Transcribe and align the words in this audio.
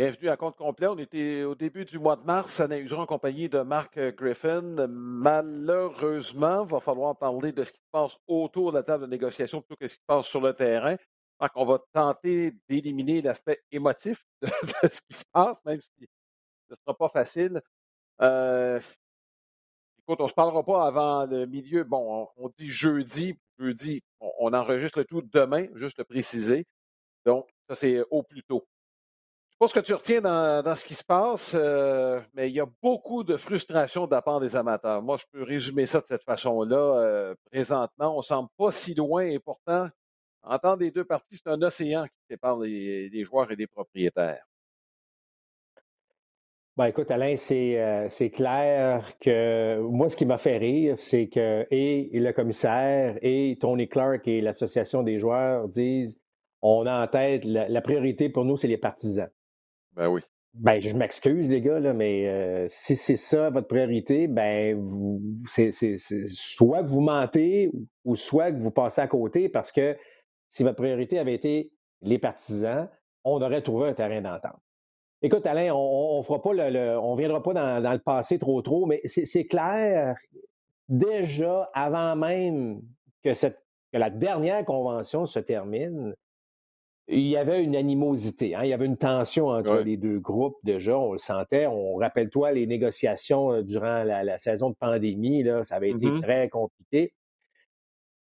Bienvenue 0.00 0.30
à 0.30 0.38
compte 0.38 0.56
complet. 0.56 0.86
On 0.86 0.96
était 0.96 1.42
au 1.42 1.54
début 1.54 1.84
du 1.84 1.98
mois 1.98 2.16
de 2.16 2.22
mars 2.22 2.58
à 2.58 2.66
en 2.66 3.04
compagnie 3.04 3.50
de 3.50 3.60
Marc 3.60 4.00
Griffin. 4.16 4.86
Malheureusement, 4.88 6.64
il 6.64 6.70
va 6.70 6.80
falloir 6.80 7.18
parler 7.18 7.52
de 7.52 7.64
ce 7.64 7.70
qui 7.70 7.82
se 7.82 7.90
passe 7.92 8.16
autour 8.26 8.72
de 8.72 8.78
la 8.78 8.82
table 8.82 9.04
de 9.04 9.10
négociation 9.10 9.60
plutôt 9.60 9.76
que 9.76 9.88
ce 9.88 9.96
qui 9.96 10.00
se 10.00 10.06
passe 10.06 10.24
sur 10.24 10.40
le 10.40 10.54
terrain. 10.54 10.96
Marc, 11.38 11.52
on 11.54 11.66
va 11.66 11.82
tenter 11.92 12.54
d'éliminer 12.66 13.20
l'aspect 13.20 13.60
émotif 13.70 14.24
de, 14.42 14.48
ce 14.88 15.02
qui 15.02 15.12
se 15.12 15.24
passe, 15.34 15.62
même 15.66 15.82
si 15.82 15.90
ce 16.00 16.70
ne 16.70 16.76
sera 16.76 16.96
pas 16.96 17.10
facile. 17.10 17.60
Euh, 18.22 18.80
écoute, 19.98 20.20
on 20.20 20.24
ne 20.24 20.28
se 20.30 20.34
parlera 20.34 20.64
pas 20.64 20.86
avant 20.86 21.26
le 21.26 21.44
milieu. 21.44 21.84
Bon, 21.84 22.26
on, 22.38 22.48
dit 22.48 22.70
jeudi. 22.70 23.34
Jeudi, 23.58 24.02
on, 24.18 24.54
enregistre 24.54 25.02
tout 25.02 25.20
demain, 25.20 25.66
juste 25.74 26.02
préciser. 26.04 26.66
Donc, 27.26 27.50
ça, 27.68 27.74
c'est 27.74 28.02
au 28.10 28.22
plus 28.22 28.42
tôt 28.44 28.66
pas 29.60 29.68
ce 29.68 29.74
que 29.74 29.80
tu 29.80 29.92
retiens 29.92 30.22
dans, 30.22 30.74
ce 30.74 30.84
qui 30.86 30.94
se 30.94 31.04
passe, 31.04 31.52
euh, 31.54 32.18
mais 32.32 32.48
il 32.48 32.54
y 32.54 32.60
a 32.60 32.66
beaucoup 32.82 33.24
de 33.24 33.36
frustration 33.36 34.06
de 34.06 34.10
la 34.10 34.22
part 34.22 34.40
des 34.40 34.56
amateurs. 34.56 35.02
Moi, 35.02 35.18
je 35.18 35.26
peux 35.30 35.42
résumer 35.42 35.84
ça 35.84 36.00
de 36.00 36.06
cette 36.06 36.24
façon-là. 36.24 36.78
Euh, 36.78 37.34
présentement, 37.52 38.14
on 38.14 38.18
ne 38.18 38.22
semble 38.22 38.48
pas 38.56 38.72
si 38.72 38.94
loin 38.94 39.26
et 39.26 39.38
pourtant, 39.38 39.88
entendre 40.42 40.78
les 40.78 40.90
deux 40.90 41.04
parties, 41.04 41.36
c'est 41.36 41.50
un 41.50 41.60
océan 41.60 42.06
qui 42.06 42.24
sépare 42.30 42.58
les, 42.58 43.22
joueurs 43.22 43.52
et 43.52 43.56
les 43.56 43.66
propriétaires. 43.66 44.42
Ben, 46.78 46.86
écoute, 46.86 47.10
Alain, 47.10 47.34
euh, 47.50 48.06
c'est 48.08 48.30
clair 48.30 49.12
que 49.20 49.78
moi, 49.80 50.08
ce 50.08 50.16
qui 50.16 50.24
m'a 50.24 50.38
fait 50.38 50.56
rire, 50.56 50.98
c'est 50.98 51.28
que 51.28 51.66
et, 51.70 52.08
le 52.14 52.32
commissaire 52.32 53.18
et 53.20 53.58
Tony 53.60 53.88
Clark 53.88 54.26
et 54.26 54.40
l'Association 54.40 55.02
des 55.02 55.18
joueurs 55.18 55.68
disent 55.68 56.18
on 56.62 56.86
a 56.86 57.04
en 57.04 57.06
tête 57.08 57.44
la 57.44 57.80
priorité 57.82 58.30
pour 58.30 58.46
nous, 58.46 58.56
c'est 58.56 58.66
les 58.66 58.78
partisans. 58.78 59.28
Ben 59.96 60.08
oui. 60.08 60.20
Ben, 60.54 60.82
je 60.82 60.96
m'excuse, 60.96 61.48
les 61.48 61.60
gars, 61.60 61.78
là, 61.78 61.92
mais 61.92 62.26
euh, 62.26 62.66
si 62.68 62.96
c'est 62.96 63.16
ça 63.16 63.50
votre 63.50 63.68
priorité, 63.68 64.26
ben, 64.26 64.76
vous, 64.76 65.22
c'est, 65.46 65.70
soit 66.26 66.82
que 66.82 66.88
vous 66.88 67.00
mentez 67.00 67.70
ou 68.04 68.16
soit 68.16 68.50
que 68.50 68.58
vous 68.58 68.72
passez 68.72 69.00
à 69.00 69.06
côté 69.06 69.48
parce 69.48 69.70
que 69.70 69.96
si 70.48 70.64
votre 70.64 70.76
priorité 70.76 71.20
avait 71.20 71.34
été 71.34 71.70
les 72.02 72.18
partisans, 72.18 72.88
on 73.22 73.40
aurait 73.40 73.62
trouvé 73.62 73.90
un 73.90 73.94
terrain 73.94 74.20
d'entente. 74.20 74.60
Écoute, 75.22 75.46
Alain, 75.46 75.72
on 75.72 76.18
ne 76.18 76.22
fera 76.24 76.42
pas 76.42 76.52
le, 76.52 76.98
on 76.98 77.14
viendra 77.14 77.42
pas 77.42 77.52
dans, 77.52 77.92
le 77.92 77.98
passé 77.98 78.38
trop 78.38 78.60
trop, 78.62 78.86
mais 78.86 79.02
c'est, 79.04 79.46
clair, 79.46 80.16
déjà 80.88 81.70
avant 81.74 82.16
même 82.16 82.80
que, 83.22 83.34
cette, 83.34 83.62
que 83.92 83.98
la 83.98 84.10
dernière 84.10 84.64
convention 84.64 85.26
se 85.26 85.38
termine, 85.38 86.14
il 87.12 87.26
y 87.26 87.36
avait 87.36 87.62
une 87.62 87.74
animosité, 87.74 88.54
hein, 88.54 88.60
il 88.62 88.68
y 88.68 88.72
avait 88.72 88.86
une 88.86 88.96
tension 88.96 89.48
entre 89.48 89.78
les 89.78 89.96
deux 89.96 90.18
groupes 90.18 90.58
déjà, 90.62 90.96
on 90.96 91.12
le 91.12 91.18
sentait. 91.18 91.66
On 91.66 91.96
rappelle-toi 91.96 92.52
les 92.52 92.66
négociations 92.66 93.52
euh, 93.52 93.62
durant 93.62 94.04
la, 94.04 94.38
saison 94.38 94.70
de 94.70 94.76
pandémie, 94.76 95.42
là, 95.42 95.64
ça 95.64 95.76
avait 95.76 95.90
été 95.90 96.06
mm-hmm. 96.06 96.22
très 96.22 96.48
compliqué. 96.48 97.12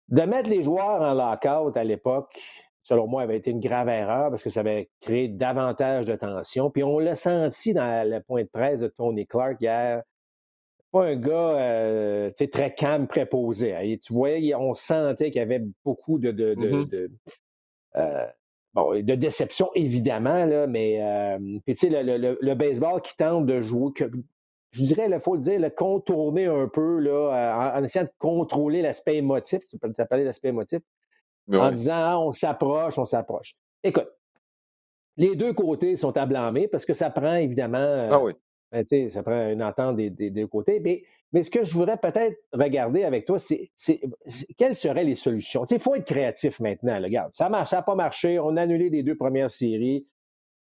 De 0.09 0.23
mettre 0.23 0.48
les 0.48 0.62
joueurs 0.62 1.03
en 1.03 1.15
lockout 1.15 1.77
à 1.77 1.83
l'époque, 1.83 2.41
selon 2.84 3.09
moi, 3.09 3.23
avait 3.23 3.37
été 3.37 3.51
une 3.51 3.61
grave 3.61 3.89
erreur 3.89 4.31
parce 4.31 4.45
que 4.45 4.51
ça 4.51 4.61
avait 4.61 4.89
créé 5.00 5.27
davantage 5.28 6.06
de 6.06 6.15
tension. 6.15 6.71
Puis 6.71 6.84
on 6.84 7.00
l'a 7.00 7.17
senti 7.17 7.75
dans 7.75 8.09
le 8.09 8.21
point 8.21 8.45
de 8.45 8.48
presse 8.48 8.81
de 8.81 8.89
Tony 8.89 9.27
Clark 9.27 9.61
hier. 9.61 10.03
Pas 10.93 11.06
un 11.06 11.17
gars 11.17 11.59
euh, 11.59 12.31
très 12.53 12.73
calme, 12.73 13.09
préposé. 13.09 13.75
Hein. 13.75 13.97
tu 14.00 14.15
voyais, 14.15 14.55
on 14.55 14.75
sentait 14.75 15.33
qu'il 15.33 15.41
y 15.41 15.43
avait 15.43 15.65
beaucoup 15.84 16.21
de, 16.21 16.31
de, 16.31 16.55
mm-hmm. 16.55 17.09
euh, 17.97 18.27
Bon, 18.76 18.92
de 18.92 19.14
déception, 19.14 19.70
évidemment, 19.75 20.44
là, 20.44 20.66
mais 20.66 21.00
euh, 21.00 21.38
tu 21.66 21.75
sais, 21.76 21.88
le, 21.91 22.54
baseball 22.54 23.00
qui 23.00 23.16
tente 23.16 23.47
de 23.47 23.62
jouer, 23.62 23.91
que, 23.94 24.04
je 24.72 24.82
dirais, 24.82 25.09
il 25.10 25.19
faut 25.19 25.34
le 25.34 25.41
dire, 25.41 25.59
le 25.59 25.70
contourner 25.70 26.44
un 26.44 26.69
peu 26.69 26.98
là, 26.98 27.72
en, 27.75 27.82
essayant 27.82 28.04
de 28.04 28.12
contrôler 28.19 28.82
l'aspect 28.82 29.16
émotif, 29.16 29.60
tu 29.65 29.78
peux 29.78 29.91
t'appeler 29.94 30.25
l'aspect 30.25 30.48
émotif, 30.48 30.81
en 31.50 31.72
disant 31.72 31.94
ah, 31.94 32.20
on 32.20 32.34
s'approche, 32.34 32.98
on 32.98 33.06
s'approche. 33.06 33.56
Écoute, 33.82 34.10
les 35.16 35.36
deux 35.36 35.54
côtés 35.54 35.97
sont 35.97 36.15
à 36.19 36.26
blâmer 36.26 36.69
parce 36.69 36.84
que 36.84 36.92
ça 36.92 37.09
prend 37.09 37.36
évidemment. 37.36 37.78
Euh, 37.78 38.09
ah 38.12 38.22
oui. 38.22 38.34
Ben, 38.72 38.84
ça 39.10 39.22
prend 39.22 39.48
une 39.48 39.62
entente 39.62 39.97
des, 39.97 40.10
deux 40.10 40.47
côtés. 40.48 40.81
Mais, 40.81 41.03
mais, 41.32 41.42
ce 41.42 41.50
que 41.50 41.64
je 41.64 41.72
voudrais 41.72 41.97
peut-être 41.97 42.37
regarder 42.53 43.04
avec 43.04 43.26
toi, 43.26 43.38
c'est 43.38 43.70
quelles 44.56 44.76
seraient 44.76 45.04
les 45.04 45.16
solutions? 45.16 45.64
Il 45.70 45.78
faut 45.81 45.94
être 45.94 46.06
créatif 46.06 46.60
maintenant. 46.60 47.00
regarde, 47.00 47.32
ça 47.32 47.48
n'a 47.48 47.82
pas 47.82 47.94
marché. 47.94 48.38
On 48.38 48.56
a 48.56 48.62
annulé 48.62 48.91
les 48.91 49.03
deux 49.03 49.16
premières 49.16 49.50
séries. 49.50 50.06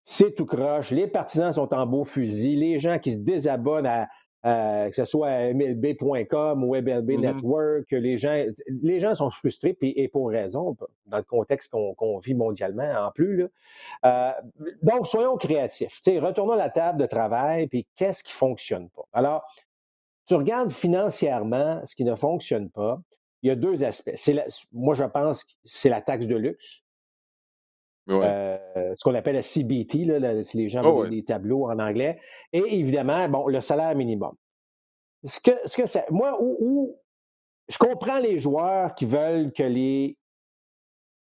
C'est 0.05 0.35
tout 0.35 0.47
croche. 0.47 0.91
Les 0.91 1.07
partisans 1.07 1.53
sont 1.53 1.73
en 1.73 1.87
beau 1.87 2.05
fusil. 2.05 2.57
Les 2.57 2.79
gens 2.81 2.99
qui 2.99 3.13
se 3.13 3.19
désabonnent 3.19 3.87
à, 3.87 4.09
que 4.43 4.95
ce 4.95 5.05
soit 5.05 5.53
MLB.com 5.55 6.65
ou 6.65 6.75
MLB 6.75 7.11
mm-hmm. 7.11 7.21
Network, 7.21 7.91
les 7.93 8.17
gens, 8.17 8.45
les 8.83 8.99
gens 8.99 9.15
sont 9.15 9.31
frustrés 9.31 9.77
et 9.81 10.09
pour 10.09 10.31
raison, 10.31 10.77
dans 11.07 11.19
le 11.19 11.23
contexte 11.23 11.71
qu'on 11.71 12.19
vit 12.19 12.35
mondialement 12.35 13.07
en 13.07 13.13
plus. 13.13 13.47
Euh, 14.05 14.33
donc, 14.83 15.07
soyons 15.07 15.37
créatifs. 15.37 16.01
retournons 16.07 16.55
à 16.55 16.57
la 16.57 16.71
table 16.71 17.01
de 17.01 17.07
travail, 17.07 17.69
puis 17.69 17.87
qu'est-ce 17.97 18.25
qui 18.25 18.33
ne 18.33 18.37
fonctionne 18.37 18.89
pas? 18.91 19.05
Alors, 19.13 19.45
tu 20.27 20.35
regardes 20.35 20.71
financièrement 20.71 21.81
ce 21.85 21.95
qui 21.95 22.05
ne 22.05 22.15
fonctionne 22.15 22.71
pas. 22.71 23.01
Il 23.43 23.49
y 23.49 23.51
a 23.51 23.57
deux 23.57 23.85
aspects. 23.85 24.15
moi, 24.73 24.95
je 24.95 25.05
pense 25.05 25.45
que 25.45 25.53
c'est 25.65 25.89
la 25.89 26.01
taxe 26.01 26.27
de 26.27 26.37
luxe. 26.37 26.83
Euh, 28.09 28.59
ce 28.97 29.05
qu'on 29.05 29.15
appelle 29.15 29.37
la 29.37 29.43
CBT, 29.43 30.05
là, 30.05 30.43
si 30.43 30.57
les 30.57 30.69
gens 30.69 30.85
oh, 30.85 31.07
des 31.07 31.25
tableaux 31.25 31.71
en 31.71 31.79
anglais. 31.79 32.21
Et 32.53 32.79
évidemment, 32.79 33.29
bon, 33.29 33.47
le 33.47 33.61
salaire 33.61 33.95
minimum. 33.95 34.35
Ce 35.25 35.41
que, 35.41 35.53
ce 35.67 35.77
que 35.77 35.87
ça, 35.87 36.05
moi, 36.11 36.37
où, 36.41 36.99
je 37.69 37.79
comprends 37.79 38.19
les 38.19 38.39
joueurs 38.39 38.95
qui 38.95 39.07
veulent 39.07 39.53
que 39.53 39.63
les 39.63 40.19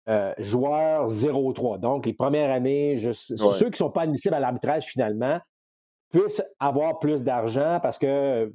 euh, 0.08 0.32
joueurs 0.38 1.08
0-3, 1.08 1.80
donc 1.80 2.06
les 2.06 2.14
premières 2.14 2.50
années, 2.50 2.96
ceux 2.98 3.66
qui 3.66 3.70
ne 3.70 3.76
sont 3.76 3.90
pas 3.90 4.02
admissibles 4.02 4.34
à 4.34 4.40
l'arbitrage 4.40 4.86
finalement, 4.86 5.40
puissent 6.10 6.42
avoir 6.60 6.98
plus 6.98 7.24
d'argent 7.24 7.80
parce 7.82 7.98
que 7.98 8.52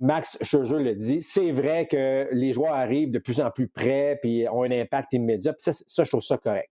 Max 0.00 0.36
Scherzer 0.42 0.78
le 0.78 0.94
dit, 0.94 1.22
c'est 1.22 1.52
vrai 1.52 1.86
que 1.86 2.28
les 2.32 2.52
joueurs 2.52 2.74
arrivent 2.74 3.10
de 3.10 3.18
plus 3.18 3.40
en 3.40 3.50
plus 3.50 3.68
près 3.68 4.18
puis 4.20 4.46
ont 4.48 4.62
un 4.62 4.70
impact 4.70 5.12
immédiat. 5.14 5.54
ça, 5.58 5.72
je 5.86 6.08
trouve 6.08 6.22
ça 6.22 6.36
correct. 6.36 6.70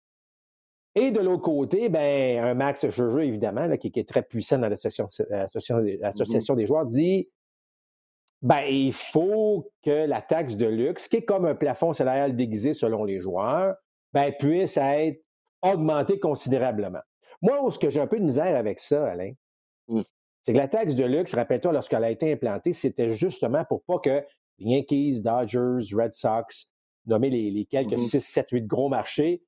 Et 0.94 1.10
de 1.10 1.20
l'autre 1.20 1.42
côté, 1.42 1.88
ben, 1.88 2.42
un 2.42 2.54
Max 2.54 2.88
Scherzer, 2.90 3.26
évidemment, 3.26 3.74
qui, 3.76 3.92
est 3.94 4.08
très 4.08 4.22
puissant 4.22 4.58
dans 4.58 4.68
l'association 4.68 5.06
mmh 5.78 6.56
des 6.56 6.66
joueurs, 6.66 6.86
dit 6.86 7.28
ben, 8.42 8.62
il 8.68 8.92
faut 8.92 9.70
que 9.82 10.06
la 10.06 10.22
taxe 10.22 10.56
de 10.56 10.66
luxe, 10.66 11.08
qui 11.08 11.16
est 11.16 11.24
comme 11.24 11.46
un 11.46 11.54
plafond 11.54 11.92
salarial 11.92 12.36
déguisé 12.36 12.74
selon 12.74 13.04
les 13.04 13.20
joueurs, 13.20 13.74
ben, 14.12 14.32
puisse 14.38 14.76
être 14.76 15.22
augmentée 15.62 16.18
considérablement. 16.18 17.00
Moi, 17.42 17.58
ce 17.70 17.78
que 17.78 17.90
j'ai 17.90 18.00
un 18.00 18.06
peu 18.06 18.18
de 18.18 18.24
misère 18.24 18.56
avec 18.56 18.78
ça, 18.78 19.06
Alain, 19.06 19.32
mmh. 19.88 20.02
C'est 20.46 20.52
que 20.52 20.58
la 20.58 20.68
taxe 20.68 20.94
de 20.94 21.02
luxe, 21.02 21.34
rappelle-toi, 21.34 21.72
lorsqu'elle 21.72 22.04
a 22.04 22.10
été 22.10 22.32
implantée, 22.32 22.72
c'était 22.72 23.16
justement 23.16 23.64
pour 23.64 23.82
pas 23.82 23.98
que 23.98 24.22
Yankees, 24.60 25.20
Dodgers, 25.20 25.92
Red 25.92 26.12
Sox, 26.12 26.70
nommer 27.04 27.30
les, 27.30 27.64
quelques 27.64 27.98
6, 27.98 28.20
7, 28.20 28.50
8 28.52 28.62
gros 28.64 28.88
marchés, 28.88 29.42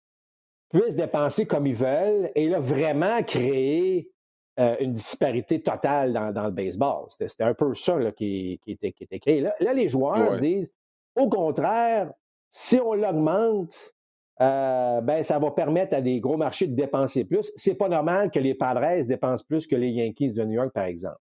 puissent 0.70 0.96
dépenser 0.96 1.46
comme 1.46 1.68
ils 1.68 1.76
veulent 1.76 2.32
et 2.34 2.48
là, 2.48 2.58
vraiment 2.58 3.22
créer 3.22 4.10
euh, 4.58 4.76
une 4.80 4.94
disparité 4.94 5.62
totale 5.62 6.12
dans, 6.12 6.44
le 6.46 6.50
baseball. 6.50 7.04
C'était 7.10 7.44
un 7.44 7.54
peu 7.54 7.72
ça 7.74 7.96
qui, 8.10 8.60
était, 8.66 8.92
créé. 9.20 9.40
Là, 9.40 9.72
les 9.72 9.88
joueurs 9.88 10.36
disent, 10.38 10.74
au 11.14 11.28
contraire, 11.28 12.12
si 12.50 12.80
on 12.80 12.94
l'augmente, 12.94 13.94
euh, 14.40 15.00
ben, 15.00 15.22
ça 15.22 15.38
va 15.38 15.50
permettre 15.50 15.94
à 15.94 16.00
des 16.00 16.20
gros 16.20 16.36
marchés 16.36 16.66
de 16.66 16.74
dépenser 16.74 17.24
plus. 17.24 17.50
C'est 17.56 17.74
pas 17.74 17.88
normal 17.88 18.30
que 18.30 18.38
les 18.38 18.54
Padres 18.54 19.04
dépensent 19.04 19.44
plus 19.46 19.66
que 19.66 19.74
les 19.74 19.90
Yankees 19.90 20.34
de 20.34 20.44
New 20.44 20.52
York, 20.52 20.72
par 20.72 20.84
exemple. 20.84 21.18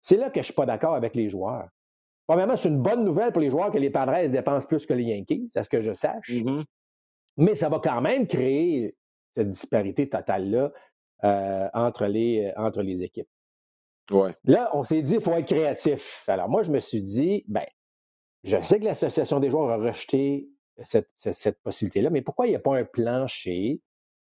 C'est 0.00 0.16
là 0.16 0.30
que 0.30 0.40
je 0.40 0.46
suis 0.46 0.54
pas 0.54 0.66
d'accord 0.66 0.94
avec 0.94 1.14
les 1.14 1.28
joueurs. 1.28 1.68
Premièrement, 2.26 2.56
c'est 2.56 2.68
une 2.68 2.82
bonne 2.82 3.04
nouvelle 3.04 3.32
pour 3.32 3.42
les 3.42 3.50
joueurs 3.50 3.70
que 3.70 3.78
les 3.78 3.90
Padres 3.90 4.28
dépensent 4.28 4.66
plus 4.66 4.86
que 4.86 4.94
les 4.94 5.04
Yankees, 5.04 5.50
à 5.54 5.62
ce 5.62 5.68
que 5.68 5.80
je 5.80 5.92
sache. 5.92 6.30
Mm-hmm. 6.30 6.64
Mais 7.36 7.54
ça 7.54 7.68
va 7.68 7.78
quand 7.78 8.00
même 8.00 8.26
créer 8.26 8.96
cette 9.36 9.50
disparité 9.50 10.08
totale-là 10.08 10.72
euh, 11.24 11.68
entre, 11.72 12.06
les, 12.06 12.52
euh, 12.56 12.60
entre 12.60 12.82
les 12.82 13.02
équipes. 13.02 13.28
Ouais. 14.10 14.34
Là, 14.44 14.70
on 14.74 14.82
s'est 14.82 15.02
dit, 15.02 15.14
il 15.14 15.20
faut 15.20 15.32
être 15.32 15.46
créatif. 15.46 16.24
Alors, 16.26 16.48
moi, 16.48 16.62
je 16.62 16.72
me 16.72 16.80
suis 16.80 17.02
dit, 17.02 17.44
ben, 17.46 17.64
je 18.44 18.60
sais 18.60 18.80
que 18.80 18.84
l'Association 18.84 19.38
des 19.38 19.50
joueurs 19.50 19.70
a 19.70 19.76
rejeté 19.76 20.48
cette, 20.80 21.58
possibilité-là, 21.62 22.10
mais 22.10 22.22
pourquoi 22.22 22.46
il 22.46 22.50
n'y 22.50 22.56
a 22.56 22.60
pas 22.60 22.76
un 22.76 22.84
plancher 22.84 23.80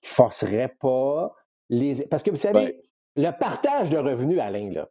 qui 0.01 0.09
forcerait 0.09 0.75
pas 0.79 1.33
les. 1.69 2.05
Parce 2.07 2.23
que 2.23 2.31
vous 2.31 2.37
savez, 2.37 2.81
ben 3.15 3.23
le 3.27 3.31
partage 3.37 3.89
de 3.89 3.97
revenus, 3.97 4.39
Alain, 4.39 4.71
là, 4.71 4.89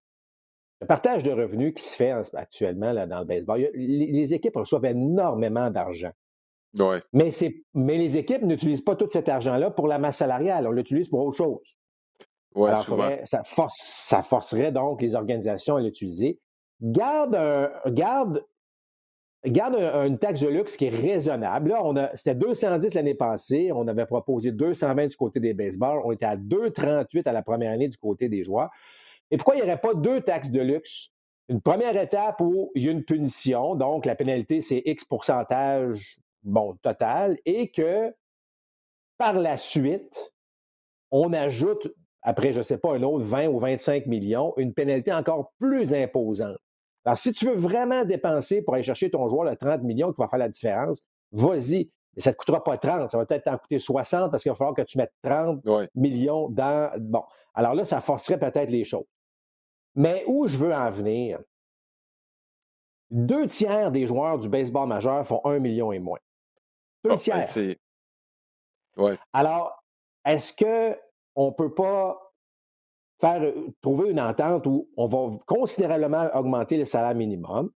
le 0.81 0.87
partage 0.87 1.23
de 1.23 1.33
revenus 1.33 1.75
qui 1.75 1.83
se 1.83 1.95
fait 1.95 2.13
actuellement 2.35 2.93
là, 2.93 3.07
dans 3.07 3.21
le 3.21 3.25
baseball, 3.25 3.69
les 3.75 4.35
équipes 4.35 4.57
reçoivent 4.57 4.85
énormément 4.85 5.71
d'argent. 5.71 6.13
Mais, 7.13 7.31
mais 7.75 7.97
les 7.97 8.17
équipes 8.17 8.43
n'utilisent 8.43 8.83
pas 8.83 8.95
tout 8.95 9.09
cet 9.11 9.29
argent-là 9.29 9.71
pour 9.71 9.89
la 9.89 9.99
masse 9.99 10.19
salariale. 10.19 10.67
On 10.67 10.71
l'utilise 10.71 11.09
pour 11.09 11.25
autre 11.25 11.37
chose. 11.37 11.77
Alors, 12.55 12.87
ça, 13.25 13.43
force, 13.45 13.77
ça 13.79 14.23
forcerait 14.23 14.73
donc 14.73 15.01
les 15.01 15.15
organisations 15.15 15.77
à 15.77 15.81
l'utiliser. 15.81 16.39
Garde, 16.81 17.37
garde, 17.87 18.45
garde 19.47 19.77
une 20.07 20.19
taxe 20.19 20.41
de 20.41 20.49
luxe 20.49 20.77
qui 20.77 20.87
est 20.87 20.91
raisonnable. 20.91 21.71
Là, 21.71 21.81
on 21.85 21.97
a, 21.97 22.15
c'était 22.17 22.35
210 22.35 22.95
l'année 22.95 23.15
passée. 23.15 23.71
On 23.73 23.87
avait 23.87 24.07
proposé 24.07 24.53
220 24.53 25.09
du 25.09 25.17
côté 25.17 25.41
des 25.41 25.55
baseballs. 25.55 26.01
On 26.05 26.13
était 26.13 26.27
à 26.27 26.37
238 26.37 27.27
à 27.27 27.33
la 27.33 27.43
première 27.43 27.73
année 27.73 27.89
du 27.89 27.97
côté 27.97 28.29
des 28.29 28.45
joueurs. 28.45 28.71
Et 29.31 29.37
pourquoi 29.37 29.55
il 29.55 29.59
n'y 29.59 29.63
aurait 29.63 29.81
pas 29.81 29.95
deux 29.95 30.21
taxes 30.21 30.51
de 30.51 30.61
luxe? 30.61 31.11
Une 31.49 31.61
première 31.61 31.97
étape 31.97 32.41
où 32.41 32.71
il 32.75 32.85
y 32.85 32.89
a 32.89 32.93
une 32.93 33.05
punition, 33.05 33.75
donc 33.75 34.05
la 34.05 34.15
pénalité, 34.15 34.61
c'est 34.61 34.83
X 34.85 35.05
pourcentage, 35.05 36.19
bon, 36.43 36.77
total, 36.83 37.39
et 37.47 37.71
que 37.71 38.13
par 39.17 39.35
la 39.35 39.57
suite, 39.57 40.33
on 41.11 41.33
ajoute, 41.33 41.89
après, 42.23 42.53
je 42.53 42.59
ne 42.59 42.63
sais 42.63 42.77
pas, 42.77 42.95
un 42.95 43.03
autre 43.03 43.25
20 43.25 43.49
ou 43.49 43.59
25 43.61 44.07
millions, 44.07 44.53
une 44.59 44.75
pénalité 44.75 45.13
encore 45.13 45.53
plus 45.59 45.95
imposante. 45.95 46.59
Alors, 47.09 47.17
si 47.17 47.33
tu 47.33 47.47
veux 47.47 47.55
vraiment 47.55 48.05
dépenser 48.05 48.61
pour 48.61 48.75
aller 48.75 48.83
chercher 48.83 49.11
ton 49.11 49.31
joueur 49.31 49.49
de 49.51 49.55
30 49.57 49.83
millions 49.83 50.13
qui 50.13 50.21
va 50.21 50.29
faire 50.29 50.39
la 50.39 50.51
différence, 50.51 51.03
vas-y. 51.33 51.91
Mais 52.15 52.21
ça 52.21 52.29
ne 52.29 52.35
te 52.35 52.39
coûtera 52.39 52.63
pas 52.63 52.77
30, 52.77 53.11
ça 53.11 53.17
va 53.17 53.25
peut-être 53.25 53.45
t'en 53.45 53.57
coûter 53.57 53.79
60 53.79 54.31
parce 54.31 54.43
qu'il 54.43 54.53
va 54.53 54.57
falloir 54.57 54.75
que 54.75 54.83
tu 54.83 54.99
mettes 54.99 55.15
30 55.23 55.65
millions 55.95 56.51
dans. 56.51 56.93
Bon. 56.99 57.25
Alors 57.55 57.73
là, 57.73 57.87
ça 57.87 58.03
forcerait 58.03 58.39
peut-être 58.39 58.69
les 58.69 58.85
choses. 58.85 59.07
Mais 59.95 60.23
où 60.27 60.49
je 60.49 60.59
veux 60.59 60.75
en 60.75 60.91
venir, 60.91 61.41
deux 63.11 63.47
tiers 63.47 63.91
des 63.91 64.05
joueurs 64.07 64.39
du 64.39 64.51
baseball 64.51 64.87
majeur 64.87 65.27
font 65.27 65.41
un 65.45 65.61
million 65.61 65.93
et 65.93 66.01
moins. 66.01 66.21
Deux 67.05 67.13
ah, 67.13 67.15
ben, 67.15 67.47
tiers. 67.47 67.77
Ouais. 68.99 69.19
Alors, 69.33 69.83
est-ce 70.27 70.53
qu'on 70.53 71.47
ne 71.47 71.55
peut 71.55 71.73
pas 71.73 72.28
faire, 73.21 73.43
euh, 73.43 73.69
trouver 73.81 74.11
une 74.11 74.21
entente 74.21 74.67
où 74.67 74.89
on 74.97 75.07
va 75.07 75.39
considérablement 75.47 76.29
augmenter 76.35 76.77
le 76.77 76.85
salaire 76.85 77.15
minimum? 77.15 77.71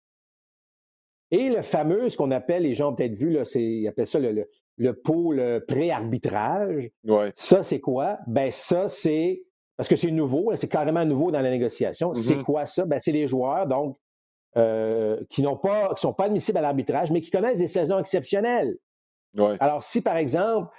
Et 1.30 1.48
le 1.48 1.62
fameux, 1.62 2.10
ce 2.10 2.16
qu'on 2.16 2.30
appelle, 2.30 2.64
les 2.64 2.74
gens 2.74 2.90
ont 2.90 2.94
peut-être 2.94 3.14
vu, 3.14 3.30
là, 3.30 3.42
ils 3.54 3.88
appellent 3.88 4.06
ça 4.06 4.18
le, 4.18 4.46
le, 4.76 4.92
pôle 4.92 5.64
pré-arbitrage. 5.66 6.90
Ouais. 7.04 7.32
Ça, 7.36 7.62
c'est 7.62 7.80
quoi? 7.80 8.18
Ben, 8.26 8.50
ça, 8.50 8.88
c'est 8.88 9.42
parce 9.76 9.88
que 9.88 9.96
c'est 9.96 10.10
nouveau, 10.10 10.54
c'est 10.56 10.68
carrément 10.68 11.04
nouveau 11.04 11.30
dans 11.30 11.40
la 11.40 11.50
négociation. 11.50 12.14
C'est 12.14 12.34
mm-hmm. 12.34 12.42
quoi 12.44 12.66
ça? 12.66 12.84
Ben, 12.84 13.00
c'est 13.00 13.12
les 13.12 13.26
joueurs, 13.26 13.66
donc, 13.66 13.96
euh, 14.58 15.24
qui 15.30 15.42
n'ont 15.42 15.56
pas, 15.56 15.94
qui 15.94 16.02
sont 16.02 16.12
pas 16.12 16.24
admissibles 16.24 16.58
à 16.58 16.60
l'arbitrage, 16.60 17.10
mais 17.10 17.22
qui 17.22 17.30
connaissent 17.30 17.58
des 17.58 17.68
saisons 17.68 17.98
exceptionnelles. 17.98 18.76
Alors, 19.60 19.82
si 19.82 20.02
par 20.02 20.18
exemple, 20.18 20.70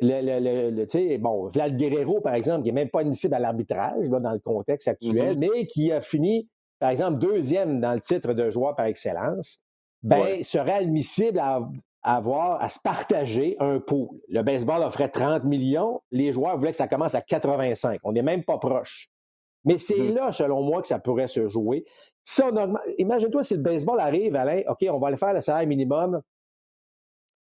le, 0.00 0.20
le, 0.20 0.70
le 0.70 1.18
bon, 1.18 1.48
Vlad 1.48 1.76
Guerrero, 1.76 2.20
par 2.20 2.34
exemple, 2.34 2.62
qui 2.62 2.68
n'est 2.68 2.80
même 2.80 2.90
pas 2.90 3.00
admissible 3.00 3.34
à 3.34 3.38
l'arbitrage 3.38 4.08
dans 4.08 4.32
le 4.32 4.40
contexte 4.40 4.88
actuel, 4.88 5.36
mm-hmm. 5.36 5.50
mais 5.52 5.66
qui 5.66 5.92
a 5.92 6.00
fini, 6.00 6.48
par 6.80 6.90
exemple, 6.90 7.18
deuxième 7.18 7.80
dans 7.80 7.92
le 7.92 8.00
titre 8.00 8.32
de 8.32 8.50
joueur 8.50 8.74
par 8.74 8.86
excellence, 8.86 9.60
ben, 10.02 10.42
serait 10.42 10.72
admissible 10.72 11.38
à, 11.38 11.66
avoir, 12.02 12.62
à 12.62 12.68
se 12.68 12.78
partager 12.78 13.56
un 13.60 13.80
pool. 13.80 14.08
Le 14.28 14.42
baseball 14.42 14.82
offrait 14.82 15.08
30 15.08 15.44
millions, 15.44 16.02
les 16.10 16.32
joueurs 16.32 16.58
voulaient 16.58 16.72
que 16.72 16.76
ça 16.76 16.88
commence 16.88 17.14
à 17.14 17.22
85. 17.22 18.00
On 18.04 18.12
n'est 18.12 18.22
même 18.22 18.44
pas 18.44 18.58
proche. 18.58 19.08
Mais 19.64 19.78
c'est 19.78 19.96
mmh 19.96 20.14
là, 20.14 20.32
selon 20.32 20.62
moi, 20.62 20.82
que 20.82 20.88
ça 20.88 20.98
pourrait 20.98 21.26
se 21.26 21.48
jouer. 21.48 21.86
Imagine-toi 22.98 23.42
si 23.42 23.54
le 23.54 23.62
baseball 23.62 23.98
arrive, 23.98 24.36
Alain, 24.36 24.60
OK, 24.68 24.84
on 24.90 24.98
va 24.98 25.08
aller 25.08 25.16
faire 25.16 25.32
le 25.32 25.40
salaire 25.40 25.66
minimum, 25.66 26.20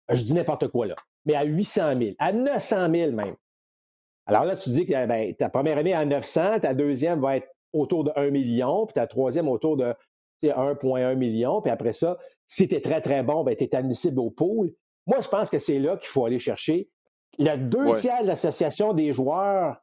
je 0.09 0.23
dis 0.23 0.33
n'importe 0.33 0.67
quoi 0.67 0.87
là, 0.87 0.95
mais 1.29 1.35
à 1.35 1.43
800 1.43 1.99
000, 2.01 2.15
à 2.17 2.33
900 2.33 2.91
000 2.91 3.11
même. 3.11 3.35
Alors 4.25 4.45
là, 4.45 4.55
tu 4.55 4.71
dis 4.71 4.87
que 4.87 5.05
ben, 5.05 5.35
ta 5.35 5.49
première 5.49 5.77
année 5.77 5.93
à 5.93 6.03
900, 6.03 6.61
ta 6.61 6.73
deuxième 6.73 7.21
va 7.21 7.37
être 7.37 7.47
autour 7.71 8.03
de 8.03 8.11
1 8.15 8.31
million, 8.31 8.87
puis 8.87 8.95
ta 8.95 9.05
troisième 9.05 9.47
autour 9.47 9.77
de 9.77 9.93
1,1 10.41 11.15
million, 11.15 11.61
puis 11.61 11.71
après 11.71 11.93
ça, 11.93 12.17
si 12.47 12.67
tu 12.67 12.73
es 12.73 12.81
très, 12.81 13.01
très 13.01 13.21
bon, 13.21 13.43
ben, 13.43 13.55
tu 13.55 13.63
es 13.63 13.75
admissible 13.75 14.19
au 14.19 14.31
pool. 14.31 14.73
Moi, 15.05 15.19
je 15.19 15.27
pense 15.27 15.51
que 15.51 15.59
c'est 15.59 15.77
là 15.77 15.97
qu'il 15.97 16.07
faut 16.07 16.25
aller 16.25 16.39
chercher. 16.39 16.89
Le 17.37 17.57
deux 17.57 17.93
tiers 17.93 18.23
de 18.23 18.27
l'association 18.27 18.93
des 18.93 19.13
joueurs, 19.13 19.79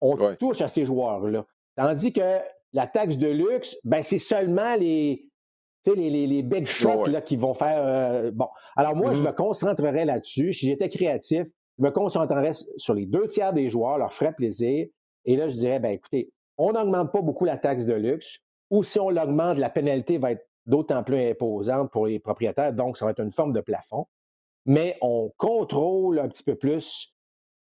on 0.00 0.34
touche 0.34 0.62
à 0.62 0.68
ces 0.68 0.84
joueurs-là. 0.84 1.46
Tandis 1.76 2.12
que 2.12 2.40
la 2.72 2.88
taxe 2.88 3.18
de 3.18 3.28
luxe, 3.28 3.76
ben, 3.84 4.02
c'est 4.02 4.18
seulement 4.18 4.74
les, 4.74 5.27
les, 5.94 6.10
les, 6.10 6.26
les, 6.26 6.42
big 6.42 6.66
shots 6.66 7.06
là, 7.06 7.20
qui 7.20 7.36
vont 7.36 7.54
faire. 7.54 7.82
Euh, 7.84 8.30
bon. 8.32 8.48
Alors, 8.76 8.96
moi, 8.96 9.12
je 9.12 9.22
mm-hmm. 9.22 9.26
me 9.26 9.32
concentrerais 9.32 10.04
là-dessus. 10.04 10.52
Si 10.52 10.66
j'étais 10.66 10.88
créatif, 10.88 11.46
je 11.78 11.84
me 11.84 11.90
concentrerais 11.90 12.52
sur 12.76 12.94
les 12.94 13.06
deux 13.06 13.26
tiers 13.26 13.52
des 13.52 13.70
joueurs, 13.70 13.98
leur 13.98 14.12
ferait 14.12 14.32
plaisir. 14.32 14.86
Et 15.24 15.36
là, 15.36 15.48
je 15.48 15.56
dirais, 15.56 15.78
ben 15.78 15.90
écoutez, 15.90 16.30
on 16.56 16.72
n'augmente 16.72 17.12
pas 17.12 17.22
beaucoup 17.22 17.44
la 17.44 17.56
taxe 17.56 17.84
de 17.84 17.94
luxe, 17.94 18.40
ou 18.70 18.82
si 18.82 18.98
on 18.98 19.10
l'augmente, 19.10 19.58
la 19.58 19.70
pénalité 19.70 20.18
va 20.18 20.32
être 20.32 20.46
d'autant 20.66 21.02
plus 21.02 21.30
imposante 21.30 21.90
pour 21.90 22.06
les 22.06 22.18
propriétaires, 22.18 22.72
donc 22.72 22.98
ça 22.98 23.04
va 23.04 23.12
être 23.12 23.22
une 23.22 23.32
forme 23.32 23.52
de 23.52 23.60
plafond. 23.60 24.06
Mais 24.66 24.98
on 25.00 25.32
contrôle 25.38 26.18
un 26.18 26.28
petit 26.28 26.42
peu 26.42 26.54
plus 26.54 27.14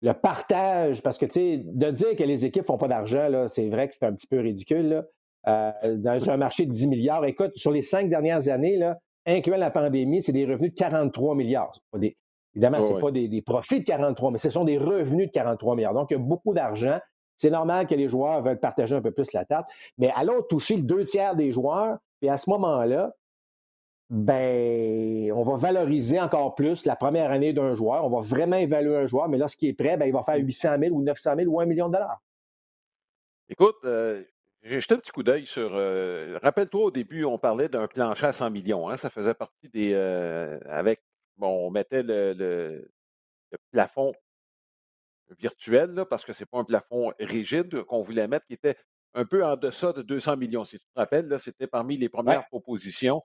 le 0.02 0.12
partage, 0.12 1.02
parce 1.02 1.18
que, 1.18 1.26
tu 1.26 1.32
sais, 1.32 1.62
de 1.64 1.90
dire 1.90 2.16
que 2.16 2.24
les 2.24 2.44
équipes 2.44 2.62
ne 2.62 2.66
font 2.66 2.78
pas 2.78 2.88
d'argent, 2.88 3.46
c'est 3.48 3.68
vrai 3.68 3.88
que 3.88 3.94
c'est 3.94 4.04
un 4.04 4.12
petit 4.12 4.26
peu 4.26 4.40
ridicule. 4.40 5.06
Euh, 5.48 5.96
dans 5.96 6.30
un 6.30 6.36
marché 6.36 6.66
de 6.66 6.72
10 6.72 6.88
milliards, 6.88 7.24
écoute, 7.24 7.52
sur 7.54 7.70
les 7.70 7.82
cinq 7.82 8.08
dernières 8.08 8.48
années, 8.48 8.76
là, 8.76 8.98
incluant 9.26 9.56
la 9.56 9.70
pandémie, 9.70 10.22
c'est 10.22 10.32
des 10.32 10.44
revenus 10.44 10.72
de 10.72 10.76
43 10.76 11.34
milliards. 11.36 11.78
évidemment, 12.54 12.82
ce 12.82 12.94
n'est 12.94 13.00
pas 13.00 13.10
des, 13.12 13.28
des, 13.28 13.42
profits 13.42 13.80
de 13.80 13.84
43, 13.84 14.32
mais 14.32 14.38
ce 14.38 14.50
sont 14.50 14.64
des 14.64 14.78
revenus 14.78 15.28
de 15.28 15.32
43 15.32 15.76
milliards. 15.76 15.94
Donc, 15.94 16.10
il 16.10 16.14
y 16.14 16.16
a 16.16 16.20
beaucoup 16.20 16.52
d'argent. 16.52 16.98
C'est 17.36 17.50
normal 17.50 17.86
que 17.86 17.94
les 17.94 18.08
joueurs 18.08 18.42
veulent 18.42 18.58
partager 18.58 18.96
un 18.96 19.02
peu 19.02 19.12
plus 19.12 19.32
la 19.32 19.44
tarte, 19.44 19.68
mais 19.98 20.10
allons 20.14 20.42
toucher 20.48 20.76
le 20.76 20.82
deux 20.82 21.04
tiers 21.04 21.36
des 21.36 21.52
joueurs 21.52 21.98
et 22.22 22.30
à 22.30 22.38
ce 22.38 22.48
moment-là, 22.50 23.12
ben, 24.08 25.32
on 25.32 25.42
va 25.42 25.56
valoriser 25.56 26.20
encore 26.20 26.54
plus 26.54 26.86
la 26.86 26.96
première 26.96 27.30
année 27.30 27.52
d'un 27.52 27.74
joueur. 27.74 28.04
On 28.04 28.08
va 28.08 28.20
vraiment 28.20 28.56
évaluer 28.56 28.96
un 28.96 29.06
joueur, 29.06 29.28
mais 29.28 29.36
lorsqu'il 29.36 29.68
est 29.68 29.74
prêt, 29.74 29.96
ben, 29.96 30.06
il 30.06 30.12
va 30.12 30.22
faire 30.22 30.36
800 30.36 30.76
000 30.80 30.94
ou 30.94 31.02
900 31.02 31.34
000 31.36 31.52
ou 31.52 31.60
1 31.60 31.66
million 31.66 31.88
de 31.88 31.94
dollars. 31.94 32.22
Écoute, 33.48 33.76
euh, 33.84 34.22
j'ai 34.68 34.80
jeté 34.80 34.94
un 34.94 34.98
petit 34.98 35.12
coup 35.12 35.22
d'œil 35.22 35.46
sur. 35.46 35.70
Euh, 35.74 36.38
rappelle-toi, 36.42 36.84
au 36.86 36.90
début, 36.90 37.24
on 37.24 37.38
parlait 37.38 37.68
d'un 37.68 37.86
plancher 37.86 38.26
à 38.26 38.32
100 38.32 38.50
millions. 38.50 38.88
Hein, 38.88 38.96
ça 38.96 39.10
faisait 39.10 39.34
partie 39.34 39.68
des. 39.68 39.92
Euh, 39.94 40.58
avec. 40.66 41.02
Bon, 41.36 41.66
on 41.66 41.70
mettait 41.70 42.02
le, 42.02 42.90
plafond 43.70 44.12
virtuel, 45.38 46.04
parce 46.08 46.24
que 46.24 46.32
ce 46.32 46.42
n'est 46.42 46.46
pas 46.46 46.58
un 46.58 46.64
plafond 46.64 47.12
rigide 47.18 47.82
qu'on 47.84 48.00
voulait 48.00 48.28
mettre, 48.28 48.46
qui 48.46 48.54
était 48.54 48.76
un 49.14 49.24
peu 49.24 49.44
en 49.44 49.56
deçà 49.56 49.92
de 49.92 50.02
200 50.02 50.36
millions. 50.36 50.64
Si 50.64 50.78
tu 50.78 50.86
te 50.86 50.98
rappelles, 50.98 51.38
c'était 51.40 51.66
parmi 51.66 51.96
les 51.96 52.08
premières 52.08 52.46
propositions. 52.48 53.22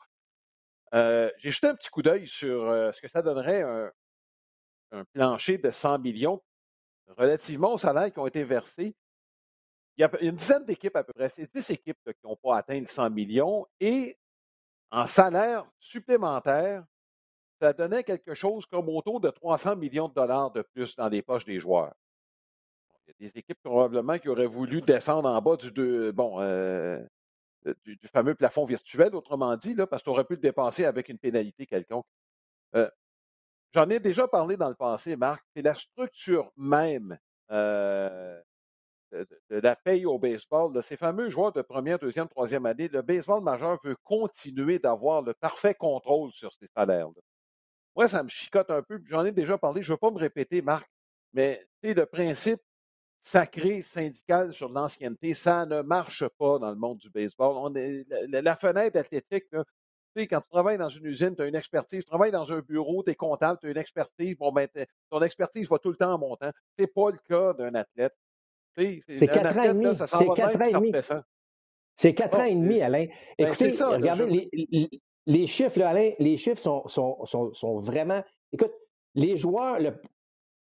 Euh, 0.93 1.31
j'ai 1.37 1.51
jeté 1.51 1.67
un 1.67 1.75
petit 1.75 1.89
coup 1.89 2.01
d'œil 2.01 2.27
sur 2.27 2.69
euh, 2.69 2.91
ce 2.91 3.01
que 3.01 3.07
ça 3.07 3.21
donnerait 3.21 3.61
un, 3.61 5.03
plancher 5.13 5.57
de 5.57 5.71
100 5.71 5.99
millions 5.99 6.41
relativement 7.17 7.73
aux 7.73 7.77
salaires 7.77 8.11
qui 8.11 8.19
ont 8.19 8.27
été 8.27 8.43
versés. 8.43 8.93
Il 9.97 10.01
y 10.01 10.03
a 10.03 10.21
une 10.21 10.35
dizaine 10.35 10.65
d'équipes 10.65 10.95
à 10.95 11.03
peu 11.03 11.13
près, 11.13 11.29
c'est 11.29 11.53
10 11.53 11.69
équipes 11.71 11.97
qui 12.05 12.25
n'ont 12.25 12.37
pas 12.37 12.57
atteint 12.57 12.79
les 12.79 12.87
100 12.87 13.09
millions 13.09 13.67
et 13.79 14.17
en 14.91 15.07
salaire 15.07 15.65
supplémentaire, 15.79 16.83
ça 17.59 17.73
donnait 17.73 18.03
quelque 18.03 18.33
chose 18.33 18.65
comme 18.65 18.89
autour 18.89 19.21
de 19.21 19.29
300 19.29 19.75
millions 19.75 20.07
de 20.07 20.13
dollars 20.13 20.51
de 20.51 20.61
plus 20.61 20.95
dans 20.95 21.07
les 21.07 21.21
poches 21.21 21.45
des 21.45 21.59
joueurs. 21.59 21.93
Il 23.07 23.25
y 23.25 23.27
a 23.27 23.29
des 23.29 23.39
équipes 23.39 23.59
probablement 23.63 24.17
qui 24.17 24.29
auraient 24.29 24.47
voulu 24.47 24.81
descendre 24.81 25.29
en 25.29 25.41
bas 25.41 25.57
du, 25.57 26.11
bon, 26.11 26.41
euh, 26.41 26.99
du, 27.85 27.99
fameux 28.11 28.35
plafond 28.35 28.65
virtuel, 28.65 29.15
autrement 29.15 29.55
dit, 29.57 29.73
là, 29.73 29.85
parce 29.85 30.03
qu'on 30.03 30.11
aurait 30.11 30.25
pu 30.25 30.33
le 30.33 30.41
dépenser 30.41 30.85
avec 30.85 31.09
une 31.09 31.19
pénalité 31.19 31.65
quelconque. 31.65 32.05
Euh, 32.75 32.89
j'en 33.73 33.89
ai 33.89 33.99
déjà 33.99 34.27
parlé 34.27 34.57
dans 34.57 34.69
le 34.69 34.75
passé, 34.75 35.15
Marc. 35.15 35.45
C'est 35.55 35.61
la 35.61 35.75
structure 35.75 36.51
même 36.57 37.17
euh, 37.51 38.41
de, 39.11 39.27
la 39.49 39.75
paye 39.75 40.05
au 40.05 40.17
baseball. 40.17 40.81
Ces 40.83 40.97
fameux 40.97 41.29
joueurs 41.29 41.51
de 41.51 41.61
première, 41.61 41.99
deuxième, 41.99 42.27
troisième 42.27 42.65
année, 42.65 42.87
le 42.87 43.01
baseball 43.01 43.41
majeur 43.41 43.79
veut 43.83 43.95
continuer 44.03 44.79
d'avoir 44.79 45.21
le 45.21 45.33
parfait 45.33 45.75
contrôle 45.75 46.31
sur 46.31 46.53
ces 46.53 46.67
salaires-là. 46.75 47.21
Moi, 47.95 48.07
ça 48.07 48.23
me 48.23 48.29
chicote 48.29 48.69
un 48.69 48.81
peu. 48.81 49.01
J'en 49.05 49.25
ai 49.25 49.31
déjà 49.31 49.57
parlé. 49.57 49.83
Je 49.83 49.91
ne 49.91 49.95
veux 49.95 49.99
pas 49.99 50.11
me 50.11 50.17
répéter, 50.17 50.61
Marc, 50.61 50.89
mais 51.33 51.65
le 51.83 52.05
principe 52.05 52.61
sacré 53.23 53.81
syndical 53.83 54.53
sur 54.53 54.69
l'ancienneté, 54.69 55.33
ça 55.33 55.65
ne 55.65 55.81
marche 55.81 56.27
pas 56.39 56.59
dans 56.59 56.69
le 56.69 56.75
monde 56.75 56.97
du 56.97 57.09
baseball. 57.09 57.55
On 57.57 57.75
est, 57.75 58.05
la, 58.27 58.55
fenêtre 58.55 58.97
athlétique, 58.97 59.45
tu 59.51 59.57
sais, 60.15 60.27
quand 60.27 60.41
tu 60.41 60.49
travailles 60.49 60.77
dans 60.77 60.89
une 60.89 61.05
usine, 61.05 61.35
tu 61.35 61.41
as 61.41 61.45
une 61.45 61.55
expertise, 61.55 62.03
tu 62.03 62.09
travailles 62.09 62.31
dans 62.31 62.51
un 62.51 62.59
bureau, 62.59 63.03
tu 63.03 63.11
es 63.11 63.15
comptable, 63.15 63.59
tu 63.59 63.67
as 63.67 63.71
une 63.71 63.77
expertise, 63.77 64.35
bon, 64.37 64.51
ben, 64.51 64.67
ton 65.09 65.21
expertise 65.21 65.69
va 65.69 65.77
tout 65.79 65.89
le 65.89 65.95
temps 65.95 66.13
en 66.13 66.17
montant. 66.17 66.51
Ce 66.77 66.81
n'est 66.81 66.87
pas 66.87 67.11
le 67.11 67.17
cas 67.27 67.53
d'un 67.53 67.75
athlète. 67.75 68.15
C'est 68.75 69.27
quatre 69.27 69.57
ans 69.57 69.63
et 69.63 69.67
demi. 69.69 69.95
C'est 69.95 70.27
quatre 70.35 70.61
ans 70.61 70.65
et 70.65 70.73
demi. 70.73 70.91
C'est 71.95 72.13
quatre 72.13 72.39
ans 72.39 72.45
et 72.45 72.55
demi, 72.55 72.81
Alain. 72.81 73.05
Ben, 73.37 73.47
Écoutez, 73.47 73.71
regardez, 73.83 74.49
les, 75.27 75.47
chiffres, 75.47 75.81
Alain, 75.81 76.11
les 76.19 76.37
chiffres 76.37 76.61
sont, 76.61 76.87
sont, 76.87 77.25
sont, 77.25 77.53
sont, 77.53 77.79
vraiment. 77.79 78.23
Écoute, 78.51 78.71
les 79.13 79.37
joueurs, 79.37 79.79
le, 79.79 80.01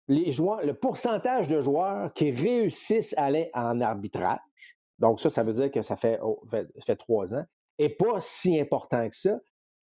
les 0.07 0.31
joueurs, 0.31 0.65
le 0.65 0.73
pourcentage 0.73 1.47
de 1.47 1.61
joueurs 1.61 2.13
qui 2.13 2.31
réussissent 2.31 3.15
à 3.17 3.25
aller 3.25 3.51
en 3.53 3.79
arbitrage, 3.79 4.39
donc 4.97 5.19
ça, 5.19 5.29
ça 5.29 5.43
veut 5.43 5.53
dire 5.53 5.71
que 5.71 5.81
ça 5.81 5.95
fait, 5.95 6.19
oh, 6.21 6.43
fait, 6.85 6.95
trois 6.95 7.33
ans, 7.33 7.45
n'est 7.77 7.89
pas 7.89 8.19
si 8.19 8.59
important 8.59 9.07
que 9.07 9.15
ça. 9.15 9.39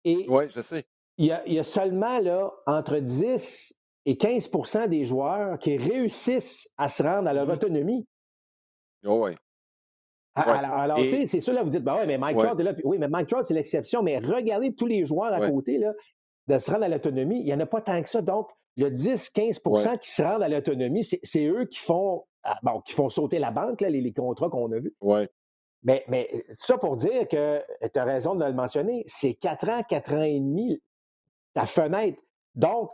oui, 0.05 0.47
je 0.49 0.61
sais. 0.61 0.85
Il 1.17 1.27
y, 1.27 1.59
a, 1.59 1.63
seulement 1.63 2.19
là, 2.19 2.51
entre 2.65 2.97
10 2.97 3.73
et 4.05 4.15
15% 4.15 4.87
des 4.87 5.03
joueurs 5.03 5.57
qui 5.59 5.77
réussissent 5.77 6.69
à 6.77 6.87
se 6.87 7.01
rendre 7.01 7.27
à 7.27 7.33
leur 7.33 7.47
mmh 7.47 7.51
autonomie. 7.51 8.07
Oh, 9.05 9.25
oui. 9.25 9.35
Alors, 10.35 10.97
tu 10.97 11.09
sais, 11.09 11.25
c'est 11.27 11.41
ça, 11.41 11.53
là, 11.53 11.63
vous 11.63 11.69
dites, 11.69 11.83
bah 11.83 11.95
ouais, 11.95 12.05
mais 12.05 12.17
Mike 12.17 12.37
Trout 12.37 12.59
est 12.59 12.63
là. 12.63 12.73
Oui, 12.83 12.97
mais 12.99 13.07
Mike 13.07 13.29
Trout, 13.29 13.45
c'est 13.45 13.53
l'exception. 13.53 14.03
Mais 14.03 14.17
regardez 14.19 14.73
tous 14.73 14.85
les 14.85 15.05
joueurs 15.05 15.33
à 15.33 15.49
côté, 15.49 15.77
là, 15.77 15.93
de 16.47 16.59
se 16.59 16.71
rendre 16.71 16.83
à 16.83 16.89
l'autonomie. 16.89 17.39
Il 17.39 17.45
n'y 17.45 17.53
en 17.53 17.59
a 17.59 17.65
pas 17.65 17.81
tant 17.81 18.01
que 18.03 18.09
ça. 18.09 18.21
Donc, 18.21 18.49
le 18.75 18.89
10-15% 18.89 19.99
qui 19.99 20.11
se 20.11 20.21
rendent 20.21 20.43
à 20.43 20.49
l'autonomie, 20.49 21.05
c'est 21.05 21.45
eux 21.45 21.65
qui 21.65 21.79
font, 21.79 22.25
ah, 22.43 22.59
bon, 22.63 22.81
qui 22.81 22.93
font 22.93 23.09
sauter 23.09 23.39
la 23.39 23.51
banque, 23.51 23.79
là, 23.81 23.89
les, 23.89 24.13
contrats 24.13 24.49
qu'on 24.49 24.71
a 24.73 24.79
vus. 24.79 24.93
Ouais. 24.99 25.29
Mais, 25.83 26.03
mais 26.07 26.27
ça 26.55 26.77
pour 26.77 26.97
dire 26.97 27.27
que 27.27 27.61
tu 27.81 27.99
as 27.99 28.03
raison 28.03 28.35
de 28.35 28.43
le 28.43 28.53
mentionner, 28.53 29.03
c'est 29.07 29.35
4 29.35 29.69
ans, 29.69 29.83
4 29.87 30.13
ans 30.13 30.23
et 30.23 30.39
demi, 30.39 30.81
ta 31.53 31.65
fenêtre. 31.65 32.19
Donc, 32.55 32.91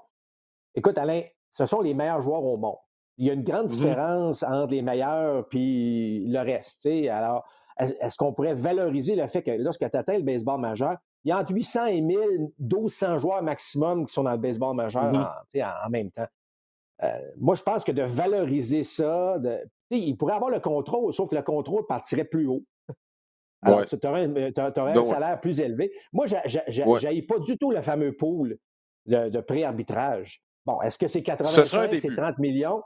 écoute, 0.75 0.97
Alain, 0.97 1.21
ce 1.51 1.65
sont 1.65 1.81
les 1.81 1.93
meilleurs 1.93 2.21
joueurs 2.21 2.43
au 2.43 2.57
monde. 2.57 2.77
Il 3.17 3.27
y 3.27 3.29
a 3.29 3.33
une 3.33 3.43
grande 3.43 3.67
mm-hmm. 3.67 3.77
différence 3.77 4.43
entre 4.43 4.71
les 4.71 4.81
meilleurs 4.81 5.45
et 5.53 6.23
le 6.27 6.39
reste. 6.39 6.85
Alors, 6.85 7.45
est-ce 7.77 8.17
qu'on 8.17 8.33
pourrait 8.33 8.53
valoriser 8.53 9.15
le 9.15 9.27
fait 9.27 9.43
que 9.43 9.51
lorsque 9.51 9.89
tu 9.89 9.97
atteins 9.97 10.17
le 10.17 10.23
baseball 10.23 10.59
majeur, 10.59 10.97
il 11.23 11.29
y 11.29 11.31
a 11.31 11.39
entre 11.39 11.53
800 11.53 11.85
et 11.85 12.01
1000, 12.01 12.17
1200 12.59 13.19
joueurs 13.19 13.43
maximum 13.43 14.05
qui 14.05 14.13
sont 14.13 14.23
dans 14.23 14.31
le 14.31 14.37
baseball 14.37 14.75
majeur 14.75 15.11
mm-hmm. 15.11 15.85
en, 15.85 15.89
même 15.89 16.11
temps. 16.11 16.27
Euh, 17.03 17.09
moi, 17.37 17.55
je 17.55 17.63
pense 17.63 17.83
que 17.83 17.91
de 17.91 18.03
valoriser 18.03 18.83
ça, 18.83 19.37
de, 19.39 19.59
il 19.91 20.15
pourrait 20.17 20.35
avoir 20.35 20.49
le 20.49 20.59
contrôle, 20.59 21.13
sauf 21.13 21.29
que 21.29 21.35
le 21.35 21.41
contrôle 21.41 21.85
partirait 21.87 22.25
plus 22.25 22.47
haut. 22.47 22.63
Alors, 23.61 23.85
tu 23.85 23.95
aurais, 24.07 24.25
un 24.25 25.05
salaire 25.05 25.39
plus 25.41 25.59
élevé. 25.59 25.91
Moi, 26.13 26.25
je 26.27 27.05
n'aille 27.05 27.21
pas 27.23 27.39
du 27.39 27.57
tout 27.57 27.71
le 27.71 27.81
fameux 27.81 28.15
pool 28.15 28.57
de, 29.05 29.29
de 29.29 29.41
pré-arbitrage. 29.41 30.41
Bon, 30.65 30.81
est-ce 30.81 30.97
que 30.97 31.07
c'est 31.07 31.23
85, 31.23 31.97
c'est 31.99 32.15
30 32.15 32.37
millions? 32.37 32.81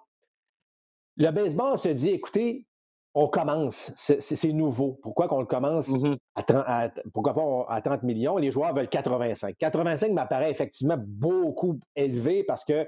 Le 1.18 1.32
baseball 1.32 1.78
se 1.78 1.90
dit, 1.90 2.10
écoutez, 2.10 2.66
on 3.14 3.30
commence, 3.30 3.94
c'est 3.96 4.52
nouveau. 4.52 5.00
Pourquoi 5.02 5.30
qu'on 5.30 5.40
le 5.40 5.46
commence 5.46 5.90
mm-hmm. 5.90 6.18
à, 6.36 6.44
30, 6.44 7.00
pourquoi 7.14 7.34
pas 7.34 7.66
à 7.70 7.82
30 7.82 8.04
millions? 8.04 8.38
Les 8.38 8.52
joueurs 8.52 8.74
veulent 8.74 8.90
85. 8.90 9.56
85 9.58 10.12
m'apparaît 10.12 10.52
effectivement 10.52 10.98
beaucoup 11.00 11.80
élevé 11.96 12.44
parce 12.44 12.66
que 12.66 12.86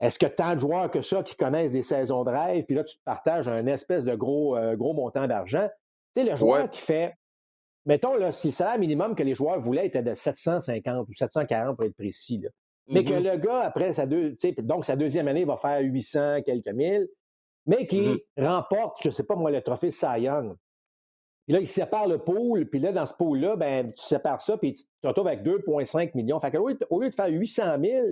est-ce 0.00 0.18
que 0.18 0.26
tant 0.26 0.54
de 0.54 0.60
joueurs 0.60 0.90
que 0.90 1.02
ça 1.02 1.22
qui 1.22 1.36
connaissent 1.36 1.72
des 1.72 1.82
saisons 1.82 2.24
de 2.24 2.30
rêve, 2.30 2.64
puis 2.64 2.74
là, 2.74 2.84
tu 2.84 2.96
te 2.96 3.02
partages 3.04 3.46
un 3.46 3.66
espèce 3.66 4.04
de 4.04 4.14
gros, 4.14 4.56
euh, 4.56 4.76
gros 4.76 4.94
montant 4.94 5.26
d'argent? 5.26 5.68
Tu 6.14 6.22
sais, 6.22 6.30
le 6.30 6.36
joueur 6.36 6.70
qui 6.70 6.80
fait, 6.80 7.14
mettons, 7.84 8.14
là, 8.16 8.32
si 8.32 8.48
le 8.48 8.52
salaire 8.52 8.78
minimum 8.78 9.14
que 9.14 9.22
les 9.22 9.34
joueurs 9.34 9.60
voulaient 9.60 9.86
était 9.86 10.02
de 10.02 10.14
750 10.14 11.08
ou 11.08 11.12
740 11.12 11.76
pour 11.76 11.84
être 11.84 11.96
précis, 11.96 12.42
mais 12.88 13.04
que 13.04 13.12
mm-hmm. 13.12 13.32
le 13.32 13.36
gars, 13.38 13.60
après 13.60 13.92
sa, 13.92 14.06
deux, 14.06 14.36
donc 14.58 14.84
sa 14.84 14.96
deuxième 14.96 15.28
année, 15.28 15.44
va 15.44 15.56
faire 15.56 15.80
800 15.80 16.42
quelques 16.42 16.68
mille, 16.68 17.08
mais 17.66 17.86
qui 17.86 18.00
mmh 18.00 18.18
remporte, 18.36 18.98
je 19.02 19.08
ne 19.08 19.12
sais 19.12 19.24
pas 19.24 19.36
moi, 19.36 19.50
le 19.50 19.62
trophée 19.62 19.90
Cy 19.90 20.20
Young. 20.20 20.54
Puis 21.46 21.54
là, 21.54 21.60
il 21.60 21.66
sépare 21.66 22.06
le 22.06 22.18
pool, 22.18 22.68
puis 22.68 22.80
là, 22.80 22.92
dans 22.92 23.04
ce 23.04 23.14
pool-là, 23.14 23.56
ben, 23.56 23.92
tu 23.92 24.04
sépares 24.04 24.40
ça, 24.40 24.56
puis 24.56 24.74
tu 24.74 24.84
te 25.02 25.06
retrouves 25.06 25.26
avec 25.26 25.42
2,5 25.42 26.12
millions. 26.14 26.40
Fait 26.40 26.50
que, 26.50 26.56
au 26.56 27.00
lieu 27.00 27.08
de 27.08 27.14
faire 27.14 27.28
800 27.28 27.62
000, 27.80 28.06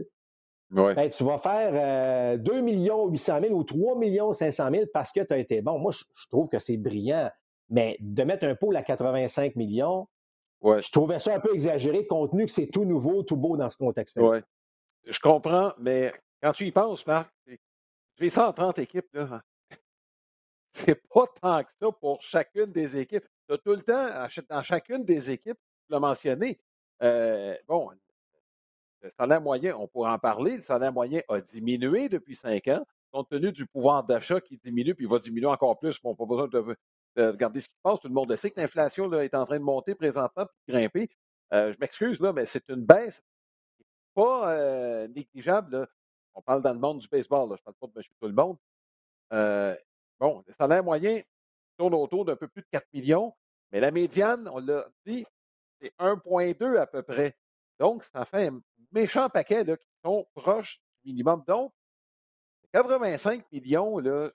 ben, 0.70 1.10
tu 1.10 1.24
vas 1.24 1.38
faire 1.38 2.38
2 2.38 2.60
millions 2.60 3.08
800 3.08 3.40
000 3.42 3.54
ou 3.54 3.64
3 3.64 3.96
millions 3.98 4.32
500 4.32 4.70
000 4.70 4.84
parce 4.92 5.12
que 5.12 5.20
tu 5.20 5.32
as 5.32 5.38
été 5.38 5.60
bon. 5.60 5.78
Moi, 5.78 5.92
je, 5.92 6.28
trouve 6.30 6.48
que 6.48 6.58
c'est 6.58 6.76
brillant, 6.76 7.30
mais 7.68 7.96
de 8.00 8.22
mettre 8.22 8.46
un 8.46 8.54
pool 8.54 8.76
à 8.76 8.82
85 8.82 9.56
millions, 9.56 10.08
je 10.62 10.90
trouvais 10.90 11.18
ça 11.18 11.34
un 11.34 11.40
peu 11.40 11.52
exagéré, 11.54 12.06
compte 12.06 12.30
tenu 12.30 12.46
que 12.46 12.52
c'est 12.52 12.68
tout 12.68 12.84
nouveau, 12.84 13.22
tout 13.22 13.36
beau 13.36 13.56
dans 13.56 13.68
ce 13.68 13.76
contexte-là. 13.76 14.28
Oui. 14.28 14.38
Je 15.04 15.18
comprends, 15.18 15.72
mais 15.78 16.12
quand 16.42 16.52
tu 16.52 16.66
y 16.66 16.72
penses, 16.72 17.06
Marc, 17.06 17.32
les 18.18 18.30
130 18.30 18.78
équipes, 18.78 19.12
là, 19.12 19.28
hein. 19.30 19.42
c'est 20.70 21.02
pas 21.08 21.26
tant 21.40 21.64
que 21.64 21.70
ça 21.80 21.90
pour 21.92 22.22
chacune 22.22 22.72
des 22.72 22.96
équipes. 22.96 23.24
Tu 23.48 23.58
tout 23.58 23.72
le 23.72 23.82
temps, 23.82 24.28
dans 24.48 24.62
chacune 24.62 25.04
des 25.04 25.30
équipes, 25.30 25.58
tu 25.86 25.92
l'as 25.92 26.00
mentionné, 26.00 26.60
euh, 27.02 27.56
bon, 27.66 27.90
le 29.02 29.10
salaire 29.10 29.40
moyen, 29.40 29.76
on 29.76 29.88
pourrait 29.88 30.12
en 30.12 30.18
parler, 30.18 30.56
le 30.56 30.62
salaire 30.62 30.92
moyen 30.92 31.20
a 31.28 31.40
diminué 31.40 32.08
depuis 32.08 32.36
cinq 32.36 32.68
ans, 32.68 32.86
compte 33.10 33.28
tenu 33.28 33.52
du 33.52 33.66
pouvoir 33.66 34.04
d'achat 34.04 34.40
qui 34.40 34.56
diminue, 34.56 34.94
puis 34.94 35.04
il 35.04 35.10
va 35.10 35.18
diminuer 35.18 35.46
encore 35.46 35.78
plus. 35.78 36.00
Bon, 36.00 36.14
pas 36.14 36.24
besoin 36.24 36.48
de, 36.48 36.76
regarder 37.16 37.60
ce 37.60 37.68
qui 37.68 37.74
se 37.74 37.82
passe. 37.82 38.00
Tout 38.00 38.08
le 38.08 38.14
monde 38.14 38.34
sait 38.36 38.50
que 38.50 38.60
l'inflation 38.60 39.12
est 39.20 39.34
en 39.34 39.44
train 39.44 39.58
de 39.58 39.64
monter 39.64 39.94
présentement, 39.94 40.46
puis 40.46 40.74
grimper. 40.74 41.10
Euh, 41.52 41.72
je 41.72 41.78
m'excuse, 41.78 42.20
là, 42.20 42.32
mais 42.32 42.46
c'est 42.46 42.68
une 42.70 42.84
baisse 42.84 43.22
pas 44.14 45.06
négligeable. 45.08 45.88
On 46.34 46.40
parle 46.42 46.62
dans 46.62 46.72
le 46.72 46.78
monde 46.78 46.98
du 46.98 47.08
baseball, 47.08 47.48
je 47.48 47.52
ne 47.54 47.56
parle 47.58 47.74
pas 47.74 47.86
de 47.88 47.92
monsieur 47.96 48.14
tout 48.20 48.26
le 48.26 48.32
monde. 48.32 48.56
Bon, 50.18 50.44
le 50.46 50.54
salaire 50.54 50.84
moyen 50.84 51.20
tourne 51.76 51.94
autour 51.94 52.24
d'un 52.24 52.36
peu 52.36 52.48
plus 52.48 52.62
de 52.62 52.68
4 52.70 52.86
millions, 52.92 53.34
mais 53.70 53.80
la 53.80 53.90
médiane, 53.90 54.48
on 54.48 54.58
l'a 54.58 54.86
dit, 55.04 55.26
c'est 55.80 55.92
1,2 55.98 56.76
à 56.76 56.86
peu 56.86 57.02
près. 57.02 57.36
Donc, 57.78 58.04
ça 58.04 58.24
fait 58.24 58.48
un 58.48 58.60
méchant 58.92 59.28
paquet 59.28 59.64
qui 59.64 59.86
sont 60.04 60.26
proches 60.34 60.80
du 61.02 61.10
minimum. 61.10 61.42
Donc, 61.46 61.72
85 62.72 63.50
millions, 63.50 64.02
je 64.02 64.30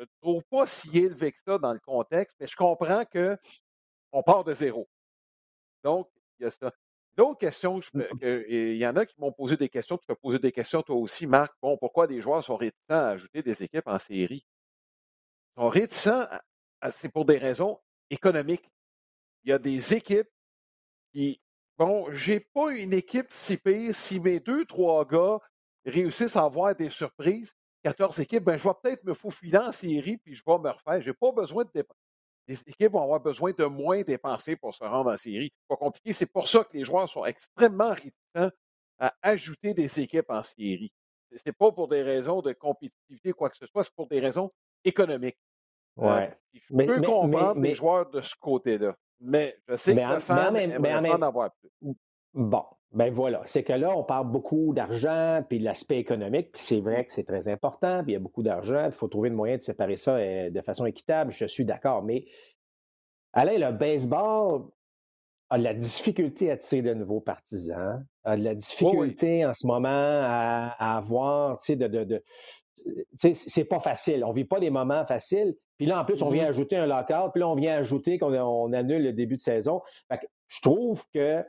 ne 0.00 0.06
trouve 0.20 0.44
pas 0.44 0.66
si 0.66 0.98
élevé 0.98 1.32
que 1.32 1.38
ça 1.46 1.58
dans 1.58 1.72
le 1.72 1.80
contexte, 1.80 2.36
mais 2.38 2.46
je 2.46 2.56
comprends 2.56 3.04
qu'on 3.04 4.22
part 4.22 4.44
de 4.44 4.54
zéro. 4.54 4.88
Donc, 5.82 6.08
il 6.38 6.44
y 6.44 6.46
a 6.46 6.50
ça. 6.50 6.72
D'autres 7.16 7.38
questions, 7.38 7.80
mmh 7.92 8.02
il 8.48 8.76
y 8.76 8.86
en 8.86 8.96
a 8.96 9.04
qui 9.04 9.14
m'ont 9.18 9.32
posé 9.32 9.56
des 9.56 9.68
questions, 9.68 9.98
tu 9.98 10.06
peux 10.06 10.14
poser 10.14 10.38
des 10.38 10.52
questions 10.52 10.82
toi 10.82 10.96
aussi, 10.96 11.26
Marc. 11.26 11.52
Bon, 11.60 11.76
pourquoi 11.76 12.06
des 12.06 12.20
joueurs 12.22 12.42
sont 12.42 12.56
réticents 12.56 12.94
à 12.94 13.08
ajouter 13.08 13.42
des 13.42 13.62
équipes 13.62 13.86
en 13.86 13.98
série? 13.98 14.46
Ils 15.56 15.60
sont 15.60 15.68
réticents, 15.68 16.26
c'est 16.90 17.10
pour 17.10 17.26
des 17.26 17.36
raisons 17.36 17.78
économiques. 18.08 18.70
Il 19.44 19.50
y 19.50 19.52
a 19.52 19.58
des 19.58 19.92
équipes 19.92 20.28
qui, 21.12 21.40
bon, 21.76 22.10
j'ai 22.12 22.40
pas 22.40 22.70
une 22.70 22.94
équipe 22.94 23.30
si 23.30 23.58
pire, 23.58 23.94
si 23.94 24.18
mes 24.18 24.40
deux, 24.40 24.64
trois 24.64 25.04
gars 25.06 25.38
réussissent 25.84 26.36
à 26.36 26.44
avoir 26.44 26.74
des 26.74 26.88
surprises, 26.88 27.52
14 27.82 28.20
équipes, 28.20 28.44
ben, 28.44 28.56
je 28.56 28.62
vais 28.62 28.74
peut-être 28.82 29.04
me 29.04 29.14
faufiler 29.14 29.58
en 29.58 29.72
série 29.72 30.16
puis 30.16 30.34
je 30.34 30.42
vais 30.46 30.58
me 30.58 30.70
refaire. 30.70 31.02
J'ai 31.02 31.12
pas 31.12 31.32
besoin 31.32 31.64
de 31.64 31.70
les 32.48 32.60
équipes 32.66 32.92
vont 32.92 33.02
avoir 33.02 33.20
besoin 33.20 33.52
de 33.56 33.64
moins 33.64 34.02
dépenser 34.02 34.56
pour 34.56 34.74
se 34.74 34.84
rendre 34.84 35.12
en 35.12 35.16
série. 35.16 35.52
Pas 35.68 35.76
compliqué. 35.76 36.12
C'est 36.12 36.26
pour 36.26 36.48
ça 36.48 36.64
que 36.64 36.76
les 36.76 36.84
joueurs 36.84 37.08
sont 37.08 37.24
extrêmement 37.24 37.90
réticents 37.90 38.50
à 38.98 39.14
ajouter 39.22 39.74
des 39.74 40.00
équipes 40.00 40.30
en 40.30 40.42
série. 40.42 40.92
Ce 41.34 41.42
n'est 41.46 41.52
pas 41.52 41.72
pour 41.72 41.88
des 41.88 42.02
raisons 42.02 42.42
de 42.42 42.52
compétitivité 42.52 43.30
ou 43.30 43.34
quoi 43.34 43.50
que 43.50 43.56
ce 43.56 43.66
soit, 43.66 43.84
c'est 43.84 43.94
pour 43.94 44.06
des 44.06 44.20
raisons 44.20 44.52
économiques. 44.84 45.38
Euh, 45.98 46.02
ouais. 46.02 46.36
je 46.52 46.74
peux 46.74 47.00
comprendre 47.02 47.60
les 47.60 47.74
joueurs 47.74 48.10
de 48.10 48.20
ce 48.20 48.34
côté-là. 48.36 48.96
Mais 49.20 49.56
je 49.68 49.76
sais 49.76 49.94
que 49.94 50.14
le 50.14 50.20
fan 50.20 50.56
aimerait 50.56 51.10
en 51.10 51.22
avoir 51.22 51.50
plus. 51.52 51.94
Bon, 52.34 52.64
ben 52.92 53.12
voilà. 53.12 53.42
C'est 53.46 53.62
que 53.62 53.72
là, 53.72 53.96
on 53.96 54.04
parle 54.04 54.30
beaucoup 54.30 54.74
d'argent, 54.74 55.42
puis 55.48 55.58
de 55.58 55.64
l'aspect 55.64 55.98
économique, 55.98 56.52
puis 56.52 56.62
c'est 56.62 56.80
vrai 56.80 57.04
que 57.04 57.12
c'est 57.12 57.24
très 57.24 57.48
important, 57.48 58.02
puis 58.02 58.12
il 58.12 58.14
y 58.14 58.16
a 58.16 58.20
beaucoup 58.20 58.42
d'argent, 58.42 58.86
il 58.86 58.92
faut 58.92 59.08
trouver 59.08 59.30
le 59.30 59.36
moyen 59.36 59.56
de 59.56 59.62
séparer 59.62 59.96
ça 59.96 60.16
euh, 60.16 60.50
de 60.50 60.60
façon 60.60 60.84
équitable, 60.84 61.32
je 61.32 61.46
suis 61.46 61.64
d'accord. 61.64 62.02
Mais 62.02 62.26
Alain, 63.32 63.56
le 63.56 63.72
baseball 63.72 64.64
a 65.48 65.58
de 65.58 65.64
la 65.64 65.74
difficulté 65.74 66.50
à 66.50 66.58
tirer 66.58 66.82
de 66.82 66.94
nouveaux 66.94 67.20
partisans, 67.20 68.04
a 68.24 68.36
de 68.36 68.42
la 68.42 68.54
difficulté 68.54 69.46
en 69.46 69.54
ce 69.54 69.66
moment 69.66 69.88
à, 69.88 70.96
avoir, 70.96 71.58
tu 71.58 71.66
sais, 71.66 71.76
de, 71.76 71.88
de, 71.88 72.22
c'est 73.14 73.64
pas 73.64 73.80
facile. 73.80 74.24
On 74.24 74.32
vit 74.32 74.44
pas 74.44 74.60
des 74.60 74.70
moments 74.70 75.06
faciles. 75.06 75.54
Puis 75.78 75.86
là, 75.86 76.00
en 76.00 76.04
plus, 76.04 76.22
on 76.22 76.30
vient 76.30 76.44
mm-hmm. 76.44 76.48
ajouter 76.48 76.76
un 76.76 76.86
lockout, 76.86 77.32
puis 77.32 77.40
là, 77.40 77.48
on 77.48 77.54
vient 77.54 77.76
ajouter 77.76 78.18
qu'on 78.18 78.72
annule 78.72 79.02
le 79.02 79.12
début 79.12 79.36
de 79.36 79.42
saison. 79.42 79.80
je 80.10 80.60
trouve 80.60 81.04
que 81.14 81.42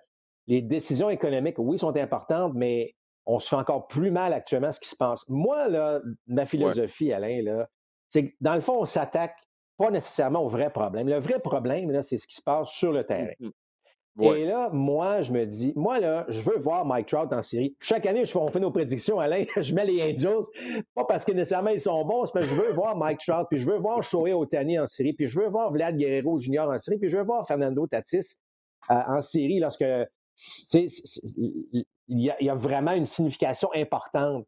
les 0.47 0.61
décisions 0.61 1.09
économiques, 1.09 1.57
oui, 1.57 1.79
sont 1.79 1.95
importantes, 1.95 2.53
mais 2.55 2.95
on 3.25 3.39
se 3.39 3.47
fait 3.47 3.55
encore 3.55 3.87
plus 3.87 4.11
mal 4.11 4.33
actuellement 4.33 4.71
ce 4.71 4.79
qui 4.79 4.89
se 4.89 4.95
passe. 4.95 5.23
Moi, 5.29 5.69
là, 5.69 6.01
ma 6.27 6.45
philosophie, 6.45 7.13
Alain, 7.13 7.41
là, 7.41 7.69
c'est 8.09 8.29
que 8.29 8.35
dans 8.41 8.55
le 8.55 8.61
fond, 8.61 8.81
on 8.81 8.85
s'attaque 8.85 9.37
pas 9.77 9.89
nécessairement 9.89 10.43
au 10.43 10.49
vrai 10.49 10.69
problème. 10.71 11.07
Le 11.07 11.19
vrai 11.19 11.39
problème, 11.39 11.91
là, 11.91 12.03
c'est 12.03 12.17
ce 12.17 12.27
qui 12.27 12.35
se 12.35 12.41
passe 12.41 12.69
sur 12.69 12.91
le 12.91 13.05
terrain. 13.05 13.33
Mmh 13.39 14.23
Et 14.23 14.45
là, 14.45 14.69
moi, 14.71 15.21
je 15.21 15.31
me 15.31 15.45
dis, 15.45 15.73
moi, 15.75 15.99
là, 15.99 16.25
je 16.29 16.41
veux 16.41 16.57
voir 16.59 16.85
Mike 16.85 17.07
Trout 17.07 17.33
en 17.33 17.41
série. 17.41 17.75
Chaque 17.79 18.05
année, 18.05 18.23
on 18.35 18.47
fait 18.47 18.59
nos 18.59 18.69
prédictions, 18.69 19.19
Alain, 19.19 19.45
je 19.59 19.73
mets 19.73 19.85
les 19.85 20.03
Angels, 20.03 20.45
pas 20.93 21.05
parce 21.05 21.25
que 21.25 21.31
nécessairement 21.31 21.71
ils 21.71 21.81
sont 21.81 22.05
bons, 22.05 22.27
c'est 22.27 22.33
parce 22.33 22.45
que 22.45 22.51
je 22.51 22.61
veux 22.61 22.73
voir 22.73 22.95
Mike 22.95 23.19
Trout, 23.25 23.47
puis 23.49 23.59
je 23.59 23.65
veux 23.65 23.79
voir 23.79 24.03
Shohei 24.03 24.33
Otani 24.33 24.77
en 24.77 24.85
série, 24.85 25.13
puis 25.13 25.27
je 25.27 25.39
veux 25.39 25.47
voir 25.47 25.71
Vlad 25.71 25.97
Guerrero 25.97 26.37
Jr. 26.37 26.67
en 26.69 26.77
série, 26.77 26.99
puis 26.99 27.09
je 27.09 27.17
veux 27.17 27.23
voir 27.23 27.47
Fernando 27.47 27.87
Tatis 27.87 28.35
euh, 28.91 28.95
en 29.07 29.21
série 29.21 29.59
lorsque 29.59 29.85
il 30.35 31.85
y, 32.09 32.49
a, 32.49 32.55
vraiment 32.55 32.91
une 32.91 33.05
signification 33.05 33.69
importante 33.73 34.45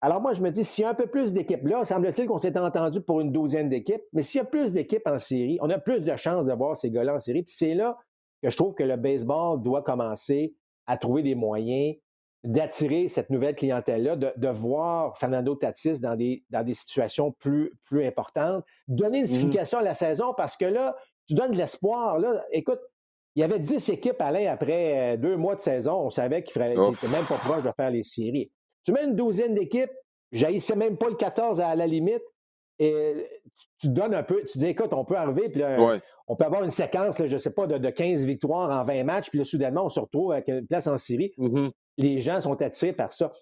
Alors 0.00 0.20
moi, 0.20 0.32
je 0.32 0.42
me 0.42 0.50
dis, 0.50 0.64
s'il 0.64 0.82
y 0.82 0.84
a 0.86 0.90
un 0.90 0.94
peu 0.94 1.06
plus 1.06 1.32
d'équipes 1.32 1.66
là, 1.66 1.84
semble-t-il 1.84 2.28
qu'on 2.28 2.38
s'est 2.38 2.56
entendu 2.58 3.00
pour 3.00 3.20
une 3.20 3.32
douzaine 3.32 3.68
d'équipes, 3.68 4.02
mais 4.12 4.22
s'il 4.22 4.38
y 4.38 4.42
a 4.42 4.46
plus 4.46 4.72
d'équipes 4.72 5.06
en 5.06 5.18
série, 5.18 5.58
on 5.60 5.70
a 5.70 5.78
plus 5.78 6.00
de 6.02 6.16
chances 6.16 6.46
de 6.46 6.52
voir 6.52 6.76
ces 6.76 6.90
gars-là 6.90 7.16
en 7.16 7.20
série. 7.20 7.42
Puis 7.42 7.54
c'est 7.56 7.74
là 7.74 7.98
que 8.42 8.50
je 8.50 8.56
trouve 8.56 8.74
que 8.74 8.84
le 8.84 8.96
baseball 8.96 9.60
doit 9.62 9.82
commencer 9.82 10.54
à 10.86 10.96
trouver 10.96 11.22
des 11.22 11.34
moyens 11.34 11.96
d'attirer 12.44 13.08
cette 13.08 13.30
nouvelle 13.30 13.56
clientèle-là, 13.56 14.16
de, 14.16 14.48
voir 14.48 15.16
Fernando 15.18 15.54
Tatis 15.54 15.98
dans 16.00 16.14
des, 16.14 16.44
dans 16.50 16.62
des 16.62 16.74
situations 16.74 17.32
plus, 17.32 17.72
plus 17.84 18.06
importantes, 18.06 18.64
donner 18.86 19.18
une 19.18 19.24
mmh 19.24 19.28
signification 19.28 19.78
à 19.78 19.82
la 19.82 19.94
saison 19.94 20.34
parce 20.36 20.56
que 20.56 20.66
là, 20.66 20.94
tu 21.26 21.34
donnes 21.34 21.52
de 21.52 21.56
l'espoir. 21.56 22.18
Là, 22.18 22.44
écoute, 22.52 22.80
il 23.36 23.40
y 23.40 23.42
avait 23.42 23.58
10 23.58 23.88
équipes 23.88 24.20
aller 24.20 24.46
après 24.46 25.14
euh, 25.14 25.16
deux 25.16 25.36
mois 25.36 25.56
de 25.56 25.60
saison. 25.60 25.94
On 25.94 26.10
savait 26.10 26.42
qu'il 26.42 26.62
n'était 26.62 27.08
même 27.08 27.26
pas 27.26 27.38
proche 27.38 27.62
de 27.62 27.70
faire 27.76 27.90
les 27.90 28.02
séries. 28.02 28.50
Tu 28.84 28.92
mets 28.92 29.04
une 29.04 29.16
douzaine 29.16 29.54
d'équipes, 29.54 29.90
j'haïssais 30.32 30.76
même 30.76 30.96
pas 30.96 31.08
le 31.08 31.16
14 31.16 31.60
à 31.60 31.74
la 31.74 31.86
limite, 31.86 32.22
et 32.78 33.14
tu, 33.78 33.88
donnes 33.88 34.14
un 34.14 34.22
peu, 34.22 34.42
tu 34.44 34.58
dis, 34.58 34.66
écoute, 34.66 34.92
on 34.92 35.04
peut 35.04 35.16
arriver, 35.16 35.48
puis 35.48 35.62
on 36.26 36.36
peut 36.36 36.44
avoir 36.44 36.64
une 36.64 36.70
séquence, 36.70 37.24
je 37.24 37.32
ne 37.32 37.38
sais 37.38 37.52
pas, 37.52 37.66
de, 37.66 37.90
15 37.90 38.24
victoires 38.24 38.70
en 38.70 38.84
20 38.84 39.04
matchs, 39.04 39.30
puis 39.30 39.38
là, 39.38 39.44
soudainement, 39.44 39.86
on 39.86 39.90
se 39.90 40.00
retrouve 40.00 40.32
avec 40.32 40.48
une 40.48 40.66
place 40.66 40.86
en 40.86 40.98
série. 40.98 41.32
Mmh 41.38 41.68
Les 41.98 42.20
gens 42.20 42.40
sont 42.40 42.60
attirés 42.60 42.92
par 42.92 43.12
ça. 43.12 43.32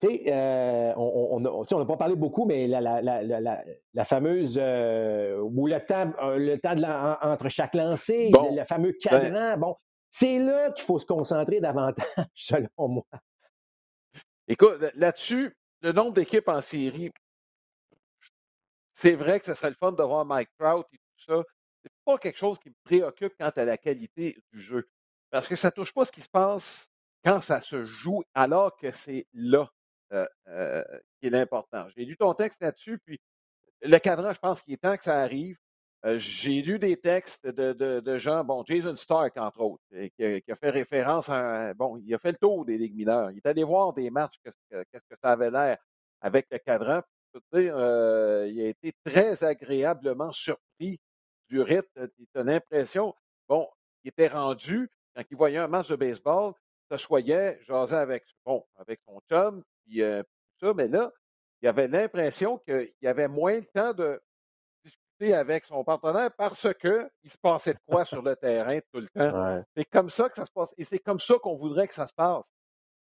Tu 0.00 0.08
sais, 0.08 0.22
euh, 0.28 0.94
on 0.96 1.40
n'a 1.40 1.84
pas 1.84 1.96
parlé 1.98 2.16
beaucoup, 2.16 2.46
mais 2.46 2.66
la, 2.66 4.04
fameuse 4.06 4.58
euh, 4.58 5.38
ou 5.40 5.66
le 5.66 5.78
temps, 5.84 6.12
euh, 6.22 6.38
le 6.38 6.58
temps 6.58 6.74
entre 7.20 7.50
chaque 7.50 7.74
lancé, 7.74 8.30
le, 8.32 8.64
fameux 8.64 8.92
ben 9.04 9.20
cadran, 9.20 9.58
bon, 9.58 9.76
c'est 10.10 10.38
là 10.38 10.70
qu'il 10.70 10.86
faut 10.86 10.98
se 10.98 11.04
concentrer 11.04 11.60
davantage, 11.60 12.06
selon 12.34 12.88
moi. 12.88 13.04
Écoute, 14.48 14.78
là-dessus, 14.94 15.54
le 15.82 15.92
nombre 15.92 16.14
d'équipes 16.14 16.48
en 16.48 16.62
série, 16.62 17.12
c'est 18.94 19.16
vrai 19.16 19.38
que 19.38 19.46
ce 19.46 19.54
serait 19.54 19.70
le 19.70 19.76
fun 19.76 19.92
de 19.92 20.02
voir 20.02 20.24
Mike 20.24 20.50
Trout 20.58 20.86
et 20.92 20.96
tout 20.96 21.24
ça. 21.26 21.42
C'est 21.82 21.92
pas 22.06 22.16
quelque 22.16 22.38
chose 22.38 22.58
qui 22.58 22.70
me 22.70 22.74
préoccupe 22.84 23.34
quant 23.38 23.52
à 23.54 23.64
la 23.66 23.76
qualité 23.76 24.38
du 24.52 24.60
jeu. 24.60 24.88
Parce 25.30 25.46
que 25.46 25.56
ça 25.56 25.68
ne 25.68 25.72
touche 25.72 25.92
pas 25.92 26.06
ce 26.06 26.12
qui 26.12 26.22
se 26.22 26.28
passe 26.28 26.90
quand 27.22 27.42
ça 27.42 27.60
se 27.60 27.84
joue, 27.84 28.22
alors 28.34 28.76
que 28.78 28.90
c'est 28.92 29.26
là 29.34 29.70
euh, 30.12 30.26
euh, 30.48 30.82
qui 31.20 31.28
est 31.28 31.30
l'important. 31.30 31.86
J'ai 31.96 32.04
lu 32.04 32.16
ton 32.16 32.34
texte 32.34 32.60
là-dessus, 32.60 32.98
puis 32.98 33.20
le 33.82 33.96
cadran, 33.98 34.32
je 34.32 34.40
pense 34.40 34.60
qu'il 34.60 34.74
est 34.74 34.78
temps 34.78 34.96
que 34.96 35.04
ça 35.04 35.20
arrive. 35.20 35.56
Euh, 36.04 36.18
j'ai 36.18 36.62
lu 36.62 36.80
des 36.80 36.96
textes 36.96 37.46
de, 37.46 38.18
gens, 38.18 38.42
bon, 38.42 38.64
Jason 38.64 38.96
Stark, 38.96 39.36
entre 39.36 39.60
autres, 39.60 39.82
qui 40.16 40.24
a, 40.24 40.56
fait 40.56 40.70
référence 40.70 41.28
à. 41.28 41.74
Bon, 41.74 41.96
il 41.98 42.12
a 42.12 42.18
fait 42.18 42.32
le 42.32 42.38
tour 42.38 42.64
des 42.64 42.76
ligues 42.76 42.96
mineures. 42.96 43.30
Il 43.30 43.36
est 43.36 43.46
allé 43.46 43.62
voir 43.62 43.92
des 43.92 44.10
matchs, 44.10 44.34
qu'est-ce 44.42 44.98
que, 45.08 45.16
ça 45.22 45.30
avait 45.30 45.50
l'air 45.50 45.78
avec 46.20 46.48
le 46.50 46.58
cadran. 46.58 47.02
Il 47.52 47.70
a 47.70 48.66
été 48.66 48.92
très 49.04 49.44
agréablement 49.44 50.32
surpris 50.32 50.98
du 51.48 51.60
rythme. 51.60 52.08
Il 52.18 52.26
a 52.34 52.42
l'impression, 52.42 53.14
bon, 53.48 53.68
il 54.02 54.08
était 54.08 54.28
rendu, 54.28 54.90
quand 55.14 55.22
il 55.30 55.36
voyait 55.36 55.58
un 55.58 55.68
match 55.68 55.88
de 55.88 55.96
baseball, 55.96 56.54
s'assoyait, 56.90 57.60
jasait 57.62 57.96
avec, 57.96 58.24
bon, 58.44 58.64
avec 58.76 59.00
son 59.06 59.20
chum, 59.28 59.62
puis 59.90 60.02
euh, 60.02 60.22
tout 60.58 60.68
ça, 60.68 60.74
mais 60.74 60.88
là, 60.88 61.12
il 61.62 61.68
avait 61.68 61.88
l'impression 61.88 62.58
qu'il 62.58 62.92
y 63.02 63.08
avait 63.08 63.28
moins 63.28 63.58
de 63.58 63.66
temps 63.74 63.92
de 63.92 64.20
avec 65.28 65.64
son 65.66 65.84
partenaire 65.84 66.30
parce 66.36 66.66
qu'il 66.80 67.30
se 67.30 67.36
passait 67.38 67.74
de 67.74 67.78
quoi 67.86 68.04
sur 68.04 68.22
le 68.22 68.36
terrain 68.36 68.78
tout 68.92 69.00
le 69.00 69.08
temps. 69.08 69.62
C'est 69.76 69.84
comme 69.84 70.08
ça 70.08 70.28
que 70.28 70.36
ça 70.36 70.46
se 70.46 70.52
passe. 70.52 70.72
Et 70.78 70.84
c'est 70.84 70.98
comme 70.98 71.18
ça 71.18 71.34
qu'on 71.42 71.56
voudrait 71.56 71.88
que 71.88 71.94
ça 71.94 72.06
se 72.06 72.14
passe. 72.14 72.46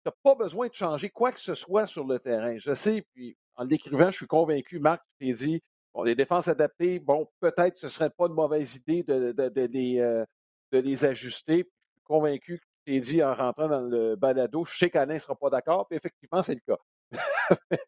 Tu 0.04 0.08
n'as 0.08 0.14
pas 0.24 0.34
besoin 0.34 0.66
de 0.68 0.74
changer 0.74 1.10
quoi 1.10 1.30
que 1.30 1.40
ce 1.40 1.54
soit 1.54 1.86
sur 1.86 2.06
le 2.06 2.18
terrain. 2.18 2.56
Je 2.58 2.74
sais, 2.74 3.06
puis 3.14 3.36
en 3.54 3.64
l'écrivant, 3.64 4.10
je 4.10 4.16
suis 4.16 4.26
convaincu, 4.26 4.80
Marc, 4.80 5.02
tu 5.20 5.26
t'es 5.26 5.32
dit, 5.34 5.62
bon, 5.94 6.02
les 6.02 6.14
défenses 6.14 6.48
adaptées, 6.48 6.98
bon, 6.98 7.28
peut-être 7.38 7.76
ce 7.76 7.86
ne 7.86 7.90
serait 7.90 8.10
pas 8.10 8.26
une 8.26 8.34
mauvaise 8.34 8.74
idée 8.74 9.02
de, 9.04 9.32
de, 9.32 9.60
les, 9.66 10.00
euh, 10.00 10.24
de 10.72 10.78
les 10.78 11.04
ajuster. 11.04 11.58
je 11.58 11.62
suis 11.62 12.04
convaincu 12.04 12.58
que 12.58 12.64
t'es 12.84 13.00
dit 13.00 13.22
en 13.22 13.34
rentrant 13.34 13.68
dans 13.68 13.80
le 13.80 14.16
balado, 14.16 14.64
je 14.64 14.76
sais 14.76 14.90
qu'Alain 14.90 15.14
ne 15.14 15.18
sera 15.18 15.34
pas 15.34 15.50
d'accord, 15.50 15.86
puis 15.88 15.96
effectivement, 15.96 16.42
c'est 16.42 16.54
le 16.54 16.60
cas. 16.66 16.78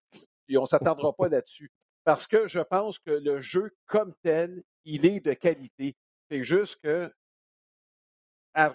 puis 0.47 0.59
on 0.59 0.63
ne 0.63 0.67
s'attendra 0.67 1.13
pas 1.13 1.29
là-dessus 1.29 1.71
parce 2.05 2.27
que 2.27 2.49
je 2.49 2.61
pense 2.61 2.99
que 2.99 3.11
le 3.11 3.41
jeu 3.41 3.75
comme 3.87 4.15
tel, 4.23 4.63
il 4.85 5.07
est 5.07 5.21
de 5.21 5.33
qualité. 5.35 5.97
C'est 6.31 6.45
juste 6.45 6.81
que 6.83 7.13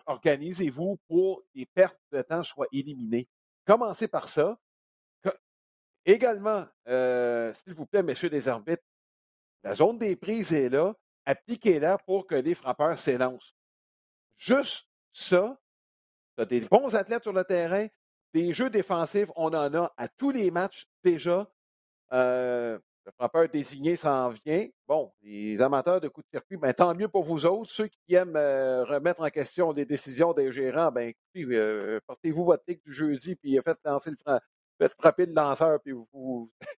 organisez-vous 0.07 0.97
pour 1.07 1.41
que 1.41 1.47
les 1.55 1.65
pertes 1.65 1.99
de 2.11 2.21
temps 2.21 2.43
soient 2.43 2.67
éliminées. 2.71 3.27
Commencez 3.65 4.07
par 4.07 4.27
ça. 4.27 4.57
Également, 6.05 6.65
euh, 6.87 7.53
s'il 7.53 7.73
vous 7.73 7.85
plaît, 7.85 8.01
messieurs 8.01 8.29
des 8.29 8.47
arbitres, 8.47 8.83
la 9.63 9.75
zone 9.75 9.97
des 9.97 10.15
prises 10.15 10.53
est 10.53 10.69
là. 10.69 10.95
Appliquez-la 11.25 11.97
pour 11.97 12.25
que 12.25 12.35
les 12.35 12.55
frappeurs 12.55 12.97
s'élancent. 12.97 13.53
Juste 14.37 14.89
ça, 15.11 15.59
tu 16.37 16.41
as 16.41 16.45
des 16.45 16.61
bons 16.61 16.95
athlètes 16.95 17.23
sur 17.23 17.33
le 17.33 17.43
terrain, 17.43 17.87
des 18.33 18.53
jeux 18.53 18.69
défensifs, 18.69 19.29
on 19.35 19.47
en 19.53 19.73
a 19.73 19.93
à 19.97 20.07
tous 20.07 20.31
les 20.31 20.51
matchs 20.51 20.87
déjà. 21.03 21.49
Euh, 22.13 22.77
le 23.05 23.11
frappeur 23.13 23.47
désigné 23.47 23.95
s'en 23.95 24.29
vient. 24.29 24.67
Bon, 24.87 25.13
les 25.21 25.61
amateurs 25.61 26.01
de 26.01 26.09
coups 26.09 26.25
de 26.27 26.37
circuit, 26.37 26.57
ben, 26.57 26.73
tant 26.73 26.93
mieux 26.93 27.07
pour 27.07 27.23
vous 27.23 27.45
autres. 27.45 27.71
Ceux 27.71 27.87
qui 27.87 28.13
aiment 28.13 28.35
euh, 28.35 28.83
remettre 28.83 29.21
en 29.21 29.29
question 29.29 29.71
les 29.71 29.85
décisions 29.85 30.33
des 30.33 30.51
gérants, 30.51 30.91
ben, 30.91 31.09
écoutez, 31.09 31.55
euh, 31.55 31.99
portez-vous 32.05 32.43
votre 32.43 32.63
ligue 32.67 32.81
du 32.85 32.91
jeudi, 32.91 33.35
puis 33.35 33.57
faites 33.63 33.79
lancer 33.85 34.11
le 34.11 34.39
faites 34.77 34.93
frapper 34.93 35.25
le 35.25 35.33
lanceur, 35.33 35.79
puis 35.81 35.93
vous. 36.13 36.51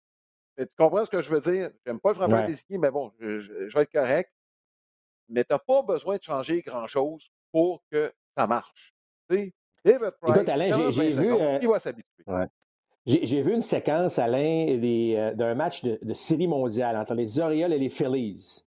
tu 0.56 0.66
comprends 0.78 1.04
ce 1.04 1.10
que 1.10 1.20
je 1.20 1.34
veux 1.34 1.40
dire? 1.40 1.70
J'aime 1.84 2.00
pas 2.00 2.10
le 2.10 2.14
frappeur 2.14 2.46
désigné, 2.46 2.78
mais 2.78 2.90
bon, 2.90 3.12
je, 3.18 3.74
vais 3.74 3.82
être 3.82 3.92
correct. 3.92 4.32
Mais 5.28 5.44
tu 5.44 5.52
n'as 5.52 5.58
pas 5.58 5.82
besoin 5.82 6.16
de 6.16 6.22
changer 6.22 6.62
grand-chose 6.62 7.28
pour 7.52 7.82
que 7.90 8.12
ça 8.36 8.46
marche. 8.46 8.94
Tu 9.30 9.52
sais, 9.84 9.98
Écoute, 10.26 10.48
Alain, 10.48 10.90
j'ai 10.90 11.10
vu. 11.10 11.32
Euh, 11.32 11.58
il 11.62 11.68
va 11.68 11.78
s'habituer. 11.78 12.24
J'ai 13.06 13.42
vu 13.42 13.54
une 13.54 13.62
séquence, 13.62 14.18
Alain, 14.18 14.78
euh, 14.82 15.34
d'un 15.34 15.54
match 15.54 15.82
de, 15.82 16.14
série 16.14 16.46
mondiale 16.46 16.96
entre 16.96 17.14
les 17.14 17.40
Orioles 17.40 17.72
et 17.72 17.78
les 17.78 17.88
Phillies. 17.88 18.64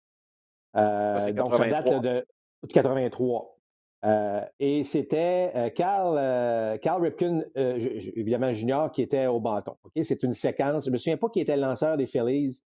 Euh, 0.75 1.33
donc, 1.33 1.55
ça 1.55 1.69
date 1.69 2.03
de 2.03 2.27
83. 2.71 3.59
Euh, 4.05 4.41
et 4.59 4.83
c'était 4.85 5.73
Carl, 5.77 6.79
Carl 6.81 7.03
Ripken, 7.03 7.45
évidemment 7.55 8.53
junior, 8.53 8.91
qui 8.91 9.03
était 9.03 9.27
au 9.27 9.39
bâton. 9.39 9.77
C'est 10.03 10.23
une 10.23 10.33
séquence. 10.33 10.85
Je 10.85 10.91
ne 10.91 10.95
me 10.95 10.99
souviens 10.99 11.19
pas 11.19 11.29
qui 11.29 11.41
était 11.41 11.57
le 11.57 11.63
lanceur 11.63 11.97
des 11.99 12.07
Phillies, 12.07 12.63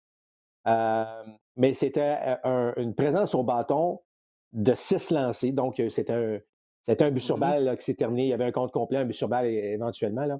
mais 0.64 1.72
c'était 1.74 2.38
une 2.76 2.94
présence 2.94 3.34
au 3.34 3.42
bâton 3.42 4.00
de 4.52 4.72
six 4.74 5.10
lancés. 5.10 5.50
Donc, 5.50 5.82
c'était 5.90 6.44
un, 6.88 7.06
un 7.06 7.10
but 7.10 7.20
sur 7.20 7.36
mm-hmm. 7.36 7.40
balle 7.40 7.76
qui 7.78 7.84
s'est 7.84 7.94
terminé. 7.94 8.24
Il 8.24 8.28
y 8.28 8.32
avait 8.32 8.44
un 8.44 8.52
compte 8.52 8.72
complet, 8.72 8.98
un 8.98 9.04
but 9.04 9.14
sur 9.14 9.28
balle 9.28 9.46
éventuellement. 9.46 10.24
Là. 10.24 10.38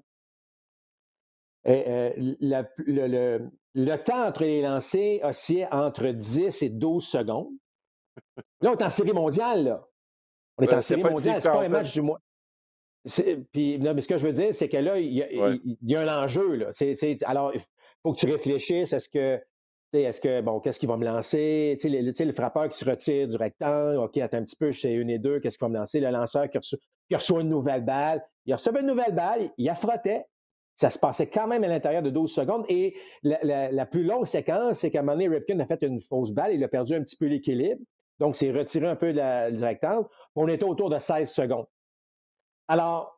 Euh, 1.68 2.12
le, 3.74 3.96
temps 3.96 4.26
entre 4.26 4.44
les 4.44 4.62
lancers 4.62 5.20
oscillait 5.24 5.68
entre 5.72 6.06
10 6.08 6.62
et 6.62 6.68
12 6.70 7.04
secondes. 7.04 7.52
Là, 8.60 8.72
on 8.72 8.76
est 8.76 8.82
en 8.82 8.90
série 8.90 9.12
mondiale. 9.12 9.64
Là. 9.64 9.84
On 10.58 10.62
est 10.62 10.72
en 10.72 10.80
série 10.80 11.02
mondiale, 11.02 11.42
c'est 11.42 11.50
pas 11.50 11.64
un 11.64 11.68
match 11.68 11.92
du 11.92 12.02
mois. 12.02 12.20
Puis, 13.52 13.78
mais 13.78 14.00
ce 14.00 14.08
que 14.08 14.18
je 14.18 14.26
veux 14.26 14.32
dire, 14.32 14.54
c'est 14.54 14.68
que 14.68 14.76
là, 14.76 14.98
il 14.98 15.12
y, 15.12 15.96
a, 15.96 16.00
un 16.00 16.24
enjeu. 16.24 16.54
Là. 16.54 16.70
alors, 17.24 17.54
il 17.54 17.60
faut 18.02 18.12
que 18.12 18.18
tu 18.18 18.26
réfléchisses. 18.26 18.92
Est-ce 18.92 19.08
que, 19.08 19.40
est-ce 19.92 20.20
que, 20.20 20.40
bon, 20.40 20.60
qu'est-ce 20.60 20.78
qu'il 20.78 20.88
va 20.88 20.96
me 20.96 21.04
lancer? 21.04 21.76
Tu 21.80 21.88
le, 21.88 22.00
le, 22.00 22.32
frappeur 22.32 22.68
qui 22.68 22.78
se 22.78 22.84
retire 22.84 23.28
du 23.28 23.36
rectangle, 23.36 23.98
OK, 23.98 24.16
attends 24.18 24.38
un 24.38 24.44
petit 24.44 24.56
peu, 24.56 24.70
je 24.70 24.80
sais 24.80 24.92
une 24.92 25.10
et 25.10 25.18
deux, 25.18 25.40
qu'est-ce 25.40 25.58
qu'il 25.58 25.64
va 25.64 25.70
me 25.70 25.78
lancer? 25.78 26.00
Le 26.00 26.10
lanceur 26.10 26.48
qui 26.50 26.58
reçoit, 27.14 27.40
une 27.40 27.48
nouvelle 27.48 27.84
balle. 27.84 28.22
Il 28.44 28.54
reçoit 28.54 28.78
une 28.80 28.86
nouvelle 28.86 29.14
balle, 29.14 29.50
il 29.56 29.68
a 29.68 29.74
frotté, 29.74 30.22
ça 30.74 30.90
se 30.90 30.98
passait 30.98 31.28
quand 31.28 31.46
même 31.46 31.64
à 31.64 31.68
l'intérieur 31.68 32.02
de 32.02 32.10
12 32.10 32.32
secondes. 32.32 32.64
Et 32.68 32.94
la, 33.22 33.86
plus 33.86 34.04
longue 34.04 34.26
séquence, 34.26 34.80
c'est 34.80 34.90
qu'à 34.90 35.00
un 35.00 35.02
moment 35.02 35.14
donné, 35.14 35.28
Ripken 35.28 35.60
a 35.60 35.66
fait 35.66 35.82
une 35.82 36.00
fausse 36.00 36.32
balle, 36.32 36.52
il 36.52 36.62
a 36.62 36.68
perdu 36.68 36.94
un 36.94 37.02
petit 37.02 37.16
peu 37.16 37.26
l'équilibre. 37.26 37.80
Donc, 38.18 38.36
c'est 38.36 38.50
retiré 38.50 38.86
un 38.86 38.96
peu 38.96 39.12
du 39.12 39.62
rectangle. 39.62 40.06
On 40.34 40.48
était 40.48 40.64
autour 40.64 40.90
de 40.90 40.98
16 40.98 41.30
secondes. 41.30 41.66
Alors, 42.68 43.15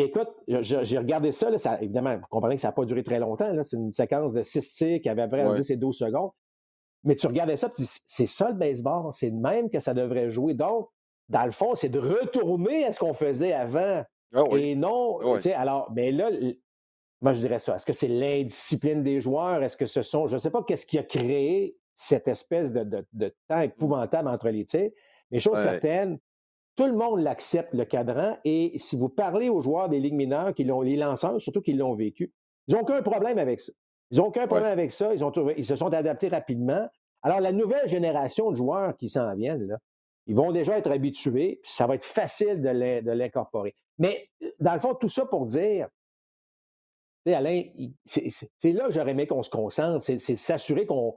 écoute, 0.00 0.28
j'ai 0.46 0.98
regardé 0.98 1.32
ça, 1.32 1.56
ça, 1.58 1.80
Évidemment, 1.80 2.16
vous 2.16 2.26
comprenez 2.30 2.56
que 2.56 2.60
ça 2.60 2.68
n'a 2.68 2.72
pas 2.72 2.84
duré 2.84 3.02
très 3.02 3.18
longtemps. 3.18 3.50
C'est 3.62 3.76
une 3.76 3.92
séquence 3.92 4.32
de 4.32 4.42
6 4.42 4.72
tirs 4.72 5.00
qui 5.00 5.08
avait 5.08 5.22
à 5.22 5.28
peu 5.28 5.38
près 5.38 5.52
10 5.52 5.70
et 5.70 5.76
12 5.76 5.96
secondes. 5.96 6.30
Mais 7.04 7.14
tu 7.14 7.26
regardais 7.26 7.56
ça, 7.56 7.72
c'est 8.06 8.26
ça 8.26 8.48
le 8.48 8.54
baseball. 8.54 9.12
C'est 9.12 9.30
de 9.30 9.36
même 9.36 9.70
que 9.70 9.80
ça 9.80 9.94
devrait 9.94 10.30
jouer. 10.30 10.54
Donc, 10.54 10.88
dans 11.28 11.44
le 11.44 11.52
fond, 11.52 11.74
c'est 11.74 11.88
de 11.88 11.98
retourner 11.98 12.84
à 12.84 12.92
ce 12.92 12.98
qu'on 12.98 13.14
faisait 13.14 13.52
avant. 13.52 14.02
Ah 14.34 14.44
et 14.52 14.74
non, 14.74 15.20
ah 15.22 15.36
tu 15.36 15.42
sais, 15.42 15.54
alors, 15.54 15.90
mais 15.94 16.12
là, 16.12 16.30
moi, 17.20 17.32
je 17.32 17.40
dirais 17.40 17.58
ça. 17.58 17.76
Est-ce 17.76 17.86
que 17.86 17.92
c'est 17.92 18.08
l'indiscipline 18.08 19.02
des 19.02 19.20
joueurs? 19.20 19.62
Est-ce 19.62 19.76
que 19.76 19.86
ce 19.86 20.02
sont. 20.02 20.26
Je 20.26 20.34
ne 20.34 20.38
sais 20.38 20.50
pas 20.50 20.62
qu'est-ce 20.62 20.86
qui 20.86 20.98
a 20.98 21.02
créé 21.02 21.76
cette 21.94 22.28
espèce 22.28 22.72
de, 22.72 23.34
temps 23.48 23.60
épouvantable 23.60 24.28
entre 24.28 24.50
les 24.50 24.64
tirs, 24.64 24.90
mais 25.30 25.40
chose 25.40 25.58
certaine, 25.58 26.18
tout 26.78 26.86
le 26.86 26.92
monde 26.92 27.18
l'accepte, 27.20 27.74
le 27.74 27.84
cadran. 27.84 28.36
Et 28.44 28.78
si 28.78 28.96
vous 28.96 29.08
parlez 29.08 29.48
aux 29.48 29.60
joueurs 29.60 29.88
des 29.88 29.98
ligues 29.98 30.14
mineures, 30.14 30.54
qui 30.54 30.62
l'ont, 30.62 30.80
les 30.80 30.96
lanceurs 30.96 31.42
surtout 31.42 31.60
qui 31.60 31.72
l'ont 31.72 31.94
vécu, 31.94 32.32
Ils 32.68 32.74
n'ont 32.74 32.82
aucun 32.82 33.02
problème 33.02 33.38
avec 33.38 33.58
ça. 33.58 33.72
Ils 34.12 34.18
n'ont 34.18 34.26
aucun 34.26 34.46
problème 34.46 34.70
avec 34.70 34.92
ça. 34.92 35.12
Ils, 35.12 35.24
ont 35.24 35.32
ils 35.56 35.64
se 35.64 35.74
sont 35.74 35.92
adaptés 35.92 36.28
rapidement. 36.28 36.88
Alors, 37.22 37.40
la 37.40 37.50
nouvelle 37.50 37.88
génération 37.88 38.52
de 38.52 38.56
joueurs 38.56 38.96
qui 38.96 39.08
s'en 39.08 39.34
viennent, 39.34 39.66
là, 39.66 39.78
ils 40.28 40.36
vont 40.36 40.52
déjà 40.52 40.78
être 40.78 40.92
habitués, 40.92 41.58
puis 41.64 41.72
ça 41.72 41.88
va 41.88 41.96
être 41.96 42.04
facile 42.04 42.62
de 42.62 43.10
l'incorporer. 43.10 43.74
Mais, 43.98 44.28
dans 44.60 44.74
le 44.74 44.78
fond, 44.78 44.94
tout 44.94 45.08
ça 45.08 45.26
pour 45.26 45.46
dire, 45.46 45.88
tu 47.26 47.32
sais, 47.32 47.34
Alain, 47.34 47.64
c'est 48.04 48.72
là 48.72 48.86
que 48.86 48.92
j'aurais 48.92 49.10
aimé 49.10 49.26
qu'on 49.26 49.42
se 49.42 49.50
concentre, 49.50 50.00
c'est 50.04 50.18
s'assurer 50.18 50.86
qu'on 50.86 51.16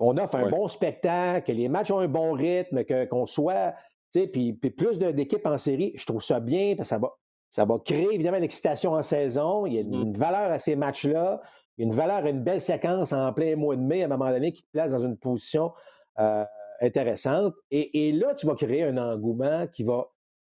offre 0.00 0.34
un 0.34 0.50
bon 0.50 0.68
spectacle, 0.68 1.46
que 1.46 1.52
les 1.52 1.70
matchs 1.70 1.92
ont 1.92 2.00
un 2.00 2.08
bon 2.08 2.32
rythme, 2.32 2.84
qu'on 3.06 3.24
soit, 3.24 3.74
puis, 4.12 4.52
plus 4.52 4.98
d'équipes 4.98 5.46
en 5.46 5.58
série, 5.58 5.92
je 5.96 6.06
trouve 6.06 6.22
ça 6.22 6.40
bien, 6.40 6.74
parce 6.76 6.88
que 6.88 6.94
ça 6.94 6.98
va, 6.98 7.12
ça 7.50 7.64
va 7.64 7.78
créer 7.78 8.08
évidemment 8.12 8.38
l'excitation 8.38 8.92
en 8.92 9.02
saison, 9.02 9.66
il 9.66 9.74
y 9.74 9.78
a 9.78 9.82
mmh. 9.82 9.92
une 9.92 10.16
valeur 10.16 10.50
à 10.50 10.58
ces 10.58 10.76
matchs-là, 10.76 11.40
il 11.76 11.84
y 11.84 11.84
a 11.84 11.90
une 11.90 11.96
valeur, 11.96 12.26
une 12.26 12.42
belle 12.42 12.60
séquence 12.60 13.12
en 13.12 13.32
plein 13.32 13.56
mois 13.56 13.76
de 13.76 13.82
mai 13.82 14.02
à 14.02 14.06
un 14.06 14.08
moment 14.08 14.30
donné 14.30 14.52
qui 14.52 14.62
te 14.62 14.70
place 14.72 14.92
dans 14.92 15.04
une 15.04 15.16
position 15.16 15.72
euh, 16.18 16.44
intéressante. 16.80 17.54
Et, 17.70 18.12
là, 18.12 18.34
tu 18.34 18.46
vas 18.46 18.54
créer 18.54 18.84
un 18.84 18.98
engouement 18.98 19.66
qui 19.68 19.84
va, 19.84 20.06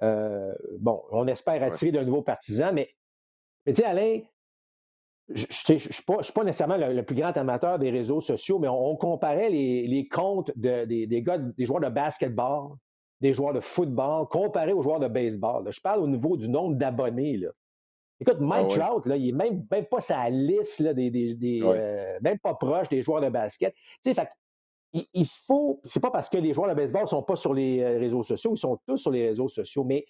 euh, 0.04 0.54
bon, 0.80 1.02
on 1.12 1.28
espère 1.28 1.64
attirer 1.64 1.92
de 1.92 2.02
nouveaux 2.02 2.22
partisans, 2.22 2.74
mais, 2.74 2.90
mais 3.66 3.74
tu 3.74 3.82
sais, 3.82 3.88
Alain, 3.88 4.22
je 5.30 5.46
ne 5.74 5.78
suis, 5.78 6.04
pas 6.04 6.44
nécessairement 6.44 6.78
le, 6.78 7.02
plus 7.04 7.16
grand 7.16 7.36
amateur 7.36 7.80
des 7.80 7.90
réseaux 7.90 8.22
sociaux, 8.22 8.60
mais 8.60 8.68
on, 8.70 8.96
comparait 8.96 9.50
les, 9.50 10.08
comptes 10.10 10.52
des, 10.56 11.08
gars, 11.22 11.38
des 11.38 11.66
joueurs 11.66 11.82
de 11.82 11.90
basketball, 11.90 12.76
des 13.22 13.34
joueurs 13.34 13.54
de 13.54 13.60
football, 13.60 14.28
comparés 14.28 14.74
aux 14.74 14.82
joueurs 14.82 15.00
de 15.00 15.08
baseball. 15.08 15.72
Je 15.72 15.82
parle 15.82 16.02
au 16.02 16.08
niveau 16.08 16.38
du 16.38 16.50
nombre 16.50 16.76
d'abonnés. 16.76 17.42
Écoute, 18.20 18.40
Mike 18.40 18.74
ah 18.80 18.88
Trout, 18.88 19.06
là, 19.06 19.16
il 19.16 19.26
n'est 19.26 19.32
même, 19.32 19.66
même 19.70 19.86
pas 19.86 20.02
sa 20.02 20.30
liste, 20.30 20.80
là, 20.80 20.94
des, 20.94 21.10
des, 21.12 21.62
euh, 21.64 22.18
même 22.22 22.40
pas 22.40 22.56
proche 22.56 22.90
des 22.90 23.02
joueurs 23.02 23.22
de 23.22 23.30
basket. 23.30 23.74
Tu 24.04 24.10
sais, 24.10 24.14
fait, 24.16 24.30
il, 24.94 25.06
il, 25.14 25.28
faut, 25.28 25.80
c'est 25.84 26.00
pas 26.00 26.10
parce 26.10 26.30
que 26.30 26.38
les 26.38 26.54
joueurs 26.54 26.70
de 26.70 26.74
baseball 26.74 27.04
ne 27.04 27.08
sont 27.08 27.24
pas 27.24 27.36
sur 27.36 27.54
les 27.54 27.82
euh, 27.82 28.00
réseaux 28.00 28.24
sociaux, 28.24 28.54
ils 28.56 28.60
sont 28.60 28.80
tous 28.88 28.98
sur 28.98 29.12
les 29.12 29.28
réseaux 29.28 29.50
sociaux, 29.50 29.84
mais 29.84 30.06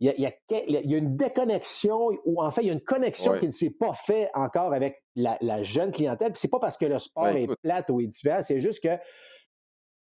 il 0.00 0.06
y 0.06 0.26
a, 0.26 0.32
il 0.68 0.90
y 0.90 0.94
a 0.94 0.98
une 0.98 1.16
déconnexion, 1.16 2.10
ou 2.24 2.40
en 2.40 2.50
fait, 2.52 2.62
il 2.62 2.68
y 2.68 2.70
a 2.70 2.72
une 2.72 2.80
connexion 2.80 3.36
qui 3.36 3.48
ne 3.48 3.52
s'est 3.52 3.74
pas 3.80 3.92
faite 3.92 4.30
encore 4.32 4.72
avec 4.72 5.02
la, 5.16 5.62
jeune 5.64 5.90
clientèle. 5.90 6.30
Puis 6.32 6.40
c'est 6.40 6.50
pas 6.50 6.60
parce 6.60 6.76
que 6.76 6.86
le 6.86 7.00
sport 7.00 7.28
est 7.28 7.48
plate 7.62 7.90
ou 7.90 8.00
est 8.00 8.06
différent, 8.06 8.42
c'est 8.42 8.60
juste 8.60 8.80
que 8.80 8.96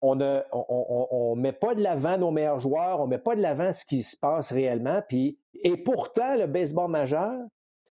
on 0.03 0.15
ne 0.15 0.41
on, 0.53 1.37
met 1.37 1.53
pas 1.53 1.75
de 1.75 1.83
l'avant 1.83 2.17
nos 2.17 2.31
meilleurs 2.31 2.61
joueurs, 2.61 3.01
on 3.01 3.05
ne 3.05 3.11
met 3.11 3.19
pas 3.19 3.37
de 3.37 3.43
l'avant 3.43 3.73
ce 3.73 3.85
qui 3.85 4.03
se 4.03 4.17
passe 4.17 4.51
réellement. 4.51 5.03
Puis, 5.09 5.39
et 5.63 5.77
pourtant, 5.77 6.37
le 6.37 6.47
baseball 6.47 6.91
majeur 6.91 7.39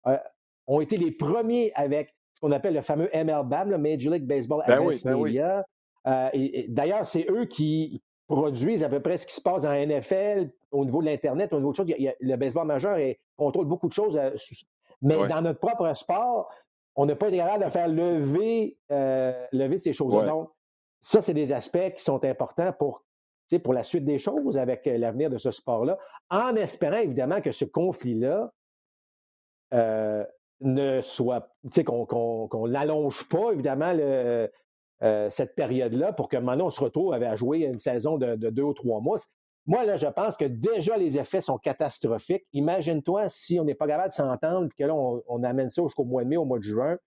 euh, 0.07 0.17
ont 0.67 0.81
été 0.81 0.97
les 0.97 1.11
premiers 1.11 1.71
avec 1.75 2.15
ce 2.33 2.39
qu'on 2.39 2.51
appelle 2.51 2.73
le 2.73 2.81
fameux 2.81 3.09
MLBAM, 3.13 3.69
le 3.69 3.77
Major 3.77 4.13
League 4.13 4.25
Baseball 4.25 4.63
ben 4.65 4.73
Advanced 4.73 5.03
ben 5.03 5.23
Media. 5.23 5.65
Euh, 6.07 6.29
d'ailleurs, 6.69 7.05
c'est 7.05 7.29
eux 7.29 7.45
qui 7.45 8.01
produisent 8.27 8.83
à 8.83 8.89
peu 8.89 8.99
près 8.99 9.17
ce 9.17 9.27
qui 9.27 9.35
se 9.35 9.41
passe 9.41 9.63
dans 9.63 9.69
la 9.69 9.85
NFL 9.85 10.49
au 10.71 10.85
niveau 10.85 11.01
de 11.01 11.07
l'Internet, 11.07 11.53
au 11.53 11.57
niveau 11.57 11.71
de 11.71 11.75
choses. 11.75 11.93
le 11.97 12.35
baseball 12.37 12.65
majeur 12.65 12.97
contrôle 13.37 13.67
beaucoup 13.67 13.89
de 13.89 13.93
choses. 13.93 14.17
Euh, 14.17 14.31
mais 15.03 15.27
dans 15.27 15.41
notre 15.41 15.59
propre 15.59 15.93
sport, 15.95 16.49
on 16.95 17.05
n'a 17.05 17.15
pas 17.15 17.27
été 17.27 17.37
capable 17.37 17.65
de 17.65 17.69
faire 17.69 17.87
lever, 17.87 18.77
lever 18.89 19.77
ces 19.77 19.93
choses-là. 19.93 20.25
Donc, 20.27 20.49
ça, 21.01 21.21
c'est 21.21 21.33
des 21.33 21.51
aspects 21.51 21.93
qui 21.95 22.03
sont 22.03 22.23
importants 22.23 22.71
pour, 22.73 23.03
pour 23.63 23.73
la 23.73 23.83
suite 23.83 24.05
des 24.05 24.19
choses 24.19 24.57
avec 24.57 24.85
euh, 24.87 24.97
l'avenir 24.97 25.29
de 25.29 25.37
ce 25.37 25.51
sport-là, 25.51 25.97
en 26.29 26.55
espérant 26.55 26.97
évidemment 26.97 27.41
que 27.41 27.51
ce 27.51 27.65
conflit-là 27.65 28.51
euh, 29.73 30.23
ne 30.61 31.01
soit, 31.01 31.49
qu'on 31.85 32.05
qu 32.47 32.69
n'allonge 32.69 33.27
pas 33.29 33.51
évidemment 33.51 33.93
euh, 33.93 34.47
cette 35.31 35.55
période-là 35.55 36.13
pour 36.13 36.29
que 36.29 36.37
maintenant 36.37 36.67
on 36.67 36.71
se 36.71 36.81
retrouve 36.81 37.13
à 37.13 37.35
jouer 37.35 37.59
une 37.59 37.79
saison 37.79 38.17
de, 38.17 38.35
deux 38.35 38.61
ou 38.61 38.73
trois 38.73 39.01
mois. 39.01 39.17
Moi, 39.65 39.85
là, 39.85 39.95
je 39.95 40.07
pense 40.07 40.37
que 40.37 40.45
déjà 40.45 40.97
les 40.97 41.17
effets 41.17 41.41
sont 41.41 41.57
catastrophiques. 41.57 42.45
Imagine-toi 42.53 43.27
si 43.29 43.59
on 43.59 43.63
n'est 43.63 43.75
pas 43.75 43.87
capable 43.87 44.09
de 44.09 44.13
s'entendre, 44.13 44.69
que 44.77 44.83
là, 44.83 44.93
on 44.93 45.43
amène 45.43 45.69
ça 45.69 45.81
jusqu'au 45.83 46.03
mois 46.03 46.23
de 46.23 46.29
mai, 46.29 46.37
au 46.37 46.45
mois 46.45 46.57
de 46.57 46.63
juin. 46.63 46.97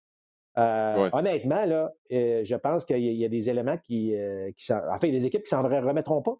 Euh, 0.57 1.11
honnêtement, 1.12 1.64
là, 1.64 1.93
euh, 2.12 2.45
je 2.45 2.55
pense 2.55 2.85
qu'il 2.85 2.99
y, 2.99 3.25
a 3.25 3.29
des 3.29 3.51
éléments 3.51 3.77
qui, 3.79 4.14
euh, 4.14 4.53
qui 4.57 4.73
en 4.73 4.99
fait, 5.01 5.11
des 5.11 5.27
équipes 5.27 5.43
qui 5.43 5.49
s'en 5.49 5.62
remettront 5.62 6.23
pas. 6.23 6.37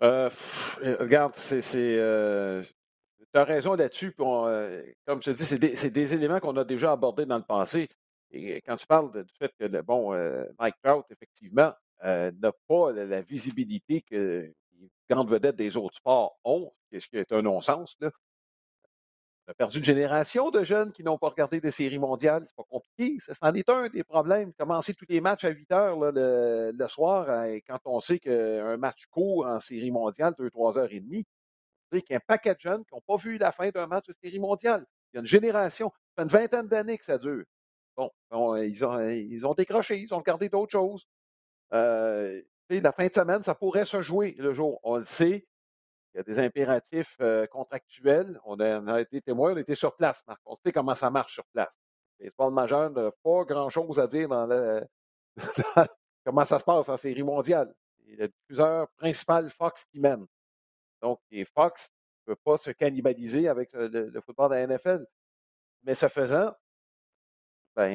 regarde, 0.00 1.34
c'est, 1.36 1.60
tu 1.60 3.38
as 3.38 3.44
raison 3.44 3.74
là-dessus. 3.74 4.12
comme 4.12 5.22
je 5.22 5.30
te 5.30 5.36
dis, 5.36 5.44
c'est 5.76 5.90
des, 5.90 6.14
éléments 6.14 6.40
qu'on 6.40 6.56
a 6.56 6.64
déjà 6.64 6.92
abordés 6.92 7.26
dans 7.26 7.38
le 7.38 7.44
passé. 7.44 7.88
Et 8.32 8.60
quand 8.62 8.76
tu 8.76 8.86
parles 8.86 9.12
du 9.12 9.32
fait 9.38 9.52
que 9.58 9.66
le 9.66 9.82
bon 9.82 10.12
Mike 10.58 10.74
Trout, 10.82 11.04
effectivement, 11.10 11.72
n'a 12.02 12.52
pas 12.66 12.92
la, 12.92 13.20
visibilité 13.20 14.02
que 14.02 14.52
les 14.80 14.90
grandes 15.08 15.30
vedettes 15.30 15.56
des 15.56 15.76
autres 15.76 15.94
sports 15.94 16.38
ont, 16.42 16.72
ce 16.90 17.06
qui 17.06 17.18
est 17.18 17.32
un 17.32 17.42
non-sens, 17.42 17.94
là. 18.00 18.10
On 19.46 19.50
a 19.50 19.54
perdu 19.54 19.78
une 19.78 19.84
génération 19.84 20.50
de 20.50 20.62
jeunes 20.62 20.92
qui 20.92 21.02
n'ont 21.02 21.18
pas 21.18 21.28
regardé 21.28 21.60
des 21.60 21.72
séries 21.72 21.98
mondiales. 21.98 22.44
C'est 22.46 22.56
pas 22.56 22.62
compliqué. 22.68 23.18
Ça, 23.20 23.50
est 23.52 23.68
un 23.68 23.88
des 23.88 24.04
problèmes. 24.04 24.52
Commencer 24.52 24.94
tous 24.94 25.06
les 25.08 25.20
matchs 25.20 25.44
à 25.44 25.50
8 25.50 25.72
heures 25.72 26.12
le, 26.12 26.86
soir, 26.88 27.28
hein, 27.28 27.58
quand 27.66 27.80
on 27.86 28.00
sait 28.00 28.20
qu'un 28.20 28.76
match 28.76 29.06
court 29.10 29.46
en 29.46 29.58
série 29.58 29.90
mondiale, 29.90 30.34
2-3 30.38 30.78
heures 30.78 30.92
et 30.92 31.00
demie, 31.00 31.26
qu'il 31.90 32.04
y 32.10 32.14
a 32.14 32.16
un 32.16 32.20
paquet 32.20 32.54
de 32.54 32.60
jeunes 32.60 32.84
qui 32.84 32.94
n'ont 32.94 33.02
pas 33.06 33.16
vu 33.16 33.36
la 33.36 33.52
fin 33.52 33.68
d'un 33.70 33.86
match 33.86 34.06
de 34.06 34.14
série 34.22 34.38
mondiale. 34.38 34.86
Il 35.12 35.16
y 35.16 35.18
a 35.18 35.20
une 35.20 35.26
génération. 35.26 35.90
Ça 35.90 35.98
fait 36.16 36.22
une 36.22 36.28
vingtaine 36.28 36.68
d'années 36.68 36.98
que 36.98 37.04
ça 37.04 37.18
dure. 37.18 37.44
Bon, 37.96 38.10
ils, 38.56 38.84
ont, 38.84 39.00
ils 39.08 39.46
ont 39.46 39.54
décroché, 39.54 39.98
ils 39.98 40.14
ont 40.14 40.18
regardé 40.18 40.48
d'autres 40.48 40.72
choses. 40.72 41.06
Euh, 41.74 42.40
la 42.70 42.92
fin 42.92 43.06
de 43.06 43.12
semaine, 43.12 43.42
ça 43.42 43.54
pourrait 43.54 43.84
se 43.84 44.00
jouer 44.00 44.34
le 44.38 44.52
jour. 44.52 44.80
On 44.82 44.96
le 44.96 45.04
sait, 45.04 45.46
il 46.14 46.18
y 46.18 46.20
a 46.20 46.22
des 46.22 46.38
impératifs 46.38 47.16
euh, 47.20 47.46
contractuels. 47.46 48.38
On 48.44 48.60
a, 48.60 49.00
été 49.00 49.22
témoins, 49.22 49.54
on 49.54 49.56
était 49.56 49.74
sur 49.74 49.96
place, 49.96 50.22
Marc. 50.26 50.40
On 50.44 50.56
sait 50.56 50.72
comment 50.72 50.94
ça 50.94 51.10
marche 51.10 51.34
sur 51.34 51.46
place. 51.46 51.74
Les 52.18 52.28
sports 52.28 52.50
majeurs 52.50 52.90
n'ont 52.90 53.12
pas 53.22 53.44
grand-chose 53.44 53.98
à 53.98 54.06
dire 54.06 54.28
dans, 54.28 54.86
comment 56.24 56.44
ça 56.44 56.58
se 56.58 56.64
passe 56.64 56.88
en 56.88 56.96
série 56.96 57.22
mondiale. 57.22 57.74
Il 58.06 58.18
y 58.18 58.22
a 58.22 58.28
plusieurs 58.46 58.88
principales 58.90 59.50
Fox 59.50 59.84
qui 59.86 60.00
mènent. 60.00 60.26
Donc, 61.00 61.20
les 61.30 61.44
Fox 61.44 61.90
ne 62.26 62.34
peuvent 62.34 62.42
pas 62.44 62.58
se 62.58 62.70
cannibaliser 62.70 63.48
avec 63.48 63.70
le, 63.72 64.20
football 64.20 64.50
de 64.50 64.54
la 64.54 64.66
NFL. 64.66 65.06
Mais 65.84 65.94
ce 65.94 66.08
faisant, 66.08 66.54
ben, 67.74 67.90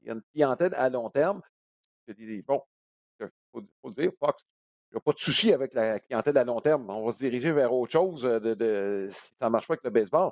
il 0.00 0.06
y 0.06 0.10
a 0.10 0.14
une 0.14 0.22
clientèle 0.32 0.74
à 0.74 0.88
long 0.88 1.10
terme. 1.10 1.42
Je 2.08 2.14
dis, 2.14 2.42
bon, 2.42 2.62
il 3.20 3.28
faut, 3.52 3.62
faut, 3.82 3.90
dire, 3.90 4.10
Fox 4.18 4.42
n'y 4.92 4.98
a 4.98 5.00
pas 5.00 5.12
de 5.12 5.18
souci 5.18 5.52
avec 5.52 5.74
la 5.74 5.98
clientèle 6.00 6.38
à 6.38 6.44
long 6.44 6.60
terme. 6.60 6.88
On 6.90 7.06
va 7.06 7.12
se 7.12 7.18
diriger 7.18 7.52
vers 7.52 7.72
autre 7.72 7.92
chose 7.92 8.26
euh, 8.26 8.40
de, 8.40 9.08
si 9.10 9.32
ça 9.38 9.46
ne 9.46 9.50
marche 9.50 9.66
pas 9.66 9.74
avec 9.74 9.84
le 9.84 9.90
baseball. 9.90 10.30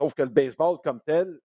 Sauf 0.00 0.14
que 0.14 0.22
le 0.22 0.28
baseball 0.28 0.78
comme 0.82 1.00
tel, 1.00 1.40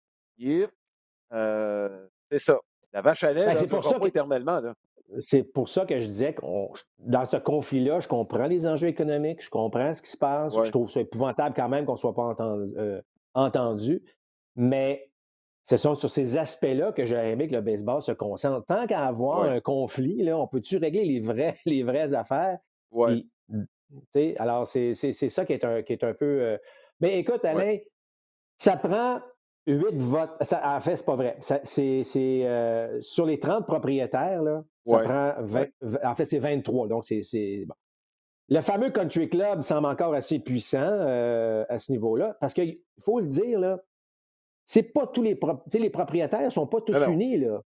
euh, 1.33 2.06
c'est 2.30 2.38
ça. 2.38 2.59
La 2.92 3.02
vache 3.02 3.22
à 3.22 3.33
lait, 3.33 3.46
ben, 3.46 3.56
c'est 3.56 3.68
pour 3.68 3.85
ça 3.85 3.98
pas 3.98 4.06
éternellement. 4.06 4.61
C'est 5.18 5.42
pour 5.42 5.68
ça 5.68 5.87
que 5.87 5.98
je 5.98 6.06
disais 6.06 6.35
que 6.35 6.42
dans 6.98 7.24
ce 7.24 7.37
conflit-là, 7.37 8.00
je 8.00 8.09
comprends 8.09 8.46
les 8.46 8.66
enjeux 8.66 8.88
économiques, 8.88 9.44
je 9.44 9.50
comprends 9.50 9.92
ce 9.92 10.02
qui 10.02 10.11
se 10.11 10.16
passe. 10.16 10.54
Je 10.64 10.70
trouve 10.70 10.90
ça 10.90 11.00
épouvantable 11.00 11.54
quand 11.54 11.68
même 11.68 11.85
qu'on 11.85 11.94
ne 11.94 11.98
soit 11.98 12.14
pas 12.14 12.22
entendu, 12.22 12.72
euh, 12.76 13.00
entendu. 13.35 14.02
Mais 14.56 15.10
ce 15.70 15.76
sont 15.76 15.94
sur 15.94 16.11
ces 16.11 16.37
aspects-là 16.37 16.90
que 16.90 17.04
j'aurais 17.04 17.30
aimé 17.30 17.46
que 17.46 17.54
le 17.54 17.61
baseball 17.61 18.02
se 18.02 18.11
concentre. 18.11 18.66
Tant 18.66 18.88
qu'à 18.88 19.06
avoir 19.06 19.44
un 19.44 19.61
conflit, 19.61 20.20
là, 20.20 20.37
on 20.37 20.48
peut-tu 20.48 20.78
régler 20.78 21.04
les, 21.04 21.20
vrais, 21.20 21.59
les 21.64 21.85
vraies 21.85 22.12
affaires? 22.12 22.59
Oui. 22.90 23.30
alors, 24.40 24.66
c'est 24.66 24.94
ça 24.94 25.44
qui 25.44 25.52
est 25.52 25.64
un, 25.64 25.83
qui 25.83 25.92
est 25.92 26.02
un 26.02 26.12
peu. 26.12 26.42
Euh, 26.42 26.59
mais 26.98 27.20
écoute, 27.20 27.44
Alain, 27.44 27.78
ça 28.59 28.76
prend 28.78 29.20
huit 29.68 29.96
votes. 29.96 30.33
Ça, 30.40 30.76
en 30.76 30.80
fait, 30.80 30.96
c'est 30.96 31.06
pas 31.06 31.14
vrai. 31.14 31.37
C'est 31.38 32.02
euh, 32.16 33.00
sur 33.00 33.24
les 33.24 33.38
30 33.38 33.64
propriétaires, 33.64 34.42
là, 34.42 34.64
ça 34.85 34.98
prend 34.98 35.35
20, 35.38 35.66
en 36.02 36.14
fait, 36.16 36.24
c'est 36.24 36.40
23. 36.40 36.88
Donc, 36.88 37.04
c'est 37.04 37.64
bon. 37.64 37.74
Le 38.48 38.61
fameux 38.61 38.90
country 38.90 39.28
club 39.28 39.62
semble 39.62 39.87
encore 39.87 40.14
assez 40.14 40.40
puissant 40.40 40.78
euh, 40.83 41.64
à 41.68 41.78
ce 41.78 41.92
niveau-là. 41.92 42.37
Parce 42.40 42.54
qu'il 42.54 42.80
faut 43.04 43.20
le 43.20 43.26
dire, 43.26 43.61
là, 43.61 43.80
c'est 44.70 44.85
pas 44.85 45.09
tous 45.09 45.22
les, 45.22 45.37
les 45.72 45.90
propriétaires 45.90 46.52
sont 46.52 46.68
pas 46.68 46.80
tous 46.80 46.96
unis, 47.09 47.38
là. 47.38 47.61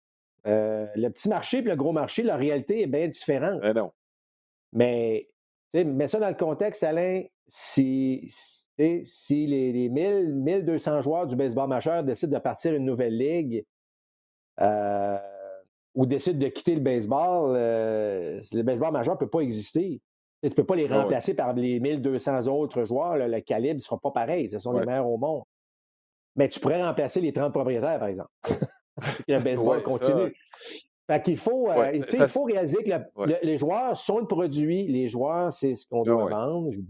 Euh, 0.47 0.87
le 0.95 1.09
petit 1.09 1.31
marché 1.31 1.59
et 1.59 1.63
le 1.63 1.75
gros 1.75 1.93
marché, 1.93 2.23
la 2.23 2.37
réalité 2.37 2.83
est 2.83 2.87
bien 2.87 3.09
différente. 3.09 3.59
Mais 3.63 3.73
non. 3.73 3.91
Mais, 4.75 5.31
mets 5.73 6.09
ça 6.09 6.21
dans 6.21 6.29
le 6.29 6.35
contexte, 6.35 6.83
Alain, 6.83 7.23
si, 7.49 8.29
si 8.29 9.47
les, 9.47 9.73
les 9.73 9.89
1000, 9.89 10.35
1200 10.35 11.01
joueurs 11.01 11.27
du 11.27 11.37
baseball 11.37 11.71
majeur 11.71 12.05
décident 12.05 12.37
de 12.37 12.43
partir 12.43 12.75
une 12.75 12.85
nouvelle 12.85 13.17
ligue 13.17 13.65
euh, 14.61 15.19
ou 15.95 16.05
décident 16.05 16.39
de 16.39 16.49
quitter 16.49 16.75
le 16.75 16.83
baseball, 16.83 17.55
euh, 17.57 18.43
le 18.53 18.63
baseball 18.63 18.93
majeur 18.93 19.15
ne 19.15 19.21
peut 19.21 19.31
pas 19.31 19.41
exister. 19.41 20.03
Tu 20.43 20.51
ne 20.51 20.55
peux 20.55 20.67
pas 20.67 20.77
les 20.77 20.89
ah 20.91 21.01
remplacer 21.01 21.33
par 21.33 21.55
les 21.55 21.81
1200 21.81 22.47
autres 22.47 22.85
joueurs. 22.85 23.17
le 23.17 23.41
calibre 23.41 23.77
ne 23.77 23.81
sera 23.81 23.99
pas 23.99 24.11
pareil. 24.11 24.51
Ce 24.51 24.59
sont 24.59 24.75
les 24.75 24.85
meilleurs 24.85 25.09
au 25.09 25.17
monde. 25.17 25.45
Mais 26.37 26.49
tu 26.49 26.61
pourrais 26.61 26.83
remplacer 26.83 27.21
les 27.21 27.33
30 27.33 27.53
propriétaires, 27.53 27.99
par 27.99 28.09
exemple. 28.09 28.31
le 29.29 29.39
baseball 29.41 29.83
continue. 29.83 30.35
Fait 31.11 31.23
qu'il 31.25 31.39
faut, 31.39 31.69
euh, 31.69 31.91
il 31.93 32.29
faut 32.29 32.45
réaliser 32.45 32.85
que 32.85 32.91
les 33.45 33.57
joueurs 33.57 33.97
sont 33.97 34.19
le 34.19 34.27
produit, 34.27 34.87
les 34.87 35.09
joueurs, 35.09 35.53
c'est 35.53 35.75
ce 35.75 35.85
qu'on 35.89 36.03
doit 36.03 36.29
vendre. 36.29 36.71
Je 36.71 36.81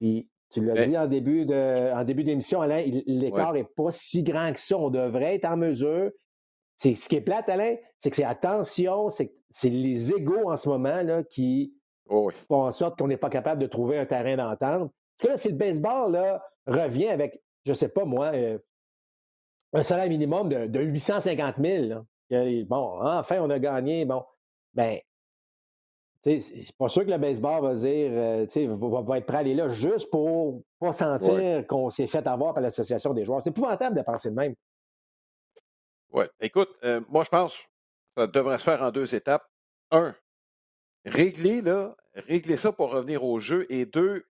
dis. 0.00 0.28
tu 0.50 0.64
l'as 0.64 0.86
dit 0.86 0.96
en 0.96 1.08
début 1.08 1.44
de, 1.44 1.92
en 1.92 2.04
début 2.04 2.22
d'émission, 2.22 2.60
Alain, 2.60 2.84
l'écart 3.06 3.52
n'est 3.52 3.64
pas 3.64 3.90
si 3.90 4.22
grand 4.22 4.52
que 4.52 4.60
ça. 4.60 4.78
On 4.78 4.90
devrait 4.90 5.34
être 5.34 5.46
en 5.46 5.56
mesure. 5.56 6.10
C'est, 6.76 6.94
ce 6.94 7.08
qui 7.08 7.16
est 7.16 7.20
plate, 7.20 7.48
Alain, 7.48 7.74
c'est 7.98 8.10
que 8.10 8.16
c'est 8.16 8.24
attention, 8.24 9.10
c'est, 9.10 9.32
les 9.64 10.12
égaux 10.12 10.48
en 10.48 10.56
ce 10.56 10.68
moment 10.68 11.02
là, 11.02 11.24
qui 11.24 11.74
font 12.08 12.62
en 12.62 12.72
sorte 12.72 12.96
qu'on 12.96 13.08
n'est 13.08 13.16
pas 13.16 13.28
capable 13.28 13.60
de 13.60 13.66
trouver 13.66 13.98
un 13.98 14.06
terrain 14.06 14.36
d'entente. 14.36 14.92
Parce 15.18 15.22
que 15.22 15.28
là, 15.28 15.36
si 15.36 15.48
le 15.48 15.56
baseball 15.56 16.12
là, 16.12 16.42
revient 16.66 17.08
avec, 17.08 17.42
je 17.64 17.70
ne 17.70 17.74
sais 17.74 17.88
pas 17.88 18.04
moi, 18.04 18.32
euh, 18.34 18.58
un 19.72 19.82
salaire 19.82 20.08
minimum 20.08 20.48
de, 20.48 20.66
de 20.66 20.80
850 20.80 21.56
000, 21.58 22.04
bon, 22.64 23.00
enfin, 23.02 23.38
on 23.40 23.50
a 23.50 23.58
gagné. 23.58 24.04
Bon, 24.04 24.24
ben, 24.74 24.98
c'est 26.22 26.76
pas 26.76 26.88
sûr 26.88 27.04
que 27.06 27.10
le 27.10 27.18
baseball 27.18 27.62
va 27.62 27.74
dire, 27.74 28.10
euh, 28.12 28.46
va, 28.76 29.00
va, 29.00 29.18
être 29.18 29.26
prêt 29.26 29.38
à 29.38 29.40
aller 29.40 29.54
là 29.54 29.68
juste 29.68 30.10
pour 30.10 30.62
pas 30.78 30.92
sentir 30.92 31.66
qu'on 31.66 31.88
s'est 31.88 32.06
fait 32.06 32.26
avoir 32.26 32.52
par 32.52 32.62
l'association 32.62 33.14
des 33.14 33.24
joueurs. 33.24 33.40
C'est 33.42 33.50
épouvantable 33.50 33.96
de 33.96 34.02
penser 34.02 34.30
de 34.30 34.34
même. 34.34 34.54
Oui. 36.12 36.24
Écoute, 36.40 36.70
euh, 36.84 37.00
moi, 37.08 37.24
je 37.24 37.30
pense 37.30 37.56
que 37.56 37.62
ça 38.16 38.26
devrait 38.26 38.58
se 38.58 38.64
faire 38.64 38.82
en 38.82 38.90
deux 38.90 39.14
étapes. 39.14 39.46
Un, 39.92 40.14
régler, 41.04 41.62
là, 41.62 41.96
régler 42.14 42.56
ça 42.56 42.72
pour 42.72 42.90
revenir 42.90 43.24
au 43.24 43.40
jeu. 43.40 43.66
Et 43.70 43.86
deux, 43.86 44.26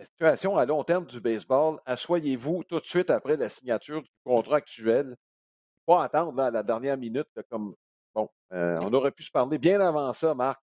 la 0.00 0.06
situation 0.06 0.56
à 0.56 0.64
long 0.64 0.82
terme 0.82 1.04
du 1.04 1.20
baseball, 1.20 1.78
asseyez-vous 1.84 2.64
tout 2.64 2.80
de 2.80 2.84
suite 2.84 3.10
après 3.10 3.36
la 3.36 3.50
signature 3.50 4.02
du 4.02 4.08
contrat 4.24 4.56
actuel 4.56 5.14
pas 5.86 6.04
attendre 6.04 6.40
à 6.40 6.50
la 6.50 6.62
dernière 6.62 6.96
minute, 6.96 7.28
comme 7.50 7.74
bon, 8.14 8.28
euh, 8.52 8.78
on 8.80 8.92
aurait 8.94 9.10
pu 9.10 9.22
se 9.22 9.30
parler 9.30 9.58
bien 9.58 9.80
avant 9.80 10.12
ça, 10.12 10.34
Marc. 10.34 10.60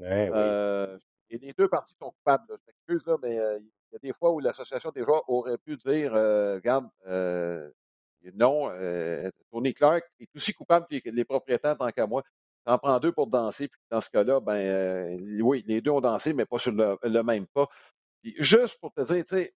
Euh, 0.00 0.98
et 1.28 1.38
les 1.38 1.52
deux 1.52 1.68
parties 1.68 1.94
sont 2.00 2.10
coupables. 2.10 2.44
Je 2.48 2.56
m'excuse, 2.66 3.16
mais 3.22 3.38
euh, 3.38 3.58
il 3.60 3.92
y 3.92 3.96
a 3.96 3.98
des 3.98 4.12
fois 4.12 4.32
où 4.32 4.40
l'association 4.40 4.90
des 4.90 5.04
joueurs 5.04 5.22
aurait 5.28 5.58
pu 5.58 5.76
dire 5.76 6.12
regarde, 6.12 6.88
non, 8.34 8.70
Tony 9.52 9.72
Clark 9.72 10.02
est 10.18 10.28
aussi 10.34 10.52
coupable 10.52 10.86
que 10.88 11.10
les, 11.10 11.24
propriétaires 11.24 11.76
tant 11.76 11.90
qu'à 11.92 12.06
moi. 12.06 12.22
en 12.66 12.78
prends 12.78 12.98
deux 12.98 13.12
pour 13.12 13.28
danser, 13.28 13.68
puis 13.68 13.80
dans 13.90 14.00
ce 14.00 14.10
cas-là, 14.10 14.40
ben 14.40 15.16
oui, 15.42 15.62
les 15.66 15.80
deux 15.80 15.90
ont 15.92 16.00
dansé, 16.00 16.32
mais 16.32 16.44
pas 16.44 16.58
sur 16.58 16.72
le, 16.72 17.22
même 17.22 17.46
pas. 17.46 17.68
Juste 18.22 18.78
pour 18.80 18.92
te 18.92 19.00
dire, 19.02 19.24
tu 19.24 19.36
sais, 19.36 19.54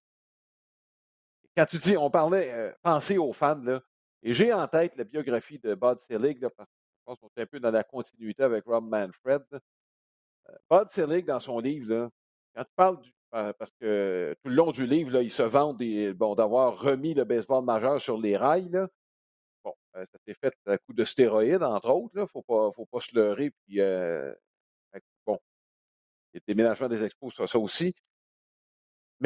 quand 1.55 1.65
tu 1.65 1.77
dis, 1.77 1.97
on 1.97 2.09
parlait, 2.09 2.75
penser 2.83 3.17
aux 3.17 3.33
fans, 3.33 3.61
là, 3.63 3.81
et 4.25 4.33
j'ai 4.33 4.51
en 4.51 4.67
tête 4.67 4.95
la 4.95 5.03
biographie 5.03 5.59
de 5.59 5.75
Bud 5.75 5.99
Selig, 5.99 6.39
parce 6.39 6.67
que 6.67 6.75
je 6.97 7.03
pense 7.05 7.19
qu'on 7.19 7.29
est 7.37 7.43
un 7.43 7.45
peu 7.45 7.59
dans 7.59 7.69
la 7.69 7.83
continuité 7.83 8.41
avec 8.41 8.65
Rob 8.65 8.89
Manfred. 8.89 9.43
Euh, 9.51 10.53
Bud 10.67 10.89
Selig, 10.89 11.25
dans 11.25 11.39
son 11.39 11.59
livre, 11.59 12.09
quand 12.55 12.63
il 12.63 12.75
parle 12.75 12.99
du. 13.01 13.11
Parce 13.29 13.71
que 13.81 14.33
tout 14.41 14.49
le 14.49 14.55
long 14.55 14.71
du 14.71 14.87
livre, 14.87 15.21
il 15.21 15.29
se 15.29 15.43
vante 15.43 15.77
bon, 16.15 16.35
d'avoir 16.35 16.79
remis 16.79 17.13
le 17.13 17.25
baseball 17.25 17.65
majeur 17.65 17.99
sur 17.99 18.17
les 18.17 18.37
rails. 18.37 18.87
Bon, 19.61 19.73
euh, 19.97 20.05
ça 20.09 20.17
s'est 20.25 20.35
fait 20.35 20.53
à 20.65 20.77
coup 20.77 20.93
de 20.93 21.03
stéroïdes, 21.03 21.61
entre 21.61 21.89
autres. 21.89 22.13
Il 22.15 22.21
ne 22.21 22.25
faut 22.27 22.43
pas, 22.43 22.71
faut 22.71 22.85
pas 22.85 23.01
se 23.01 23.13
leurrer. 23.13 23.51
Puis, 23.51 23.81
euh, 23.81 24.33
bon, 25.25 25.37
le 26.33 26.39
déménagement 26.47 26.87
des 26.87 27.03
expos, 27.03 27.35
ça, 27.35 27.45
ça 27.45 27.59
aussi. 27.59 27.93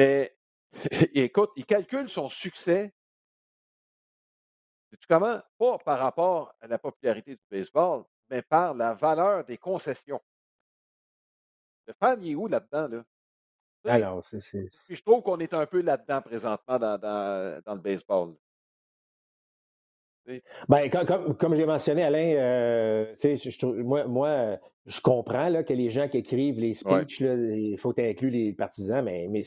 Mais 0.00 0.34
écoute, 1.14 1.50
il 1.56 1.66
calcule 1.66 2.08
son 2.08 2.30
succès 2.30 2.94
tu 4.98 5.06
comment? 5.06 5.40
Pas 5.58 5.78
par 5.78 5.98
rapport 5.98 6.54
à 6.58 6.66
la 6.66 6.78
popularité 6.78 7.32
du 7.32 7.42
baseball, 7.50 8.04
mais 8.30 8.40
par 8.40 8.72
la 8.74 8.94
valeur 8.94 9.44
des 9.44 9.58
concessions. 9.58 10.20
Le 11.86 11.92
fan, 11.92 12.18
il 12.22 12.32
est 12.32 12.34
où 12.34 12.48
là-dedans, 12.48 12.88
là? 12.88 13.04
Alors, 13.84 14.24
c'est. 14.24 14.68
Puis 14.86 14.96
je 14.96 15.02
trouve 15.02 15.22
qu'on 15.22 15.38
est 15.38 15.52
un 15.54 15.66
peu 15.66 15.82
là-dedans 15.82 16.22
présentement 16.22 16.78
dans, 16.78 16.98
dans, 16.98 17.62
dans 17.64 17.74
le 17.74 17.80
baseball. 17.80 18.34
Ben, 20.68 20.90
comme, 20.90 21.36
comme, 21.36 21.56
j'ai 21.56 21.66
mentionné, 21.66 22.04
Alain, 22.04 22.34
euh, 22.36 23.14
je, 23.22 23.66
moi, 23.66 24.06
moi, 24.06 24.58
je 24.86 25.00
comprends 25.00 25.48
là, 25.48 25.62
que 25.62 25.72
les 25.72 25.90
gens 25.90 26.08
qui 26.08 26.18
écrivent 26.18 26.58
les 26.58 26.74
speeches, 26.74 27.20
il 27.20 27.76
faut 27.78 27.94
inclure 27.98 28.30
les 28.30 28.52
partisans, 28.52 29.04
mais, 29.04 29.28
mais 29.28 29.42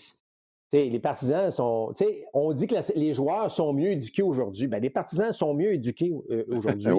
les 0.73 0.99
partisans 0.99 1.51
sont. 1.51 1.93
On 2.33 2.53
dit 2.53 2.67
que 2.67 2.75
les 2.95 3.13
joueurs 3.13 3.51
sont 3.51 3.73
mieux 3.73 3.91
éduqués 3.91 4.23
aujourd'hui. 4.23 4.67
Ben, 4.67 4.81
les 4.81 4.89
partisans 4.89 5.31
sont 5.31 5.53
mieux 5.53 5.73
éduqués 5.73 6.13
euh, 6.29 6.45
aujourd'hui. 6.51 6.91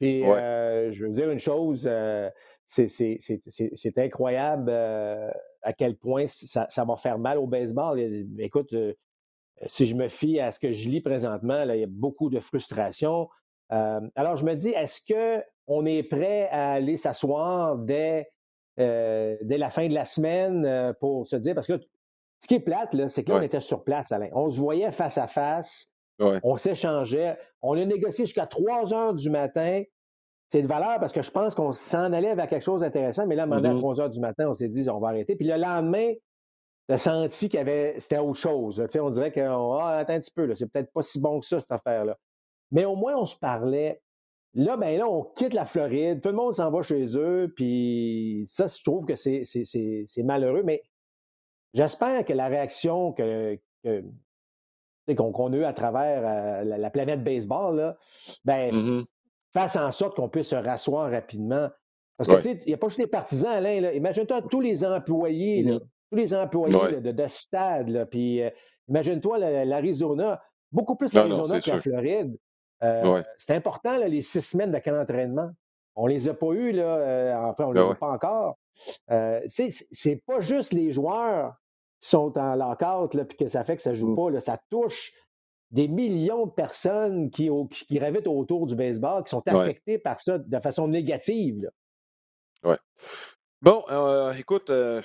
Et 0.00 0.24
euh, 0.24 0.90
je 0.92 1.04
veux 1.04 1.10
dire 1.10 1.30
une 1.30 1.38
chose, 1.38 1.86
euh, 1.86 2.30
c'est 2.64 3.98
incroyable 3.98 4.70
à 4.70 5.72
quel 5.76 5.96
point 5.96 6.24
ça, 6.26 6.84
va 6.84 6.96
faire 6.96 7.18
mal 7.18 7.38
au 7.38 7.46
baseball. 7.46 8.00
Écoute, 8.38 8.74
si 9.66 9.86
je 9.86 9.94
me 9.94 10.08
fie 10.08 10.40
à 10.40 10.52
ce 10.52 10.60
que 10.60 10.70
je 10.70 10.88
lis 10.88 11.02
présentement, 11.02 11.64
là, 11.64 11.76
il 11.76 11.80
y 11.80 11.84
a 11.84 11.88
beaucoup 11.88 12.30
de 12.30 12.40
frustration. 12.40 13.28
alors, 13.68 14.36
je 14.36 14.44
me 14.46 14.54
dis, 14.54 14.70
est-ce 14.70 15.02
qu'on 15.04 15.84
est 15.84 16.02
prêt 16.02 16.48
à 16.50 16.72
aller 16.72 16.96
s'asseoir 16.96 17.76
dès, 17.76 18.30
dès 18.78 19.58
la 19.58 19.68
fin 19.68 19.86
de 19.86 19.92
la 19.92 20.06
semaine 20.06 20.94
pour 20.98 21.26
se 21.26 21.36
dire, 21.36 21.54
parce 21.54 21.66
que 21.66 21.78
ce 22.40 22.48
qui 22.48 22.54
est 22.54 22.60
plate, 22.60 22.96
c'est 23.08 23.24
que 23.24 23.32
là, 23.32 23.38
on 23.38 23.42
était 23.42 23.60
sur 23.60 23.84
place, 23.84 24.12
Alain. 24.12 24.28
On 24.32 24.50
se 24.50 24.58
voyait 24.58 24.92
face 24.92 25.18
à 25.18 25.26
face. 25.26 25.92
On 26.18 26.56
s'échangeait. 26.56 27.38
On 27.62 27.76
a 27.76 27.84
négocié 27.84 28.26
jusqu'à 28.26 28.46
3 28.46 28.92
heures 28.94 29.14
du 29.14 29.30
matin. 29.30 29.82
C'est 30.48 30.62
de 30.62 30.66
valeur 30.66 30.98
parce 30.98 31.12
que 31.12 31.22
je 31.22 31.30
pense 31.30 31.54
qu'on 31.54 31.72
s'en 31.72 32.12
allait 32.12 32.34
vers 32.34 32.48
quelque 32.48 32.64
chose 32.64 32.80
d'intéressant, 32.80 33.26
mais 33.26 33.36
là, 33.36 33.44
à 33.44 33.46
3 33.46 33.60
mm-hmm. 33.60 34.00
heures 34.00 34.10
du 34.10 34.20
matin, 34.20 34.48
on 34.48 34.54
s'est 34.54 34.68
dit, 34.68 34.90
on 34.90 34.98
va 34.98 35.08
arrêter. 35.08 35.36
Puis 35.36 35.46
le 35.46 35.56
lendemain, 35.56 36.12
a 36.92 36.98
senti 36.98 37.48
qu'il 37.48 37.58
y 37.58 37.60
avait, 37.60 37.94
c'était 37.98 38.18
autre 38.18 38.38
chose. 38.38 38.84
On 38.98 39.10
dirait 39.10 39.32
qu'on, 39.32 39.74
ah, 39.74 39.98
attends 39.98 40.14
un 40.14 40.20
petit 40.20 40.32
peu, 40.32 40.52
c'est 40.54 40.70
peut-être 40.70 40.92
pas 40.92 41.02
si 41.02 41.20
bon 41.20 41.40
que 41.40 41.46
ça, 41.46 41.60
cette 41.60 41.72
affaire-là. 41.72 42.16
Mais 42.72 42.84
au 42.84 42.96
moins, 42.96 43.16
on 43.16 43.26
se 43.26 43.36
parlait. 43.36 44.02
Là, 44.54 44.76
ben 44.76 44.98
là, 44.98 45.08
on 45.08 45.22
quitte 45.22 45.54
la 45.54 45.64
Floride, 45.64 46.20
tout 46.20 46.30
le 46.30 46.34
monde 46.34 46.54
s'en 46.54 46.70
va 46.72 46.82
chez 46.82 47.16
eux, 47.16 47.52
puis 47.54 48.44
ça, 48.48 48.66
je 48.66 48.82
trouve 48.82 49.06
que 49.06 49.14
c'est 49.14 49.44
malheureux, 50.24 50.62
mais 50.64 50.82
J'espère 51.74 52.24
que 52.24 52.32
la 52.32 52.48
réaction 52.48 53.12
que, 53.12 53.58
qu'on 55.16 55.52
a 55.52 55.56
eue 55.56 55.64
à 55.64 55.72
travers 55.72 56.22
euh, 56.24 56.64
la, 56.64 56.90
planète 56.90 57.22
baseball, 57.22 57.76
là, 57.76 57.96
ben, 58.44 58.74
mmh 58.74 59.04
fasse 59.52 59.74
en 59.74 59.90
sorte 59.90 60.14
qu'on 60.14 60.28
puisse 60.28 60.50
se 60.50 60.54
rasseoir 60.54 61.10
rapidement. 61.10 61.68
Parce 62.16 62.28
que, 62.28 62.36
tu 62.36 62.42
sais, 62.42 62.58
il 62.66 62.68
n'y 62.68 62.74
a 62.74 62.76
pas 62.76 62.86
juste 62.86 63.00
les 63.00 63.08
partisans, 63.08 63.50
Alain. 63.50 63.90
Imagine-toi 63.90 64.42
tous 64.42 64.60
les 64.60 64.84
employés, 64.84 65.64
mmh 65.64 65.80
tous 66.12 66.16
les 66.16 66.34
employés 66.34 67.00
de, 67.00 67.10
de, 67.12 67.26
stade. 67.26 68.08
puis 68.10 68.42
euh, 68.42 68.50
imagine-toi 68.88 69.38
l'Arizona, 69.64 70.40
beaucoup 70.70 70.96
plus 70.96 71.12
l'Arizona 71.14 71.60
que 71.60 71.70
la 71.70 71.78
Floride. 71.78 72.36
Euh, 72.82 73.22
c'est 73.38 73.54
important, 73.54 73.96
les 73.96 74.22
six 74.22 74.40
semaines 74.40 74.70
de 74.72 74.78
camp 74.78 74.92
d'entraînement. 74.92 75.50
On 75.96 76.06
ne 76.06 76.12
les 76.12 76.28
a 76.28 76.34
pas 76.34 76.52
eus, 76.52 76.72
là. 76.72 77.48
enfin, 77.48 77.64
on 77.64 77.70
ne 77.70 77.74
ben 77.74 77.82
les 77.82 77.90
a 77.90 77.94
pas 77.94 78.10
encore. 78.10 78.56
Euh, 79.10 79.40
c'est 79.46 80.22
pas 80.26 80.40
juste 80.40 80.72
les 80.72 80.90
joueurs 80.90 81.54
qui 82.00 82.08
sont 82.08 82.36
en 82.38 82.54
lockout, 82.54 83.16
puis 83.26 83.36
que 83.36 83.46
ça 83.46 83.64
fait 83.64 83.76
que 83.76 83.82
ça 83.82 83.94
joue 83.94 84.08
mmh. 84.08 84.32
pas. 84.32 84.40
ça 84.40 84.58
touche 84.70 85.12
des 85.70 85.86
millions 85.86 86.46
de 86.46 86.50
personnes 86.50 87.30
qui, 87.30 87.48
qui 87.70 87.94
gravitent 87.94 88.26
autour 88.26 88.66
du 88.66 88.74
baseball, 88.74 89.22
qui 89.24 89.30
sont 89.30 89.42
affectées 89.46 89.98
par 89.98 90.20
ça 90.20 90.38
de 90.38 90.60
façon 90.60 90.88
négative. 90.88 91.70
Oui. 92.64 92.74
Bon, 93.62 93.84
euh, 93.90 94.32
écoute, 94.32 94.70
euh, 94.70 95.00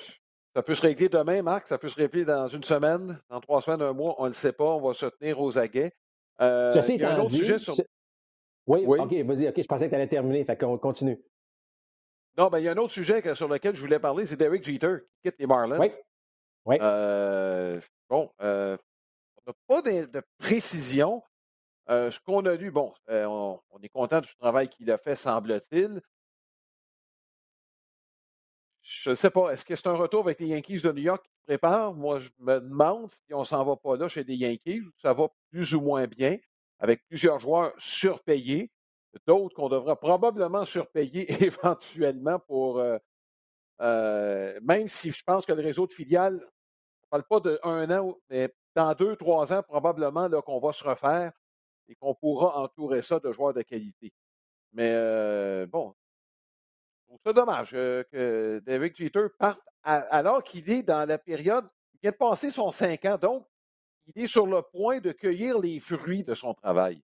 ça 0.55 0.63
peut 0.63 0.75
se 0.75 0.81
régler 0.81 1.09
demain, 1.09 1.41
Marc, 1.41 1.67
ça 1.67 1.77
peut 1.77 1.89
se 1.89 1.95
régler 1.95 2.25
dans 2.25 2.47
une 2.47 2.63
semaine, 2.63 3.19
dans 3.29 3.41
trois 3.41 3.61
semaines, 3.61 3.81
un 3.81 3.93
mois, 3.93 4.15
on 4.17 4.23
ne 4.23 4.29
le 4.29 4.33
sait 4.33 4.53
pas, 4.53 4.63
on 4.63 4.81
va 4.81 4.93
se 4.93 5.05
tenir 5.05 5.39
aux 5.39 5.57
aguets. 5.57 5.93
Euh, 6.41 6.73
a 6.73 7.13
un 7.13 7.19
autre 7.19 7.31
sujet 7.31 7.59
sur... 7.59 7.75
Oui, 8.67 8.85
OK, 8.85 9.13
vas-y, 9.13 9.47
OK, 9.47 9.61
je 9.61 9.67
pensais 9.67 9.85
que 9.85 9.89
tu 9.89 9.95
allais 9.95 10.07
terminer, 10.07 10.43
fait 10.43 10.57
qu'on 10.57 10.77
continue. 10.77 11.21
Non, 12.37 12.49
ben, 12.49 12.59
il 12.59 12.65
y 12.65 12.67
a 12.67 12.71
un 12.71 12.77
autre 12.77 12.93
sujet 12.93 13.33
sur 13.33 13.47
lequel 13.47 13.75
je 13.75 13.81
voulais 13.81 13.99
parler, 13.99 14.25
c'est 14.25 14.35
Derek 14.35 14.63
Jeter 14.63 14.97
qui 15.07 15.29
quitte 15.29 15.39
les 15.39 15.47
Marlins. 15.47 15.79
Oui. 15.79 15.89
oui. 16.65 16.77
Euh, 16.81 17.79
bon, 18.09 18.29
euh, 18.41 18.77
on 19.37 19.51
n'a 19.51 19.53
pas 19.67 19.81
de, 19.81 20.21
précision. 20.37 21.23
Euh, 21.89 22.11
ce 22.11 22.19
qu'on 22.19 22.45
a 22.45 22.55
lu, 22.55 22.71
bon, 22.71 22.93
on, 23.07 23.59
est 23.81 23.89
content 23.89 24.19
du 24.19 24.35
travail 24.35 24.67
qu'il 24.67 24.91
a 24.91 24.97
fait, 24.97 25.15
semble-t-il. 25.15 26.01
Je 28.81 29.11
ne 29.11 29.15
sais 29.15 29.29
pas, 29.29 29.51
est-ce 29.51 29.63
que 29.63 29.75
c'est 29.75 29.87
un 29.87 29.95
retour 29.95 30.21
avec 30.21 30.39
les 30.39 30.47
Yankees 30.47 30.81
de 30.81 30.91
New 30.91 31.03
York 31.03 31.23
qui 31.23 31.31
se 31.31 31.45
prépare? 31.45 31.93
Moi, 31.93 32.19
je 32.19 32.29
me 32.39 32.59
demande 32.59 33.09
si 33.11 33.33
on 33.33 33.39
ne 33.39 33.45
s'en 33.45 33.63
va 33.63 33.77
pas 33.77 33.95
là 33.95 34.07
chez 34.07 34.23
les 34.23 34.35
Yankees, 34.35 34.83
ça 35.01 35.13
va 35.13 35.29
plus 35.51 35.73
ou 35.73 35.81
moins 35.81 36.05
bien, 36.05 36.37
avec 36.79 37.03
plusieurs 37.07 37.39
joueurs 37.39 37.73
surpayés 37.77 38.71
d'autres 39.27 39.55
qu'on 39.55 39.69
devrait 39.69 39.95
probablement 39.95 40.65
surpayer 40.65 41.25
éventuellement 41.43 42.39
pour, 42.39 42.79
euh, 42.79 42.97
euh, 43.81 44.59
même 44.61 44.87
si 44.87 45.11
je 45.11 45.23
pense 45.23 45.45
que 45.45 45.53
le 45.53 45.61
réseau 45.61 45.87
de 45.87 45.93
filiales, 45.93 46.39
on 47.11 47.17
ne 47.17 47.21
parle 47.21 47.41
pas 47.41 47.57
d'un 47.61 47.99
an, 47.99 48.17
mais 48.29 48.53
dans 48.75 48.93
deux, 48.93 49.15
trois 49.15 49.53
ans, 49.53 49.63
probablement 49.63 50.29
qu'on 50.41 50.59
va 50.59 50.73
se 50.73 50.83
refaire 50.83 51.31
et 51.87 51.95
qu'on 51.95 52.15
pourra 52.15 52.61
entourer 52.61 53.01
ça 53.01 53.19
de 53.19 53.31
joueurs 53.31 53.53
de 53.53 53.61
qualité. 53.61 54.11
Mais 54.73 54.91
euh, 54.91 55.65
bon, 55.67 55.95
c'est 57.25 57.33
dommage 57.33 57.71
que 57.71 58.61
David 58.65 58.95
Jeter 58.97 59.27
parte 59.39 59.59
alors 59.85 60.43
qu'il 60.43 60.69
est 60.69 60.83
dans 60.83 61.07
la 61.07 61.17
période, 61.17 61.65
il 61.93 61.99
vient 62.01 62.11
de 62.11 62.17
passer 62.17 62.51
son 62.51 62.71
cinq 62.71 63.05
ans, 63.05 63.17
donc 63.17 63.45
il 64.07 64.23
est 64.23 64.27
sur 64.27 64.47
le 64.47 64.61
point 64.61 64.99
de 64.99 65.11
cueillir 65.11 65.59
les 65.59 65.79
fruits 65.79 66.23
de 66.23 66.33
son 66.33 66.53
travail. 66.55 67.01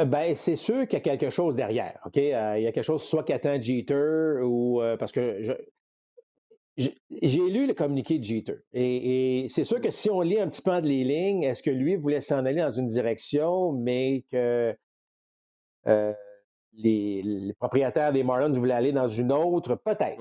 Euh, 0.00 0.04
ben, 0.04 0.34
c'est 0.34 0.56
sûr 0.56 0.86
qu'il 0.88 0.94
y 0.94 0.96
a 0.96 1.00
quelque 1.00 1.30
chose 1.30 1.54
derrière, 1.54 2.00
OK? 2.04 2.16
il 2.16 2.28
y 2.28 2.32
a 2.34 2.72
quelque 2.72 2.82
chose 2.82 3.02
soit 3.02 3.24
qu'attend 3.24 3.60
Jeter 3.60 4.40
ou 4.42 4.80
parce 4.98 5.12
que 5.12 5.42
je, 5.42 5.52
j'ai 6.76 7.48
lu 7.50 7.66
le 7.66 7.74
communiqué 7.74 8.18
de 8.18 8.24
Jeter 8.24 8.56
et, 8.72 9.46
c'est 9.48 9.64
sûr 9.64 9.80
que 9.80 9.90
si 9.90 10.10
on 10.10 10.20
lit 10.20 10.40
un 10.40 10.48
petit 10.48 10.62
peu 10.62 10.72
entre 10.72 10.86
les 10.86 11.04
lignes, 11.04 11.44
est-ce 11.44 11.62
que 11.62 11.70
lui 11.70 11.96
voulait 11.96 12.20
s'en 12.20 12.44
aller 12.44 12.60
dans 12.60 12.70
une 12.70 12.88
direction, 12.88 13.72
mais 13.72 14.24
que 14.32 14.76
euh, 15.86 16.12
les, 16.72 17.54
propriétaires 17.58 18.12
des 18.12 18.24
Marlins 18.24 18.52
voulaient 18.52 18.74
aller 18.74 18.92
dans 18.92 19.08
une 19.08 19.32
autre? 19.32 19.76
Peut-être. 19.76 20.20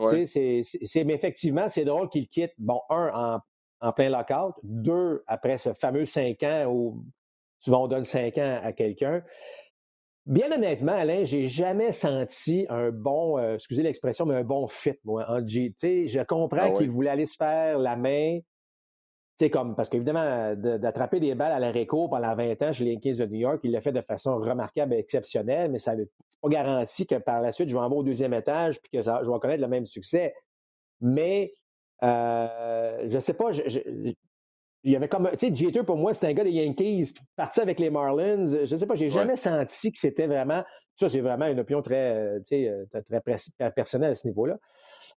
mais 1.03 1.13
effectivement, 1.13 1.69
c'est 1.69 1.85
drôle 1.85 2.09
qu'il 2.09 2.27
quitte, 2.27 2.53
bon, 2.59 2.81
un, 2.89 3.41
en, 3.81 3.91
plein 3.93 4.09
lockout, 4.09 4.53
deux, 4.63 5.23
après 5.27 5.57
ce 5.57 5.73
fameux 5.73 6.05
cinq 6.05 6.43
ans 6.43 6.65
où 6.67 7.03
souvent 7.59 7.85
on 7.85 7.87
donne 7.87 8.05
cinq 8.05 8.37
ans 8.37 8.59
à 8.61 8.73
quelqu'un. 8.73 9.23
Bien 10.25 10.49
honnêtement, 10.53 10.93
Alain, 10.93 11.25
j'ai 11.25 11.47
jamais 11.47 11.91
senti 11.91 12.65
un 12.69 12.91
bon, 12.91 13.37
euh, 13.37 13.55
excusez 13.55 13.83
l'expression, 13.83 14.25
mais 14.25 14.35
un 14.35 14.43
bon 14.43 14.67
fit, 14.69 14.97
moi, 15.03 15.25
en 15.27 15.45
G. 15.45 15.73
je 15.81 16.23
comprends 16.23 16.73
ah 16.75 16.77
qu'il 16.77 16.89
voulait 16.89 17.09
aller 17.09 17.25
se 17.25 17.35
faire 17.35 17.77
la 17.77 17.97
main. 17.97 18.39
C'est 19.37 19.49
comme, 19.49 19.75
parce 19.75 19.89
qu'évidemment, 19.89 20.55
d'attraper 20.55 21.19
des 21.19 21.35
balles 21.35 21.51
à 21.51 21.59
la 21.59 21.71
réco 21.71 22.07
pendant 22.07 22.35
20 22.35 22.61
ans 22.61 22.71
chez 22.71 22.85
les 22.85 22.91
Yankees 22.93 23.15
de 23.15 23.25
New 23.25 23.39
York, 23.39 23.59
il 23.63 23.71
l'a 23.71 23.81
fait 23.81 23.91
de 23.91 23.99
façon 23.99 24.37
remarquable 24.37 24.93
et 24.93 24.99
exceptionnelle, 24.99 25.71
mais 25.71 25.79
ça 25.79 25.95
n'est 25.95 26.07
pas 26.41 26.49
garanti 26.49 27.05
que 27.05 27.15
par 27.15 27.41
la 27.41 27.51
suite, 27.51 27.67
je 27.67 27.75
vais 27.75 27.81
en 27.81 27.91
au 27.91 28.03
deuxième 28.03 28.33
étage 28.33 28.79
puis 28.79 28.91
que 28.91 29.01
ça, 29.01 29.21
je 29.23 29.29
vais 29.29 29.39
connaître 29.39 29.61
le 29.61 29.67
même 29.67 29.85
succès. 29.85 30.33
Mais, 31.01 31.53
euh, 32.03 33.07
je 33.09 33.15
ne 33.15 33.19
sais 33.19 33.33
pas, 33.33 33.51
je, 33.51 34.13
il 34.83 34.91
y 34.91 34.95
avait 34.95 35.07
comme, 35.07 35.29
tu 35.37 35.47
sais, 35.47 35.55
Jeter, 35.55 35.83
pour 35.83 35.97
moi, 35.97 36.13
c'est 36.13 36.27
un 36.27 36.33
gars 36.33 36.43
des 36.43 36.51
Yankees, 36.51 37.13
parti 37.37 37.61
avec 37.61 37.79
les 37.79 37.89
Marlins. 37.89 38.45
Je 38.65 38.73
ne 38.73 38.79
sais 38.79 38.85
pas, 38.85 38.95
j'ai 38.95 39.09
jamais 39.09 39.37
senti 39.37 39.91
que 39.91 39.97
c'était 39.97 40.27
vraiment, 40.27 40.63
ça, 40.99 41.09
c'est 41.09 41.21
vraiment 41.21 41.47
une 41.47 41.59
opinion 41.59 41.81
très, 41.81 42.15
euh, 42.15 42.39
tu 42.39 42.45
sais, 42.47 42.67
euh, 42.67 42.85
très, 43.07 43.71
personnelle 43.71 44.11
à 44.11 44.15
ce 44.15 44.27
niveau-là. 44.27 44.57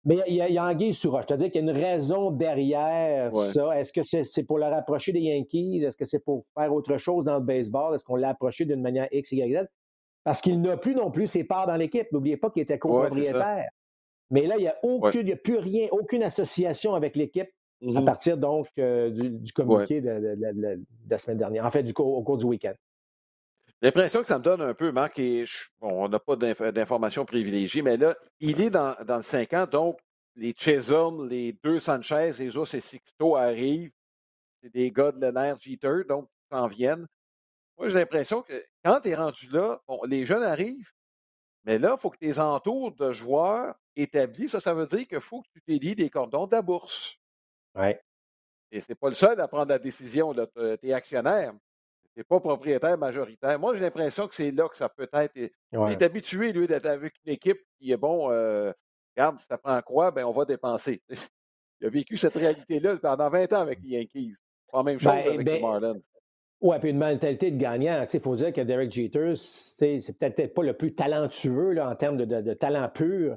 Mais 0.04 0.18
il 0.26 0.34
y 0.34 0.42
a, 0.42 0.48
il 0.48 0.54
y 0.54 0.58
a 0.58 0.64
anguille 0.64 0.96
roche. 1.04 1.24
C'est-à-dire 1.26 1.50
qu'il 1.50 1.64
y 1.64 1.68
a 1.68 1.72
une 1.72 1.78
raison 1.78 2.30
derrière 2.30 3.34
ça. 3.34 3.78
Est-ce 3.78 3.92
que 3.92 4.02
c'est 4.02 4.42
pour 4.42 4.58
le 4.58 4.66
rapprocher 4.66 5.12
des 5.12 5.20
Yankees? 5.20 5.82
Est-ce 5.82 5.96
que 5.96 6.04
c'est 6.04 6.22
pour 6.22 6.44
faire 6.58 6.72
autre 6.74 6.98
chose 6.98 7.24
dans 7.24 7.38
le 7.38 7.44
baseball? 7.44 7.94
Est-ce 7.94 8.04
qu'on 8.04 8.16
l'a 8.16 8.30
approché 8.30 8.66
d'une 8.66 8.82
manière 8.82 9.08
X, 9.12 9.32
Y, 9.32 9.62
Z? 9.62 9.66
Parce 10.24 10.42
qu'il 10.42 10.60
n'a 10.60 10.76
plus 10.76 10.94
non 10.94 11.10
plus 11.10 11.26
ses 11.26 11.44
parts 11.44 11.66
dans 11.66 11.76
l'équipe. 11.76 12.06
N'oubliez 12.12 12.36
pas 12.36 12.50
qu'il 12.50 12.62
était 12.62 12.78
copropriétaire. 12.78 13.68
Mais 14.30 14.46
là, 14.46 14.56
il 14.58 14.62
n'y 14.62 14.68
a, 14.68 14.76
aucune, 14.82 15.26
il 15.26 15.32
a 15.32 15.36
plus 15.36 15.58
rien, 15.58 15.88
aucune 15.90 16.22
association 16.22 16.94
avec 16.94 17.16
l'équipe 17.16 17.48
à 17.96 18.00
mmh 18.00 18.04
partir 18.04 18.36
donc 18.38 18.68
euh, 18.78 19.10
du, 19.10 19.52
communiqué 19.52 20.00
de, 20.00 20.38
la 21.08 21.18
semaine 21.18 21.38
dernière, 21.38 21.66
en 21.66 21.70
fait, 21.70 21.82
du, 21.82 21.92
au 21.96 22.22
cours 22.22 22.38
du 22.38 22.44
week-end. 22.44 22.74
L'impression 23.82 24.22
que 24.22 24.28
ça 24.28 24.38
me 24.38 24.44
donne 24.44 24.62
un 24.62 24.74
peu, 24.74 24.92
Marc, 24.92 25.18
et 25.18 25.44
on 25.80 26.08
n'a 26.08 26.18
pas 26.18 26.36
d'informations 26.36 27.24
privilégiées, 27.26 27.82
mais 27.82 27.96
là, 27.96 28.16
il 28.40 28.60
est 28.62 28.70
dans, 28.70 28.96
dans 29.04 29.18
le 29.18 29.22
5 29.22 29.52
ans, 29.52 29.66
donc 29.66 29.98
les 30.36 30.54
Chisholm, 30.56 31.28
les 31.28 31.52
deux 31.62 31.80
Sanchez, 31.80 32.32
les 32.38 32.56
Os 32.56 32.72
et 32.74 32.80
Sixto 32.80 33.36
arrivent. 33.36 33.92
C'est 34.62 34.72
des 34.72 34.90
gars 34.90 35.12
de 35.12 35.20
l'NR 35.20 35.60
Jeter, 35.60 36.04
donc 36.08 36.28
ils 36.30 36.56
s'en 36.56 36.66
viennent. 36.66 37.06
Moi, 37.76 37.88
j'ai 37.88 37.94
l'impression 37.94 38.42
que 38.42 38.64
quand 38.84 39.00
tu 39.00 39.10
es 39.10 39.14
rendu 39.14 39.48
là, 39.50 39.80
les 40.06 40.24
jeunes 40.24 40.42
arrivent, 40.42 40.92
mais 41.64 41.78
là, 41.78 41.96
il 41.98 42.00
faut 42.00 42.10
que 42.10 42.18
tu 42.18 42.26
les 42.26 42.40
entoures 42.40 42.94
de 42.94 43.12
joueurs 43.12 43.74
établis. 43.96 44.48
Ça, 44.48 44.60
ça 44.60 44.74
veut 44.74 44.86
dire 44.86 45.06
qu'il 45.06 45.20
faut 45.20 45.42
que 45.42 45.48
tu 45.54 45.62
t'élis 45.62 45.94
des 45.94 46.10
cordons 46.10 46.46
de 46.46 46.52
la 46.52 46.62
bourse. 46.62 47.18
Ouais. 47.74 48.00
Et 48.70 48.80
c'est 48.80 48.94
pas 48.94 49.08
le 49.08 49.14
seul 49.14 49.40
à 49.40 49.48
prendre 49.48 49.68
la 49.68 49.78
décision. 49.78 50.34
Tu 50.34 50.88
es 50.88 50.92
actionnaire. 50.92 51.52
Tu 52.14 52.20
n'es 52.20 52.24
pas 52.24 52.40
propriétaire 52.40 52.98
majoritaire. 52.98 53.58
Moi, 53.58 53.74
j'ai 53.74 53.80
l'impression 53.80 54.28
que 54.28 54.34
c'est 54.34 54.50
là 54.50 54.68
que 54.68 54.76
ça 54.76 54.88
peut 54.88 55.08
être. 55.12 55.36
Il 55.36 55.50
est 55.72 56.02
habitué, 56.02 56.52
lui, 56.52 56.66
d'être 56.66 56.86
avec 56.86 57.14
une 57.24 57.32
équipe 57.32 57.60
qui 57.78 57.92
est 57.92 57.96
bon. 57.96 58.30
Euh, 58.30 58.72
regarde, 59.16 59.38
si 59.40 59.46
ça 59.46 59.58
prend 59.58 59.80
quoi, 59.82 60.10
ben 60.10 60.24
on 60.24 60.32
va 60.32 60.44
dépenser. 60.44 61.02
Il 61.80 61.88
a 61.88 61.90
vécu 61.90 62.16
cette 62.16 62.34
réalité-là 62.34 62.96
pendant 62.96 63.28
20 63.28 63.52
ans 63.52 63.60
avec 63.60 63.80
les 63.82 63.98
Yankees. 63.98 64.34
Pas 64.70 64.78
la 64.78 64.84
même 64.84 64.98
chose 64.98 65.12
ben, 65.12 65.26
avec 65.26 65.38
les 65.38 65.44
ben, 65.44 65.60
Marlins. 65.60 66.00
Oui, 66.60 66.76
puis 66.80 66.90
une 66.90 66.98
mentalité 66.98 67.50
de 67.50 67.58
gagnant. 67.58 68.06
Il 68.12 68.20
faut 68.20 68.36
dire 68.36 68.52
que 68.52 68.60
Derek 68.60 68.90
Jeter, 68.90 69.34
c'est 69.36 70.18
peut-être 70.18 70.54
pas 70.54 70.62
le 70.62 70.72
plus 70.72 70.94
talentueux 70.94 71.72
là, 71.72 71.88
en 71.88 71.94
termes 71.94 72.16
de, 72.16 72.24
de 72.24 72.54
talent 72.54 72.88
pur, 72.88 73.36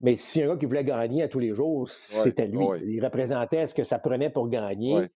mais 0.00 0.16
si 0.16 0.42
un 0.42 0.48
gars 0.48 0.56
qui 0.56 0.66
voulait 0.66 0.84
gagner 0.84 1.22
à 1.22 1.28
tous 1.28 1.38
les 1.38 1.54
jours, 1.54 1.88
c'était 1.88 2.46
lui. 2.46 2.64
Il 2.86 3.04
représentait 3.04 3.66
ce 3.66 3.74
que 3.74 3.82
ça 3.82 3.98
prenait 3.98 4.30
pour 4.30 4.48
gagner. 4.48 5.08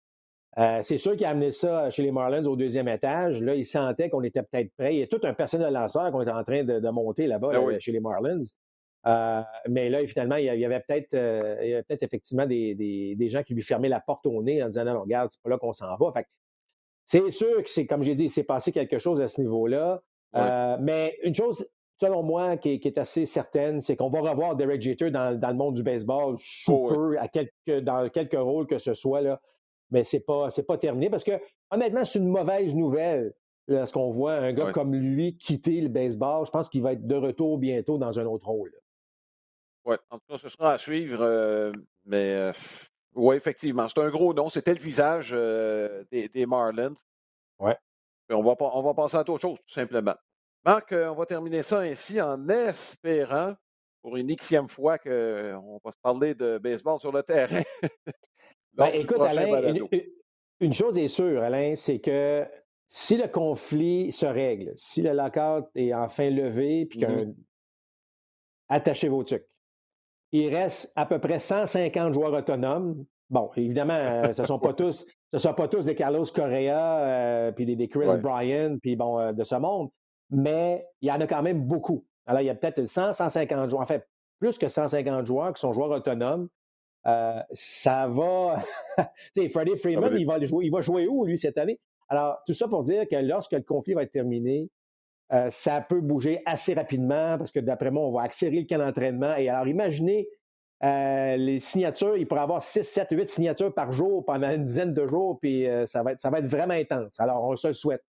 Euh, 0.59 0.81
c'est 0.83 0.99
sûr 0.99 1.13
qu'il 1.17 1.27
a 1.27 1.31
amené 1.31 1.53
ça 1.53 1.91
chez 1.91 2.03
les 2.03 2.11
Marlins 2.11 2.45
au 2.45 2.57
deuxième 2.57 2.89
étage. 2.89 3.41
Là, 3.41 3.55
il 3.55 3.65
sentait 3.65 4.11
qu'on 4.11 4.23
était 4.23 4.43
peut-être 4.43 4.73
prêt. 4.77 4.95
Il 4.95 4.99
y 4.99 5.03
a 5.03 5.07
tout 5.07 5.21
un 5.23 5.33
personnel 5.33 5.73
lanceur 5.73 6.11
qu'on 6.11 6.23
était 6.23 6.33
en 6.33 6.43
train 6.43 6.65
de, 6.65 6.91
monter 6.91 7.27
là-bas 7.27 7.51
ben 7.51 7.69
euh, 7.69 7.79
chez 7.79 7.93
les 7.93 8.01
Marlins. 8.01 8.41
Euh, 9.07 9.43
mais 9.69 9.89
là, 9.89 10.05
finalement, 10.07 10.37
il 10.37 10.45
y 10.45 10.65
avait 10.65 10.81
peut-être 10.81 11.11
peut 11.11 11.99
effectivement 12.01 12.47
des, 12.47 13.29
gens 13.29 13.43
qui 13.43 13.55
lui 13.55 13.63
fermaient 13.63 13.89
la 13.89 14.01
porte 14.01 14.27
au 14.27 14.43
nez 14.43 14.63
en 14.63 14.69
disant 14.69 14.85
non, 14.85 15.03
regarde, 15.03 15.31
c'est 15.31 15.41
pas 15.43 15.51
là 15.51 15.59
qu'on 15.59 15.73
s'en 15.73 15.97
va. 15.97 16.13
c'est 17.07 17.31
sûr 17.31 17.63
que 17.63 17.71
c'est, 17.71 17.87
comme 17.87 18.03
j'ai 18.03 18.15
dit, 18.15 18.25
il 18.25 18.31
s'est 18.31 18.45
passé 18.45 18.73
quelque 18.73 18.99
chose 18.99 19.21
à 19.21 19.29
ce 19.29 19.41
niveau-là. 19.41 20.01
mais 20.81 21.17
une 21.23 21.35
chose 21.35 21.65
selon 22.01 22.23
moi, 22.23 22.57
qui 22.57 22.71
est, 22.71 22.99
assez 22.99 23.27
certaine, 23.27 23.81
c'est 23.81 23.95
qu'on 23.95 24.09
va 24.09 24.21
revoir 24.21 24.57
Derek 24.57 24.81
Jeter 24.81 25.11
dans, 25.11 25.31
le 25.31 25.55
monde 25.55 25.75
du 25.75 25.83
baseball 25.83 26.37
sous 26.39 26.73
oh, 26.73 26.89
peu, 26.89 27.19
à 27.19 27.29
dans 27.83 28.09
quelques 28.09 28.39
rôles 28.39 28.67
que 28.67 28.79
ce 28.79 28.95
soit. 28.95 29.21
Là. 29.21 29.41
Mais 29.91 30.05
ce 30.05 30.17
n'est 30.17 30.23
pas, 30.23 30.49
pas 30.67 30.79
terminé 30.79 31.11
parce 31.11 31.25
que, 31.25 31.33
honnêtement, 31.71 32.05
c'est 32.05 32.19
une 32.19 32.29
mauvaise 32.29 32.75
nouvelle 32.75 33.35
lorsqu'on 33.69 34.11
voit 34.11 34.35
un 34.35 34.53
gars 34.53 34.73
comme 34.73 34.95
lui 34.95 35.37
quitter 35.37 35.81
le 35.81 35.89
baseball. 35.89 36.47
Je 36.47 36.51
pense 36.51 36.69
qu'il 36.69 36.83
va 36.83 36.93
être 36.93 37.07
de 37.07 37.17
retour 37.17 37.59
bientôt 37.59 37.99
dans 37.99 38.19
un 38.19 38.25
autre 38.25 38.47
rôle. 38.47 38.73
Oui, 39.85 39.97
en 40.11 40.19
tout 40.19 40.27
cas, 40.29 40.39
ce 40.39 40.49
sera 40.49 40.73
à 40.73 40.79
suivre. 40.79 41.21
Euh, 41.21 41.73
mais 42.07 42.35
euh, 42.35 42.53
oui, 43.15 43.37
effectivement, 43.37 43.89
c'est 43.89 44.01
un 44.01 44.11
gros 44.11 44.33
nom. 44.33 44.49
C'était 44.49 44.75
le 44.75 44.81
visage 44.81 45.31
euh, 45.33 46.05
des, 46.11 46.47
Marlins. 46.47 46.95
Oui. 47.59 47.73
On 48.31 48.43
va, 48.43 48.55
on 48.59 48.83
va 48.83 48.95
passer 48.95 49.17
à 49.17 49.21
autre 49.21 49.39
chose, 49.39 49.59
tout 49.59 49.75
simplement. 49.75 50.15
Marc, 50.65 50.93
euh, 50.93 51.09
on 51.09 51.15
va 51.15 51.27
terminer 51.27 51.63
ça 51.63 51.81
ainsi 51.81 52.21
en 52.21 52.49
espérant, 52.49 53.55
pour 54.03 54.17
une 54.17 54.35
xième 54.37 54.69
fois, 54.69 54.99
qu'on 54.99 55.81
va 55.83 55.91
se 55.91 56.01
parler 56.03 56.35
de 56.35 56.59
baseball 56.59 56.99
sur 56.99 57.13
le 57.13 57.23
terrain. 57.23 57.63
ben, 58.75 58.87
écoute, 58.93 59.21
Alain, 59.21 59.75
une, 60.61 60.73
chose 60.75 60.99
est 60.99 61.09
sûre, 61.09 61.43
Alain, 61.43 61.75
c'est 61.77 62.01
que 62.01 62.47
si 62.89 63.17
le 63.17 63.29
conflit 63.29 64.13
se 64.13 64.27
règle, 64.27 64.73
si 64.77 65.01
le 65.01 65.13
lockout 65.13 65.67
est 65.75 65.95
enfin 65.95 66.29
levé, 66.29 66.87
puis 66.87 67.01
mmh 67.01 67.35
attachez 68.73 69.09
vos 69.09 69.25
trucs. 69.25 69.49
Il 70.31 70.55
reste 70.55 70.93
à 70.95 71.05
peu 71.05 71.19
près 71.19 71.41
150 71.41 72.15
joueurs 72.15 72.33
autonomes. 72.33 73.05
Bon, 73.31 73.51
évidemment, 73.57 73.95
euh, 73.99 74.33
ce 74.33 74.43
ne 74.43 74.47
sont 74.47 74.61
pas 74.61 74.75
tous, 74.75 75.05
ce 75.33 75.39
sont 75.41 75.55
pas 75.55 75.67
tous 75.67 75.87
des 75.87 75.97
Carlos 75.97 76.25
Correa, 76.25 77.01
euh, 77.01 77.51
puis 77.51 77.67
des, 77.67 77.89
Chris 77.89 78.17
Bryan, 78.19 78.79
puis 78.79 78.95
bon, 78.95 79.33
de 79.33 79.43
ce 79.43 79.57
monde 79.57 79.91
mais 80.31 80.87
il 81.01 81.09
y 81.09 81.13
en 81.13 81.21
a 81.21 81.27
quand 81.27 81.43
même 81.43 81.67
beaucoup. 81.67 82.05
Alors, 82.27 82.43
il 82.43 82.47
y 82.47 82.51
a 82.51 82.55
peut-être 82.55 82.87
100, 82.87 83.15
150 83.15 83.71
joueurs, 83.71 83.83
en 83.83 83.87
fait, 83.87 84.07
plus 84.39 84.59
que 84.59 84.69
150 84.69 85.27
joueurs 85.27 85.53
qui 85.53 85.61
sont 85.61 85.73
joueurs 85.73 85.91
autonomes. 85.91 86.49
Euh, 87.07 87.41
ça 87.51 88.09
va. 88.09 88.63
tu 89.35 89.43
sais, 89.43 89.49
Freddie 89.49 89.77
Freeman, 89.77 90.15
il, 90.17 90.27
va 90.27 90.45
jouer, 90.45 90.67
il 90.67 90.71
va 90.71 90.81
jouer 90.81 91.07
où, 91.07 91.25
lui, 91.25 91.39
cette 91.39 91.59
année? 91.59 91.81
Alors, 92.09 92.39
tout 92.47 92.53
ça 92.53 92.69
pour 92.69 92.83
dire 92.83 93.09
que 93.09 93.17
lorsque 93.17 93.53
le 93.53 93.63
conflit 93.63 93.95
va 93.95 94.03
être 94.03 94.13
terminé, 94.13 94.69
euh, 95.33 95.49
ça 95.51 95.81
peut 95.81 96.01
bouger 96.01 96.43
assez 96.45 96.75
rapidement 96.75 97.39
parce 97.39 97.53
que 97.53 97.61
d'après 97.61 97.91
moi, 97.91 98.03
on 98.03 98.13
va 98.13 98.23
accélérer 98.23 98.63
le 98.63 98.67
camp 98.67 98.85
d'entraînement. 98.85 99.37
Et 99.37 99.49
alors, 99.49 99.69
imaginez 99.69 100.29
euh, 100.83 101.37
les 101.37 101.61
signatures, 101.61 102.17
il 102.17 102.27
pourrait 102.27 102.41
avoir 102.41 102.63
6, 102.63 102.83
7, 102.83 103.09
8 103.11 103.31
signatures 103.31 103.73
par 103.73 103.93
jour 103.93 104.25
pendant 104.25 104.51
une 104.51 104.65
dizaine 104.65 104.93
de 104.93 105.07
jours, 105.07 105.39
puis 105.41 105.67
ça, 105.87 106.03
va 106.03 106.13
être, 106.13 106.21
ça 106.21 106.31
va 106.31 106.41
être 106.41 106.47
vraiment 106.47 106.75
intense. 106.75 107.19
Alors, 107.21 107.45
on 107.45 107.55
se 107.57 107.69
le 107.69 107.75
souhaite. 107.75 108.03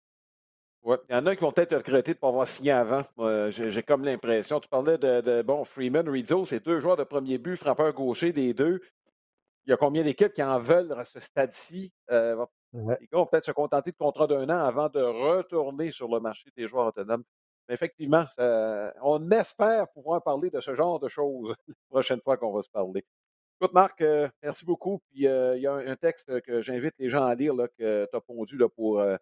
Ouais. 0.84 0.98
Il 1.10 1.14
y 1.14 1.16
en 1.16 1.26
a 1.28 1.36
qui 1.36 1.42
vont 1.42 1.52
peut-être 1.52 1.76
regretter 1.76 2.14
de 2.14 2.18
ne 2.18 2.22
pas 2.22 2.28
avoir 2.30 2.48
signé 2.48 2.72
avant. 2.72 3.04
J'ai 3.52 3.84
comme 3.84 4.04
l'impression. 4.04 4.60
Tu 4.60 4.68
parlais 4.68 4.98
de, 4.98 5.22
de 5.22 5.42
bon, 5.42 5.64
Freeman, 5.64 6.08
Rizzo, 6.10 6.46
c'est 6.46 6.64
deux 6.66 6.80
joueurs 6.80 6.98
de 6.98 7.04
premier 7.04 7.38
but, 7.38 7.56
frappeur 7.56 7.94
gaucher 7.94 8.32
des 8.32 8.54
deux. 8.54 8.82
Il 9.66 9.70
y 9.70 9.74
a 9.74 9.78
combien 9.78 10.04
d'équipes 10.04 10.34
qui 10.34 10.42
en 10.42 10.60
veulent 10.60 10.92
à 10.94 11.04
ce 11.04 11.20
stade-ci? 11.20 11.92
Euh. 12.10 12.46
Les 12.74 13.08
gars 13.12 13.18
vont 13.18 13.26
peut-être 13.26 13.46
se 13.46 13.52
contenter 13.52 13.92
de 13.92 13.98
contrat 13.98 14.28
d'un 14.28 14.50
an 14.50 14.66
avant 14.66 14.90
de 14.90 15.02
retourner 15.02 15.92
sur 15.92 16.08
le 16.08 16.20
marché 16.20 16.50
des 16.56 16.68
joueurs 16.68 16.88
autonomes. 16.88 17.24
Mais 17.68 17.76
effectivement, 17.76 18.26
on 19.04 19.30
espère 19.32 19.88
pouvoir 19.90 20.24
parler 20.24 20.50
de 20.50 20.62
ce 20.62 20.74
genre 20.74 21.00
de 21.00 21.10
choses 21.10 21.54
la 21.68 21.74
prochaine 21.90 22.22
fois 22.22 22.38
qu'on 22.38 22.54
va 22.54 22.62
se 22.62 22.70
parler. 22.70 23.06
Écoute, 23.62 23.74
Marc, 23.76 24.02
euh, 24.02 24.28
merci 24.42 24.66
beaucoup. 24.66 25.04
Puis 25.12 25.28
euh, 25.28 25.56
il 25.56 25.62
y 25.62 25.68
a 25.68 25.74
un, 25.74 25.96
texte 25.96 26.42
que 26.42 26.64
j'invite 26.64 26.96
les 26.98 27.10
gens 27.10 27.24
à 27.24 27.36
lire 27.36 27.54
là, 27.54 27.68
que 27.68 28.08
tu 28.10 28.18
as 28.18 28.20
pondu 28.20 28.58
là, 28.58 28.68
pour 28.68 29.00
euh, 29.00 29.18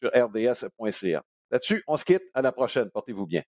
sur 0.00 0.10
rds.ca. 0.10 1.22
Là-dessus, 1.50 1.82
on 1.86 1.96
se 1.96 2.04
quitte. 2.04 2.22
À 2.34 2.42
la 2.42 2.52
prochaine. 2.52 2.90
Portez-vous 2.90 3.26
bien. 3.26 3.42